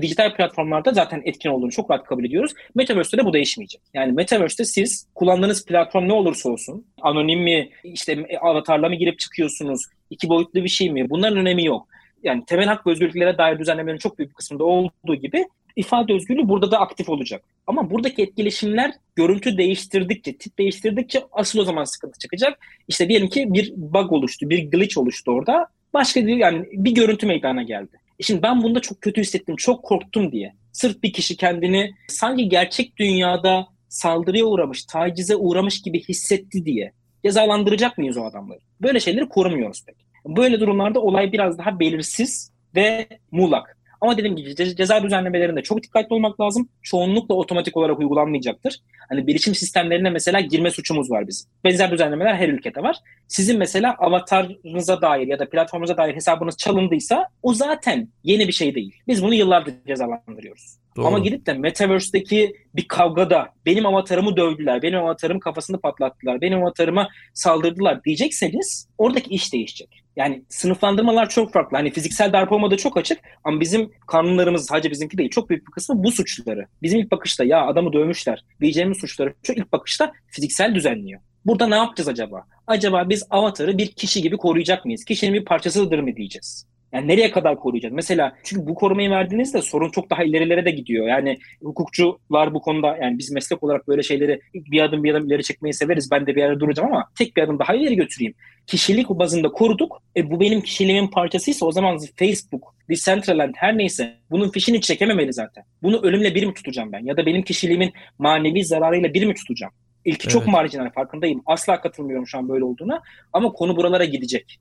Dijital 0.03 0.35
platformlarda 0.35 0.93
zaten 0.93 1.23
etkin 1.25 1.51
olduğunu 1.51 1.71
çok 1.71 1.91
rahat 1.91 2.05
kabul 2.05 2.25
ediyoruz. 2.25 2.55
Metaverse'de 2.75 3.23
de 3.23 3.27
bu 3.27 3.33
değişmeyecek. 3.33 3.81
Yani 3.95 4.13
Metaverse'de 4.13 4.65
siz 4.65 5.07
kullandığınız 5.15 5.65
platform 5.65 6.09
ne 6.09 6.13
olursa 6.13 6.51
olsun, 6.51 6.87
anonim 7.01 7.41
mi, 7.41 7.71
işte 7.85 8.27
avatarla 8.41 8.89
mı 8.89 8.95
girip 8.95 9.19
çıkıyorsunuz, 9.19 9.83
iki 10.11 10.29
boyutlu 10.29 10.65
bir 10.65 10.69
şey 10.69 10.91
mi? 10.91 11.11
Bunların 11.11 11.39
önemi 11.39 11.65
yok. 11.65 11.89
Yani 12.23 12.45
temel 12.47 12.67
hak 12.67 12.87
ve 12.87 12.91
özgürlüklere 12.91 13.39
dair 13.39 13.59
düzenlemelerin 13.59 13.99
çok 13.99 14.19
büyük 14.19 14.31
bir 14.31 14.35
kısmında 14.35 14.65
olduğu 14.65 15.15
gibi 15.15 15.45
ifade 15.77 16.13
özgürlüğü 16.13 16.49
burada 16.49 16.71
da 16.71 16.81
aktif 16.81 17.09
olacak. 17.09 17.45
Ama 17.67 17.91
buradaki 17.91 18.23
etkileşimler 18.23 18.93
görüntü 19.17 19.59
değiştirdikçe, 19.59 20.37
tip 20.37 20.59
değiştirdikçe 20.59 21.21
asıl 21.33 21.59
o 21.59 21.65
zaman 21.65 21.85
sıkıntı 21.85 22.19
çıkacak. 22.19 22.59
İşte 22.89 23.09
diyelim 23.09 23.29
ki 23.29 23.53
bir 23.53 23.73
bug 23.77 24.13
oluştu, 24.13 24.51
bir 24.51 24.71
glitch 24.71 24.99
oluştu 24.99 25.31
orada. 25.31 25.67
Başka 25.95 26.27
bir 26.27 26.37
yani 26.37 26.67
bir 26.73 26.95
görüntü 26.95 27.27
meydana 27.27 27.63
geldi. 27.63 27.97
Şimdi 28.21 28.43
ben 28.43 28.63
bunda 28.63 28.81
çok 28.81 29.01
kötü 29.01 29.21
hissettim, 29.21 29.57
çok 29.57 29.85
korktum 29.85 30.33
diye. 30.33 30.55
Sırf 30.73 31.03
bir 31.03 31.13
kişi 31.13 31.37
kendini 31.37 31.95
sanki 32.09 32.49
gerçek 32.49 32.97
dünyada 32.97 33.67
saldırıya 33.89 34.45
uğramış, 34.45 34.85
tacize 34.85 35.37
uğramış 35.37 35.83
gibi 35.83 36.01
hissetti 36.05 36.65
diye 36.65 36.93
cezalandıracak 37.25 37.99
mıyız 37.99 38.17
o 38.17 38.25
adamları? 38.25 38.59
Böyle 38.81 39.01
şeyleri 39.01 39.29
korumuyoruz 39.29 39.85
pek. 39.87 39.97
Böyle 40.27 40.61
durumlarda 40.61 41.01
olay 41.01 41.33
biraz 41.33 41.59
daha 41.59 41.81
belirsiz 41.81 42.53
ve 42.75 43.09
muğlak. 43.31 43.78
Ama 44.01 44.19
dediğim 44.19 44.37
gibi 44.37 44.51
ce- 44.51 44.77
ceza 44.77 45.03
düzenlemelerinde 45.03 45.63
çok 45.63 45.83
dikkatli 45.83 46.15
olmak 46.15 46.41
lazım. 46.41 46.69
Çoğunlukla 46.83 47.35
otomatik 47.35 47.77
olarak 47.77 47.99
uygulanmayacaktır. 47.99 48.81
Hani 49.09 49.27
bilişim 49.27 49.55
sistemlerine 49.55 50.11
mesela 50.11 50.41
girme 50.41 50.71
suçumuz 50.71 51.11
var 51.11 51.29
bizim. 51.29 51.51
Benzer 51.65 51.91
düzenlemeler 51.91 52.35
her 52.35 52.49
ülkede 52.49 52.83
var. 52.83 52.97
Sizin 53.29 53.59
mesela 53.59 53.95
avatarınıza 53.99 55.03
dair 55.03 55.27
ya 55.27 55.39
da 55.39 55.51
platformunuza 55.51 55.97
dair 55.97 56.15
hesabınız 56.15 56.57
çalındıysa 56.57 57.29
o 57.43 57.55
zaten 57.55 58.09
yeni 58.25 58.49
bir 58.49 58.53
şey 58.53 58.75
değil. 58.75 58.95
Biz 59.09 59.23
bunu 59.23 59.35
yıllardır 59.35 59.75
cezalandırıyoruz. 59.87 60.79
Doğru. 60.97 61.07
Ama 61.07 61.19
gidip 61.19 61.47
de 61.47 61.53
Metaverse'deki 61.53 62.53
bir 62.75 62.89
kavgada 62.89 63.49
benim 63.67 63.87
avatarımı 63.87 64.37
dövdüler, 64.37 64.83
benim 64.83 64.99
avatarım 64.99 65.41
kafasını 65.41 65.81
patlattılar, 65.81 66.41
benim 66.41 66.63
avatarıma 66.63 67.09
saldırdılar 67.35 68.05
diyecekseniz 68.05 68.89
oradaki 68.99 69.31
iş 69.31 69.53
değişecek. 69.53 69.98
Yani 70.19 70.43
sınıflandırmalar 70.49 71.29
çok 71.29 71.53
farklı. 71.53 71.77
Hani 71.77 71.91
fiziksel 71.91 72.33
darp 72.33 72.53
olmadığı 72.53 72.77
çok 72.77 72.97
açık 72.97 73.19
ama 73.45 73.61
bizim 73.61 73.91
kanunlarımız 74.07 74.67
sadece 74.67 74.91
bizimki 74.91 75.19
değil 75.19 75.31
çok 75.31 75.51
büyük 75.51 75.67
bir 75.67 75.73
kısmı 75.73 76.05
bu 76.05 76.13
suçları. 76.13 76.67
Bizim 76.83 77.01
ilk 77.01 77.11
bakışta 77.11 77.45
ya 77.45 77.67
adamı 77.67 77.93
dövmüşler 77.93 78.45
diyeceğimiz 78.61 78.99
suçları 78.99 79.35
çok 79.43 79.59
ilk 79.59 79.73
bakışta 79.73 80.13
fiziksel 80.27 80.75
düzenliyor. 80.75 81.21
Burada 81.47 81.67
ne 81.67 81.75
yapacağız 81.75 82.09
acaba? 82.09 82.47
Acaba 82.67 83.09
biz 83.09 83.27
avatarı 83.31 83.79
bir 83.79 83.87
kişi 83.87 84.23
gibi 84.23 84.37
koruyacak 84.37 84.85
mıyız? 84.85 85.05
Kişinin 85.05 85.35
bir 85.35 85.45
parçasıdır 85.45 85.99
mı 85.99 86.17
diyeceğiz? 86.17 86.67
Yani 86.93 87.09
nereye 87.09 87.31
kadar 87.31 87.57
koruyacağız? 87.57 87.95
Mesela 87.95 88.37
çünkü 88.45 88.67
bu 88.67 88.75
korumayı 88.75 89.11
verdiğinizde 89.11 89.63
sorun 89.63 89.91
çok 89.91 90.11
daha 90.11 90.25
ilerilere 90.25 90.65
de 90.65 90.71
gidiyor. 90.71 91.09
Yani 91.09 91.39
hukukçular 91.63 92.55
bu 92.55 92.61
konuda 92.61 92.97
yani 92.97 93.19
biz 93.19 93.31
meslek 93.31 93.63
olarak 93.63 93.89
böyle 93.89 94.03
şeyleri 94.03 94.41
bir 94.55 94.83
adım 94.83 95.05
bir 95.05 95.15
adım 95.15 95.27
ileri 95.27 95.43
çekmeyi 95.43 95.75
severiz. 95.75 96.11
Ben 96.11 96.27
de 96.27 96.37
bir 96.37 96.41
yerde 96.41 96.61
duracağım 96.61 96.89
ama 96.93 97.09
tek 97.19 97.37
bir 97.37 97.43
adım 97.43 97.59
daha 97.59 97.75
ileri 97.75 97.97
götüreyim. 97.97 98.35
Kişilik 98.67 99.09
bazında 99.09 99.49
koruduk. 99.49 100.03
E, 100.17 100.31
bu 100.31 100.41
benim 100.41 100.61
kişiliğimin 100.61 101.09
parçasıysa 101.09 101.67
o 101.67 101.73
zaman 101.73 101.99
Facebook, 102.17 102.75
Decentraland 102.91 103.55
her 103.57 103.79
neyse 103.79 104.15
bunun 104.31 104.51
fişini 104.51 104.81
çekememeli 104.81 105.33
zaten. 105.33 105.65
Bunu 105.83 106.01
ölümle 106.03 106.35
bir 106.35 106.47
mi 106.47 106.55
tutacağım 106.55 106.93
ben? 106.93 107.05
Ya 107.05 107.17
da 107.17 107.27
benim 107.27 107.43
kişiliğimin 107.43 107.93
manevi 108.19 108.65
zararıyla 108.65 109.15
bir 109.15 109.27
mi 109.27 109.35
tutacağım? 109.35 109.73
İlki 110.05 110.29
çok 110.29 110.43
Evet. 110.43 110.53
marjinal 110.53 110.91
farkındayım. 110.91 111.43
Asla 111.47 111.81
katılmıyorum 111.81 112.27
şu 112.27 112.39
an 112.39 112.49
böyle 112.49 112.65
olduğuna. 112.65 113.03
Ama 113.33 113.53
konu 113.53 113.77
buralara 113.77 114.05
gidecek. 114.05 114.61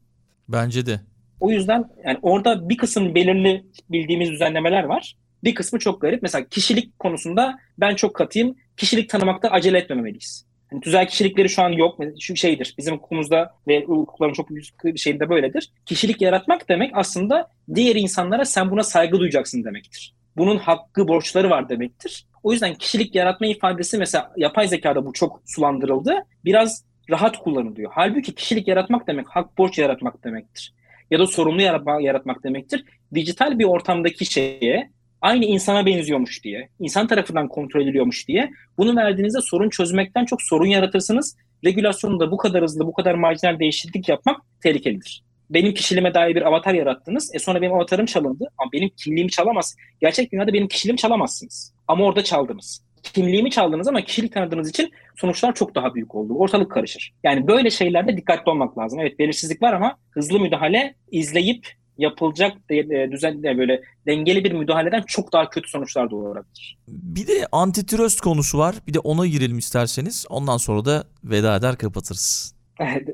Bence 0.50 0.86
de. 0.86 1.00
O 1.40 1.52
yüzden 1.52 1.86
yani 2.06 2.18
orada 2.22 2.70
bir 2.70 2.78
kısım 2.78 3.16
belirli 3.16 3.64
bildiğimiz 3.90 4.32
düzenlemeler 4.32 4.84
var. 4.84 5.16
Bir 5.44 5.56
kısmı 5.56 5.80
çok 5.80 6.02
garip. 6.02 6.22
Mesela 6.22 6.46
kişilik 6.48 7.00
konusunda 7.00 7.60
ben 7.78 7.96
çok 7.96 8.16
katıyım. 8.16 8.56
Kişilik 8.78 9.10
tanımakta 9.10 9.50
acele 9.50 9.78
etmemeliyiz. 9.78 10.46
Yani 10.72 10.82
tüzel 10.82 11.08
kişilikleri 11.08 11.50
şu 11.50 11.62
an 11.62 11.70
yok. 11.70 12.00
Şu 12.20 12.36
şeydir. 12.36 12.76
Bizim 12.78 12.96
hukukumuzda 12.96 13.54
ve 13.68 13.84
hukukların 13.84 14.34
çok 14.34 14.50
büyük 14.50 14.84
bir 14.84 15.00
şeyinde 15.00 15.30
böyledir. 15.30 15.72
Kişilik 15.86 16.22
yaratmak 16.22 16.70
demek 16.70 16.92
aslında 16.94 17.50
diğer 17.76 17.96
insanlara 17.96 18.46
sen 18.46 18.72
buna 18.72 18.84
saygı 18.84 19.20
duyacaksın 19.20 19.64
demektir. 19.64 20.14
Bunun 20.38 20.58
hakkı, 20.58 21.08
borçları 21.08 21.50
var 21.50 21.70
demektir. 21.70 22.26
O 22.44 22.52
yüzden 22.52 22.76
kişilik 22.76 23.16
yaratma 23.16 23.48
ifadesi 23.48 23.98
mesela 23.98 24.34
yapay 24.38 24.68
zekada 24.68 25.06
bu 25.06 25.14
çok 25.14 25.42
sulandırıldı. 25.46 26.16
Biraz 26.46 26.84
rahat 27.10 27.38
kullanılıyor. 27.38 27.92
Halbuki 27.96 28.36
kişilik 28.36 28.68
yaratmak 28.68 29.08
demek 29.08 29.28
hak 29.30 29.58
borç 29.58 29.78
yaratmak 29.78 30.24
demektir 30.24 30.74
ya 31.12 31.20
da 31.20 31.28
sorumlu 31.28 31.62
yaratma, 31.62 32.02
yaratmak 32.02 32.44
demektir. 32.44 32.84
Dijital 33.14 33.60
bir 33.60 33.66
ortamdaki 33.66 34.26
şeye 34.26 34.90
aynı 35.22 35.46
insana 35.46 35.86
benziyormuş 35.86 36.44
diye, 36.44 36.70
insan 36.80 37.08
tarafından 37.08 37.48
kontrol 37.48 37.82
ediliyormuş 37.82 38.28
diye 38.28 38.52
bunu 38.78 38.96
verdiğinizde 38.96 39.42
sorun 39.42 39.70
çözmekten 39.70 40.26
çok 40.26 40.42
sorun 40.42 40.66
yaratırsınız. 40.66 41.38
Regülasyonda 41.66 42.32
bu 42.32 42.38
kadar 42.38 42.64
hızlı, 42.64 42.88
bu 42.88 42.94
kadar 42.94 43.16
marjinal 43.16 43.60
değişiklik 43.60 44.10
yapmak 44.10 44.42
tehlikelidir. 44.64 45.24
Benim 45.50 45.74
kişiliğime 45.74 46.14
dair 46.14 46.36
bir 46.36 46.42
avatar 46.42 46.74
yarattınız. 46.74 47.36
E 47.36 47.40
sonra 47.40 47.62
benim 47.62 47.74
avatarım 47.74 48.06
çalındı. 48.06 48.48
Ama 48.58 48.72
benim 48.72 48.90
kimliğimi 48.90 49.32
çalamaz. 49.32 49.76
Gerçek 50.02 50.32
dünyada 50.32 50.54
benim 50.54 50.68
kişiliğimi 50.68 50.98
çalamazsınız. 50.98 51.74
Ama 51.88 52.06
orada 52.06 52.24
çaldınız. 52.24 52.87
Kimliğimi 53.04 53.52
çaldınız 53.52 53.88
ama 53.88 54.02
kişilik 54.02 54.34
tanıdığınız 54.34 54.70
için 54.70 54.92
sonuçlar 55.16 55.56
çok 55.56 55.76
daha 55.76 55.96
büyük 55.96 56.16
oldu. 56.16 56.34
Ortalık 56.34 56.72
karışır. 56.72 57.14
Yani 57.24 57.48
böyle 57.48 57.70
şeylerde 57.70 58.18
dikkatli 58.18 58.50
olmak 58.50 58.78
lazım. 58.78 59.00
Evet 59.00 59.20
belirsizlik 59.20 59.62
var 59.62 59.74
ama 59.74 59.98
hızlı 60.12 60.40
müdahale 60.40 60.96
izleyip 61.12 61.68
yapılacak 61.98 62.58
e, 62.70 63.12
düzen 63.12 63.44
de 63.44 63.58
böyle 63.58 63.82
dengeli 64.08 64.44
bir 64.44 64.52
müdahaleden 64.52 65.02
çok 65.08 65.34
daha 65.34 65.50
kötü 65.50 65.70
sonuçlar 65.70 66.12
doğurabilir. 66.12 66.78
Bir 66.88 67.28
de 67.28 67.48
antitrust 67.52 68.22
konusu 68.22 68.58
var. 68.58 68.76
Bir 68.88 68.94
de 68.94 69.00
ona 69.00 69.28
girelim 69.28 69.58
isterseniz. 69.58 70.26
Ondan 70.30 70.58
sonra 70.58 70.86
da 70.86 71.04
veda 71.24 71.56
eder 71.56 71.78
kapatırız. 71.78 72.57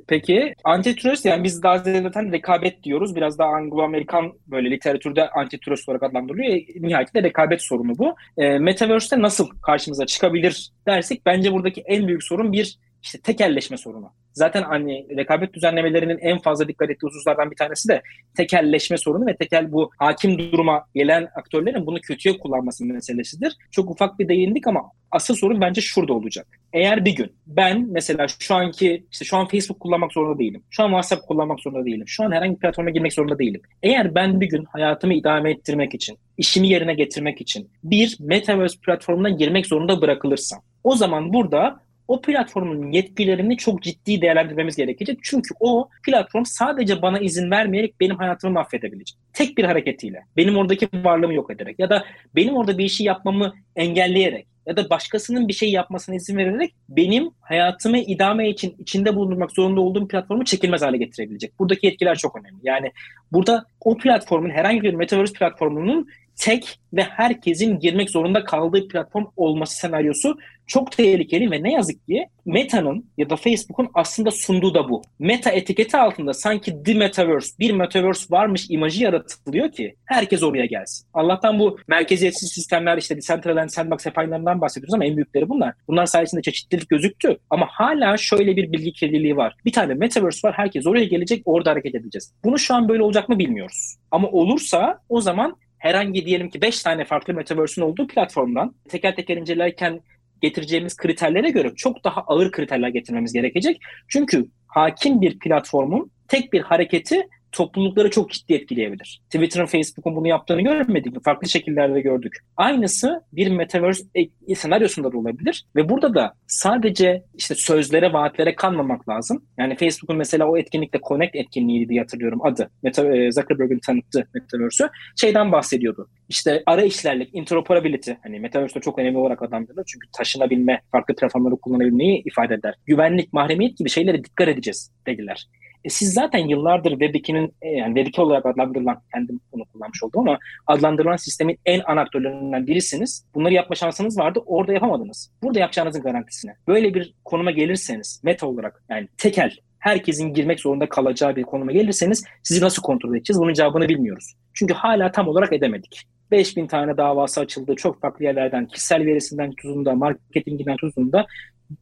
Peki 0.07 0.53
antitrust 0.64 1.26
yani 1.26 1.43
biz 1.43 1.64
daha 1.64 1.78
zaten 1.78 2.32
rekabet 2.32 2.84
diyoruz. 2.84 3.16
Biraz 3.16 3.39
daha 3.39 3.49
Anglo-Amerikan 3.49 4.34
böyle 4.47 4.72
literatürde 4.72 5.30
antitrust 5.30 5.89
olarak 5.89 6.03
adlandırılıyor. 6.03 6.53
E, 6.53 6.66
nihayetinde 6.76 7.24
rekabet 7.24 7.61
sorunu 7.61 7.97
bu. 7.97 8.16
E, 8.38 8.59
Metaverse'de 8.59 9.22
nasıl 9.22 9.49
karşımıza 9.61 10.05
çıkabilir 10.05 10.72
dersek 10.88 11.26
bence 11.26 11.51
buradaki 11.51 11.82
en 11.82 12.07
büyük 12.07 12.24
sorun 12.24 12.53
bir 12.53 12.78
işte 13.03 13.17
tekelleşme 13.17 13.77
sorunu. 13.77 14.11
Zaten 14.33 14.63
hani 14.63 15.07
rekabet 15.17 15.53
düzenlemelerinin 15.53 16.17
en 16.17 16.39
fazla 16.39 16.67
dikkat 16.67 16.89
ettiği 16.89 17.07
hususlardan 17.07 17.51
bir 17.51 17.55
tanesi 17.55 17.89
de 17.89 18.01
tekelleşme 18.37 18.97
sorunu 18.97 19.25
ve 19.25 19.35
tekel 19.35 19.71
bu 19.71 19.91
hakim 19.97 20.39
duruma 20.39 20.85
gelen 20.95 21.27
aktörlerin 21.35 21.85
bunu 21.85 22.01
kötüye 22.01 22.37
kullanması 22.37 22.85
meselesidir. 22.85 23.57
Çok 23.71 23.89
ufak 23.89 24.19
bir 24.19 24.27
değindik 24.27 24.67
ama 24.67 24.91
asıl 25.11 25.35
sorun 25.35 25.61
bence 25.61 25.81
şurada 25.81 26.13
olacak. 26.13 26.47
Eğer 26.73 27.05
bir 27.05 27.15
gün 27.15 27.31
ben 27.47 27.87
mesela 27.89 28.27
şu 28.27 28.55
anki 28.55 29.05
işte 29.11 29.25
şu 29.25 29.37
an 29.37 29.47
Facebook 29.47 29.79
kullanmak 29.79 30.13
zorunda 30.13 30.39
değilim. 30.39 30.63
Şu 30.69 30.83
an 30.83 30.87
WhatsApp 30.87 31.27
kullanmak 31.27 31.59
zorunda 31.59 31.85
değilim. 31.85 32.07
Şu 32.07 32.23
an 32.23 32.31
herhangi 32.31 32.55
bir 32.55 32.59
platforma 32.59 32.89
girmek 32.89 33.13
zorunda 33.13 33.39
değilim. 33.39 33.61
Eğer 33.83 34.15
ben 34.15 34.41
bir 34.41 34.49
gün 34.49 34.65
hayatımı 34.65 35.13
idame 35.13 35.51
ettirmek 35.51 35.93
için, 35.93 36.17
işimi 36.37 36.67
yerine 36.67 36.93
getirmek 36.93 37.41
için 37.41 37.69
bir 37.83 38.17
Metaverse 38.19 38.79
platformuna 38.85 39.29
girmek 39.29 39.65
zorunda 39.65 40.01
bırakılırsam 40.01 40.61
o 40.83 40.95
zaman 40.95 41.33
burada 41.33 41.79
o 42.07 42.21
platformun 42.21 42.91
yetkilerini 42.91 43.57
çok 43.57 43.81
ciddi 43.81 44.21
değerlendirmemiz 44.21 44.75
gerekecek. 44.75 45.19
Çünkü 45.23 45.49
o 45.59 45.89
platform 46.05 46.43
sadece 46.45 47.01
bana 47.01 47.19
izin 47.19 47.51
vermeyerek 47.51 47.99
benim 47.99 48.15
hayatımı 48.15 48.53
mahvedebilecek. 48.53 49.17
Tek 49.33 49.57
bir 49.57 49.63
hareketiyle. 49.63 50.23
Benim 50.37 50.57
oradaki 50.57 50.89
varlığımı 50.93 51.33
yok 51.33 51.51
ederek 51.51 51.79
ya 51.79 51.89
da 51.89 52.05
benim 52.35 52.55
orada 52.55 52.77
bir 52.77 52.85
işi 52.85 53.03
yapmamı 53.03 53.53
engelleyerek 53.75 54.47
ya 54.67 54.77
da 54.77 54.89
başkasının 54.89 55.47
bir 55.47 55.53
şey 55.53 55.71
yapmasına 55.71 56.15
izin 56.15 56.37
vererek 56.37 56.75
benim 56.89 57.29
hayatımı 57.41 57.97
idame 57.97 58.49
için 58.49 58.75
içinde 58.79 59.15
bulundurmak 59.15 59.51
zorunda 59.51 59.81
olduğum 59.81 60.07
platformu 60.07 60.45
çekilmez 60.45 60.81
hale 60.81 60.97
getirebilecek. 60.97 61.59
Buradaki 61.59 61.87
etkiler 61.87 62.15
çok 62.15 62.35
önemli. 62.35 62.59
Yani 62.63 62.91
burada 63.31 63.65
o 63.81 63.97
platformun 63.97 64.49
herhangi 64.49 64.81
bir 64.81 64.93
Metaverse 64.93 65.33
platformunun 65.33 66.07
tek 66.36 66.79
ve 66.93 67.03
herkesin 67.03 67.79
girmek 67.79 68.09
zorunda 68.09 68.43
kaldığı 68.43 68.88
platform 68.88 69.25
olması 69.36 69.77
senaryosu 69.77 70.38
çok 70.67 70.91
tehlikeli 70.91 71.51
ve 71.51 71.63
ne 71.63 71.73
yazık 71.73 72.07
ki 72.07 72.27
Meta'nın 72.45 73.05
ya 73.17 73.29
da 73.29 73.36
Facebook'un 73.36 73.89
aslında 73.93 74.31
sunduğu 74.31 74.73
da 74.73 74.89
bu. 74.89 75.01
Meta 75.19 75.49
etiketi 75.49 75.97
altında 75.97 76.34
sanki 76.34 76.84
The 76.84 76.93
Metaverse, 76.93 77.59
bir 77.59 77.71
Metaverse 77.71 78.25
varmış 78.29 78.65
imajı 78.69 79.03
yaratılıyor 79.03 79.71
ki 79.71 79.95
herkes 80.05 80.43
oraya 80.43 80.65
gelsin. 80.65 81.07
Allah'tan 81.13 81.59
bu 81.59 81.77
merkeziyetsiz 81.88 82.51
sistemler 82.51 82.97
işte 82.97 83.17
Decentraland, 83.17 83.69
Sandbox 83.69 84.05
hep 84.05 84.15
bahsediyoruz 84.15 84.93
ama 84.93 85.05
en 85.05 85.15
büyükleri 85.15 85.49
bunlar. 85.49 85.73
Bunlar 85.88 86.05
sayesinde 86.05 86.41
çeşitlilik 86.41 86.89
gözüktü 86.89 87.38
ama 87.49 87.67
hala 87.69 88.17
şöyle 88.17 88.55
bir 88.55 88.71
bilgi 88.71 88.93
kirliliği 88.93 89.38
var. 89.38 89.55
Bir 89.65 89.71
tane 89.71 89.93
Metaverse 89.93 90.47
var, 90.47 90.53
herkes 90.57 90.88
oraya 90.88 91.05
gelecek, 91.05 91.41
orada 91.45 91.71
hareket 91.71 91.95
edeceğiz. 91.95 92.34
Bunu 92.43 92.59
şu 92.59 92.75
an 92.75 92.89
böyle 92.89 93.03
olacak 93.03 93.29
mı 93.29 93.39
bilmiyoruz. 93.39 93.95
Ama 94.11 94.27
olursa 94.27 94.99
o 95.09 95.21
zaman 95.21 95.55
herhangi 95.84 96.25
diyelim 96.25 96.49
ki 96.49 96.61
5 96.61 96.84
tane 96.84 97.05
farklı 97.05 97.34
Metaverse'ün 97.34 97.86
olduğu 97.86 98.07
platformdan 98.07 98.75
teker 98.89 99.15
teker 99.15 99.38
incelerken 99.38 100.01
getireceğimiz 100.41 100.97
kriterlere 100.97 101.49
göre 101.49 101.71
çok 101.75 102.03
daha 102.03 102.21
ağır 102.21 102.51
kriterler 102.51 102.89
getirmemiz 102.89 103.34
gerekecek. 103.34 103.81
Çünkü 104.07 104.45
hakim 104.67 105.21
bir 105.21 105.39
platformun 105.39 106.11
tek 106.27 106.53
bir 106.53 106.61
hareketi 106.61 107.27
toplulukları 107.53 108.09
çok 108.09 108.31
ciddi 108.31 108.53
etkileyebilir. 108.53 109.21
Twitter'ın, 109.25 109.65
Facebook'un 109.65 110.15
bunu 110.15 110.27
yaptığını 110.27 110.61
görmedik 110.61 111.13
mi? 111.13 111.19
Farklı 111.25 111.49
şekillerde 111.49 112.01
gördük. 112.01 112.37
Aynısı 112.57 113.21
bir 113.33 113.51
metaverse 113.51 114.03
e, 114.47 114.55
senaryosunda 114.55 115.11
da 115.11 115.17
olabilir 115.17 115.65
ve 115.75 115.89
burada 115.89 116.13
da 116.15 116.33
sadece 116.47 117.23
işte 117.35 117.55
sözlere, 117.55 118.13
vaatlere 118.13 118.55
kanmamak 118.55 119.09
lazım. 119.09 119.45
Yani 119.57 119.75
Facebook'un 119.75 120.17
mesela 120.17 120.47
o 120.47 120.57
etkinlikte 120.57 120.99
Connect 121.07 121.35
etkinliği 121.35 121.89
diye 121.89 121.99
hatırlıyorum 121.99 122.45
adı. 122.45 122.69
Meta, 122.83 123.15
e, 123.15 123.31
Zuckerberg'in 123.31 123.79
tanıttığı 123.79 124.27
Metaverse'ü. 124.33 124.89
Şeyden 125.15 125.51
bahsediyordu. 125.51 126.09
İşte 126.29 126.63
ara 126.65 126.81
işlerlik, 126.81 127.29
interoperability. 127.35 128.11
Hani 128.23 128.39
Metaverse'de 128.39 128.79
çok 128.79 128.99
önemli 128.99 129.17
olarak 129.17 129.41
adlandırılır. 129.41 129.85
Çünkü 129.87 130.07
taşınabilme, 130.17 130.81
farklı 130.91 131.15
platformları 131.15 131.55
kullanabilmeyi 131.57 132.23
ifade 132.25 132.53
eder. 132.53 132.75
Güvenlik, 132.85 133.33
mahremiyet 133.33 133.77
gibi 133.77 133.89
şeylere 133.89 134.23
dikkat 134.23 134.47
edeceğiz 134.47 134.91
dediler. 135.07 135.47
E 135.84 135.89
siz 135.89 136.13
zaten 136.13 136.47
yıllardır 136.47 136.91
Web2'nin 136.91 137.53
e, 137.61 137.69
yani 137.69 137.99
Web2 137.99 138.21
olarak 138.21 138.45
adlandırılan, 138.45 139.01
kendim 139.13 139.39
bunu 139.53 139.65
kullanmış 139.65 140.03
oldum 140.03 140.21
ama 140.21 140.39
adlandırılan 140.67 141.15
sistemin 141.15 141.59
en 141.65 141.81
ana 141.86 142.01
aktörlerinden 142.01 142.67
birisiniz. 142.67 143.25
Bunları 143.36 143.53
yapma 143.53 143.75
şansınız 143.75 144.17
vardı. 144.17 144.39
Orada 144.45 144.73
yapamadınız. 144.73 145.31
Burada 145.43 145.59
yapacağınızın 145.59 146.01
garantisine. 146.01 146.55
Böyle 146.67 146.93
bir 146.93 147.13
konuma 147.25 147.51
gelirseniz 147.51 148.21
meta 148.23 148.47
olarak 148.47 148.84
yani 148.89 149.07
tekel 149.17 149.57
herkesin 149.79 150.34
girmek 150.34 150.59
zorunda 150.59 150.89
kalacağı 150.89 151.36
bir 151.36 151.43
konuma 151.43 151.71
gelirseniz 151.71 152.25
sizi 152.43 152.61
nasıl 152.63 152.81
kontrol 152.81 153.15
edeceğiz? 153.15 153.39
Bunun 153.39 153.53
cevabını 153.53 153.89
bilmiyoruz. 153.89 154.34
Çünkü 154.53 154.73
hala 154.73 155.11
tam 155.11 155.27
olarak 155.27 155.53
edemedik. 155.53 156.07
5000 156.31 156.67
tane 156.67 156.97
davası 156.97 157.41
açıldı. 157.41 157.75
Çok 157.75 158.01
farklı 158.01 158.25
yerlerden, 158.25 158.65
kişisel 158.67 159.05
verisinden 159.05 159.51
tutun 159.51 159.86
da, 159.86 159.95
marketinginden 159.95 160.77
tutun 160.77 161.11
da 161.11 161.25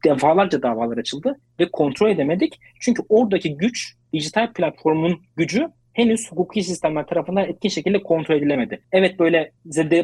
defalarca 0.04 0.62
davalar 0.62 0.98
açıldı 0.98 1.40
ve 1.60 1.70
kontrol 1.70 2.10
edemedik. 2.10 2.60
Çünkü 2.80 3.02
oradaki 3.08 3.56
güç, 3.56 3.94
dijital 4.12 4.52
platformun 4.52 5.22
gücü 5.36 5.68
henüz 5.92 6.32
hukuki 6.32 6.62
sistemler 6.62 7.06
tarafından 7.06 7.44
etkin 7.44 7.68
şekilde 7.68 8.02
kontrol 8.02 8.34
edilemedi. 8.34 8.80
Evet 8.92 9.18
böyle 9.18 9.52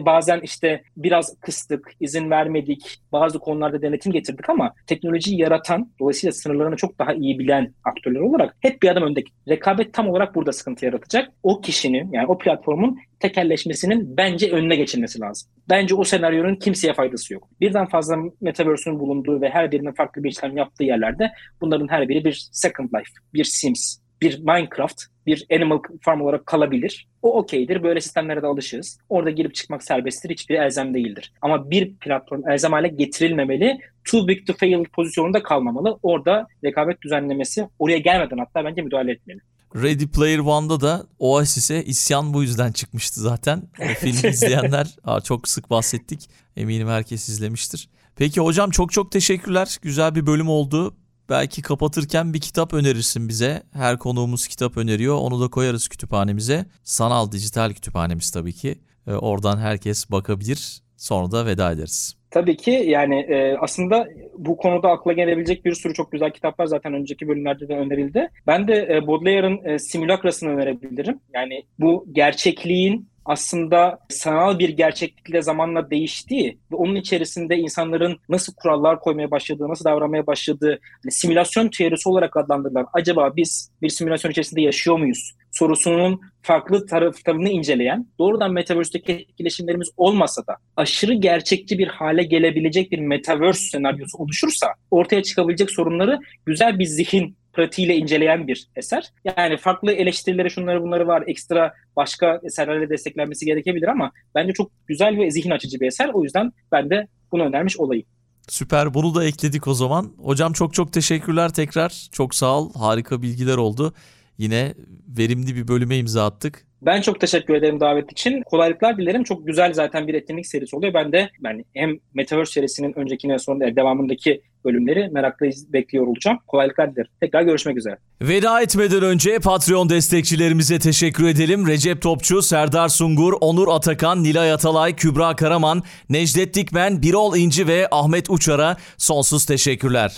bazen 0.07 0.41
işte 0.41 0.83
biraz 0.97 1.41
kıstık, 1.41 1.93
izin 2.01 2.31
vermedik, 2.31 3.01
bazı 3.13 3.39
konularda 3.39 3.83
denetim 3.83 4.13
getirdik 4.13 4.51
ama 4.51 4.75
teknolojiyi 4.87 5.41
yaratan, 5.41 5.91
dolayısıyla 6.01 6.33
sınırlarını 6.33 6.77
çok 6.77 6.99
daha 6.99 7.15
iyi 7.15 7.39
bilen 7.39 7.75
aktörler 7.85 8.21
olarak 8.21 8.57
hep 8.61 8.83
bir 8.83 8.89
adım 8.89 9.03
öndeki. 9.03 9.33
Rekabet 9.49 9.95
tam 9.95 10.09
olarak 10.09 10.35
burada 10.35 10.53
sıkıntı 10.53 10.85
yaratacak. 10.85 11.31
O 11.43 11.61
kişinin 11.61 12.13
yani 12.13 12.27
o 12.27 12.39
platformun 12.39 12.99
tekelleşmesinin 13.21 14.17
bence 14.17 14.51
önüne 14.51 14.77
geçilmesi 14.77 15.21
lazım. 15.21 15.51
Bence 15.71 15.95
o 15.95 16.05
senaryonun 16.05 16.55
kimseye 16.55 16.95
faydası 16.95 17.35
yok. 17.35 17.49
Birden 17.61 17.87
fazla 17.87 18.17
metaverse'ün 18.41 19.01
bulunduğu 19.01 19.41
ve 19.41 19.49
her 19.49 19.73
birinin 19.73 19.93
farklı 19.93 20.25
bir 20.25 20.31
işlem 20.31 20.57
yaptığı 20.57 20.85
yerlerde 20.85 21.31
bunların 21.61 21.89
her 21.89 22.09
biri 22.09 22.25
bir 22.25 22.49
Second 22.53 22.89
Life, 22.89 23.11
bir 23.35 23.45
Sims, 23.45 23.99
bir 24.23 24.39
Minecraft, 24.39 25.03
bir 25.27 25.47
Animal 25.53 25.79
Farm 26.01 26.21
olarak 26.21 26.47
kalabilir. 26.47 27.09
O 27.23 27.39
okeydir. 27.39 27.83
Böyle 27.83 28.01
sistemlere 28.01 28.43
de 28.43 28.47
alışığız. 28.47 28.99
Orada 29.09 29.31
girip 29.31 29.55
çıkmak 29.55 29.85
serbesttir. 29.85 30.31
Hiçbir 30.31 30.55
elzem 30.55 30.95
değildir. 30.95 31.33
Ama 31.43 31.71
bir 31.71 31.95
platform 31.95 32.49
elzem 32.49 32.73
hale 32.73 32.89
getirilmemeli. 32.89 33.79
Too 34.05 34.29
big 34.29 34.47
to 34.47 34.53
fail 34.53 34.85
pozisyonunda 34.85 35.43
kalmamalı. 35.43 35.99
Orada 36.03 36.47
rekabet 36.65 37.03
düzenlemesi 37.03 37.69
oraya 37.79 37.99
gelmeden 37.99 38.39
hatta 38.39 38.65
bence 38.65 38.83
müdahale 38.83 39.13
etmeli. 39.13 39.41
Ready 39.75 40.07
Player 40.07 40.39
One'da 40.39 40.81
da 40.81 41.07
Oasis'e 41.19 41.85
isyan 41.85 42.35
bu 42.35 42.43
yüzden 42.43 42.73
çıkmıştı 42.73 43.21
zaten. 43.21 43.63
O 43.81 43.85
filmi 43.99 44.31
izleyenler 44.31 44.97
çok 45.25 45.49
sık 45.49 45.71
bahsettik. 45.71 46.21
Eminim 46.57 46.89
herkes 46.89 47.29
izlemiştir. 47.29 47.89
Peki 48.17 48.41
hocam 48.41 48.71
çok 48.71 48.93
çok 48.93 49.13
teşekkürler. 49.13 49.79
Güzel 49.83 50.15
bir 50.15 50.27
bölüm 50.27 50.49
oldu. 50.49 50.95
Belki 51.29 51.63
kapatırken 51.63 52.35
bir 52.35 52.41
kitap 52.41 52.75
önerirsin 52.75 53.29
bize. 53.29 53.63
Her 53.73 53.99
konuğumuz 53.99 54.49
kitap 54.49 54.77
öneriyor. 54.77 55.19
Onu 55.19 55.41
da 55.41 55.49
koyarız 55.49 55.89
kütüphanemize. 55.89 56.65
Sanal 56.83 57.33
dijital 57.33 57.73
kütüphanemiz 57.73 58.31
tabii 58.31 58.53
ki. 58.53 58.79
Ee, 59.07 59.13
oradan 59.13 59.59
herkes 59.59 60.11
bakabilir. 60.11 60.83
Sonra 60.97 61.31
da 61.31 61.47
veda 61.47 61.73
ederiz. 61.73 62.15
Tabii 62.31 62.57
ki 62.57 62.71
yani 62.71 63.21
e, 63.21 63.57
aslında 63.61 64.09
bu 64.39 64.57
konuda 64.57 64.91
akla 64.91 65.13
gelebilecek 65.13 65.65
bir 65.65 65.75
sürü 65.75 65.95
çok 65.95 66.13
güzel 66.13 66.31
kitaplar 66.31 66.67
zaten 66.67 66.95
önceki 66.95 67.29
bölümlerde 67.29 67.69
de 67.69 67.77
önerildi. 67.77 68.29
Ben 68.47 68.69
de 68.69 68.89
e, 68.91 69.07
Baudelaire'ın 69.07 69.65
e, 69.65 69.79
Simülakrasını 69.79 70.51
önerebilirim. 70.51 71.21
Yani 71.35 71.63
bu 71.79 72.07
gerçekliğin 72.13 73.09
aslında 73.29 73.99
sanal 74.09 74.59
bir 74.59 74.69
gerçeklikle 74.69 75.43
zamanla 75.43 75.91
değiştiği 75.91 76.59
ve 76.73 76.77
onun 76.77 76.95
içerisinde 76.95 77.57
insanların 77.57 78.19
nasıl 78.29 78.55
kurallar 78.55 79.01
koymaya 79.01 79.31
başladığı, 79.31 79.69
nasıl 79.69 79.85
davranmaya 79.85 80.27
başladığı 80.27 80.79
hani 81.03 81.13
simülasyon 81.13 81.69
teorisi 81.69 82.09
olarak 82.09 82.37
adlandırılan 82.37 82.87
acaba 82.93 83.37
biz 83.37 83.71
bir 83.83 83.89
simülasyon 83.89 84.31
içerisinde 84.31 84.61
yaşıyor 84.61 84.99
muyuz? 84.99 85.35
sorusunun 85.59 86.21
farklı 86.43 86.87
taraflarını 86.87 87.49
inceleyen, 87.49 88.07
doğrudan 88.19 88.53
Metaverse'deki 88.53 89.13
etkileşimlerimiz 89.13 89.91
olmasa 89.97 90.47
da 90.47 90.57
aşırı 90.77 91.15
gerçekçi 91.15 91.79
bir 91.79 91.89
hale 91.89 92.23
gelebilecek 92.23 92.93
bir 92.93 92.99
Metaverse 92.99 93.69
senaryosu 93.69 94.19
oluşursa 94.19 94.67
ortaya 94.91 95.23
çıkabilecek 95.23 95.71
sorunları 95.71 96.21
güzel 96.47 96.79
bir 96.79 96.85
zihin 96.85 97.37
pratiğiyle 97.53 97.97
inceleyen 97.97 98.49
bir 98.49 98.69
eser. 98.77 99.13
Yani 99.25 99.57
farklı 99.57 99.93
eleştirileri 99.93 100.51
şunları 100.51 100.83
bunları 100.83 101.07
var. 101.07 101.25
Ekstra 101.27 101.73
başka 101.97 102.41
eserlerle 102.45 102.91
desteklenmesi 102.91 103.47
gerekebilir 103.47 103.89
ama 103.89 104.13
bence 104.35 104.53
çok 104.53 104.71
güzel 104.87 105.19
ve 105.19 105.31
zihin 105.31 105.51
açıcı 105.51 105.81
bir 105.81 105.87
eser. 105.87 106.11
O 106.15 106.25
yüzden 106.25 106.53
ben 106.73 106.91
de 106.91 107.09
bunu 107.33 107.45
önermiş 107.45 107.81
olayım. 107.81 108.07
Süper 108.49 108.95
bunu 108.95 109.15
da 109.15 109.25
ekledik 109.25 109.67
o 109.67 109.75
zaman. 109.75 110.13
Hocam 110.19 110.53
çok 110.53 110.75
çok 110.75 110.93
teşekkürler 110.93 111.53
tekrar. 111.53 112.09
Çok 112.13 112.35
sağ 112.35 112.59
ol. 112.59 112.71
Harika 112.75 113.23
bilgiler 113.23 113.57
oldu. 113.57 113.95
Yine 114.39 114.75
verimli 115.19 115.57
bir 115.57 115.69
bölüme 115.69 115.97
imza 115.97 116.27
attık. 116.27 116.69
Ben 116.83 117.01
çok 117.01 117.21
teşekkür 117.21 117.55
ederim 117.55 117.81
davet 117.81 118.13
için. 118.13 118.43
Kolaylıklar 118.43 118.99
dilerim. 118.99 119.25
Çok 119.25 119.47
güzel 119.47 119.73
zaten 119.73 120.09
bir 120.09 120.15
etkinlik 120.15 120.47
serisi 120.47 120.77
oluyor. 120.77 120.95
Ben 120.95 121.13
de 121.13 121.31
yani 121.45 121.65
hem 121.75 121.99
Metaverse 122.15 122.53
serisinin 122.53 122.99
öncekine 122.99 123.39
sonra 123.39 123.77
devamındaki 123.77 124.43
bölümleri 124.69 125.09
merakla 125.13 125.47
bekliyor 125.73 126.07
olacağım. 126.07 126.39
Kolaylıklar 126.47 126.93
dilerim. 126.93 127.11
Tekrar 127.21 127.43
görüşmek 127.43 127.77
üzere. 127.77 127.97
Veda 128.23 128.63
etmeden 128.63 129.03
önce 129.03 129.39
Patreon 129.39 129.89
destekçilerimize 129.89 130.79
teşekkür 130.79 131.29
edelim. 131.29 131.67
Recep 131.67 132.03
Topçu, 132.03 132.43
Serdar 132.43 132.89
Sungur, 132.89 133.33
Onur 133.41 133.69
Atakan, 133.69 134.23
Nilay 134.23 134.53
Atalay, 134.53 134.97
Kübra 134.97 135.37
Karaman, 135.37 135.83
Necdet 136.09 136.55
Dikmen, 136.55 137.03
Birol 137.03 137.37
İnci 137.37 137.67
ve 137.67 137.89
Ahmet 137.91 138.31
Uçar'a 138.31 138.77
sonsuz 138.99 139.45
teşekkürler. 139.45 140.17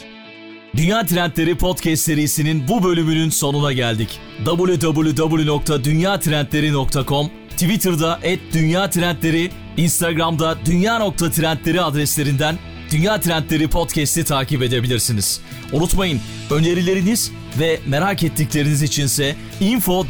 Dünya 0.76 1.06
Trendleri 1.06 1.58
Podcast 1.58 2.02
serisinin 2.02 2.68
bu 2.68 2.84
bölümünün 2.84 3.30
sonuna 3.30 3.72
geldik. 3.72 4.20
www.dünyatrendleri.com 4.44 7.30
Twitter'da 7.50 8.20
@dünyatrendleri, 8.52 9.50
Instagram'da 9.76 10.56
dünya.trendleri 10.66 11.82
adreslerinden 11.82 12.58
Dünya 12.90 13.20
Trendleri 13.20 13.68
Podcast'i 13.68 14.24
takip 14.24 14.62
edebilirsiniz. 14.62 15.40
Unutmayın 15.72 16.20
önerileriniz 16.50 17.32
ve 17.58 17.80
merak 17.86 18.22
ettikleriniz 18.22 18.82
içinse 18.82 19.36
info 19.60 20.06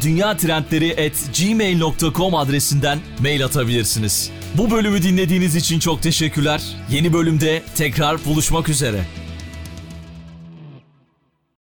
gmail.com 1.39 2.35
adresinden 2.35 2.99
mail 3.19 3.45
atabilirsiniz. 3.45 4.29
Bu 4.57 4.71
bölümü 4.71 5.03
dinlediğiniz 5.03 5.55
için 5.55 5.79
çok 5.79 6.01
teşekkürler. 6.01 6.61
Yeni 6.91 7.13
bölümde 7.13 7.63
tekrar 7.75 8.25
buluşmak 8.25 8.69
üzere. 8.69 9.05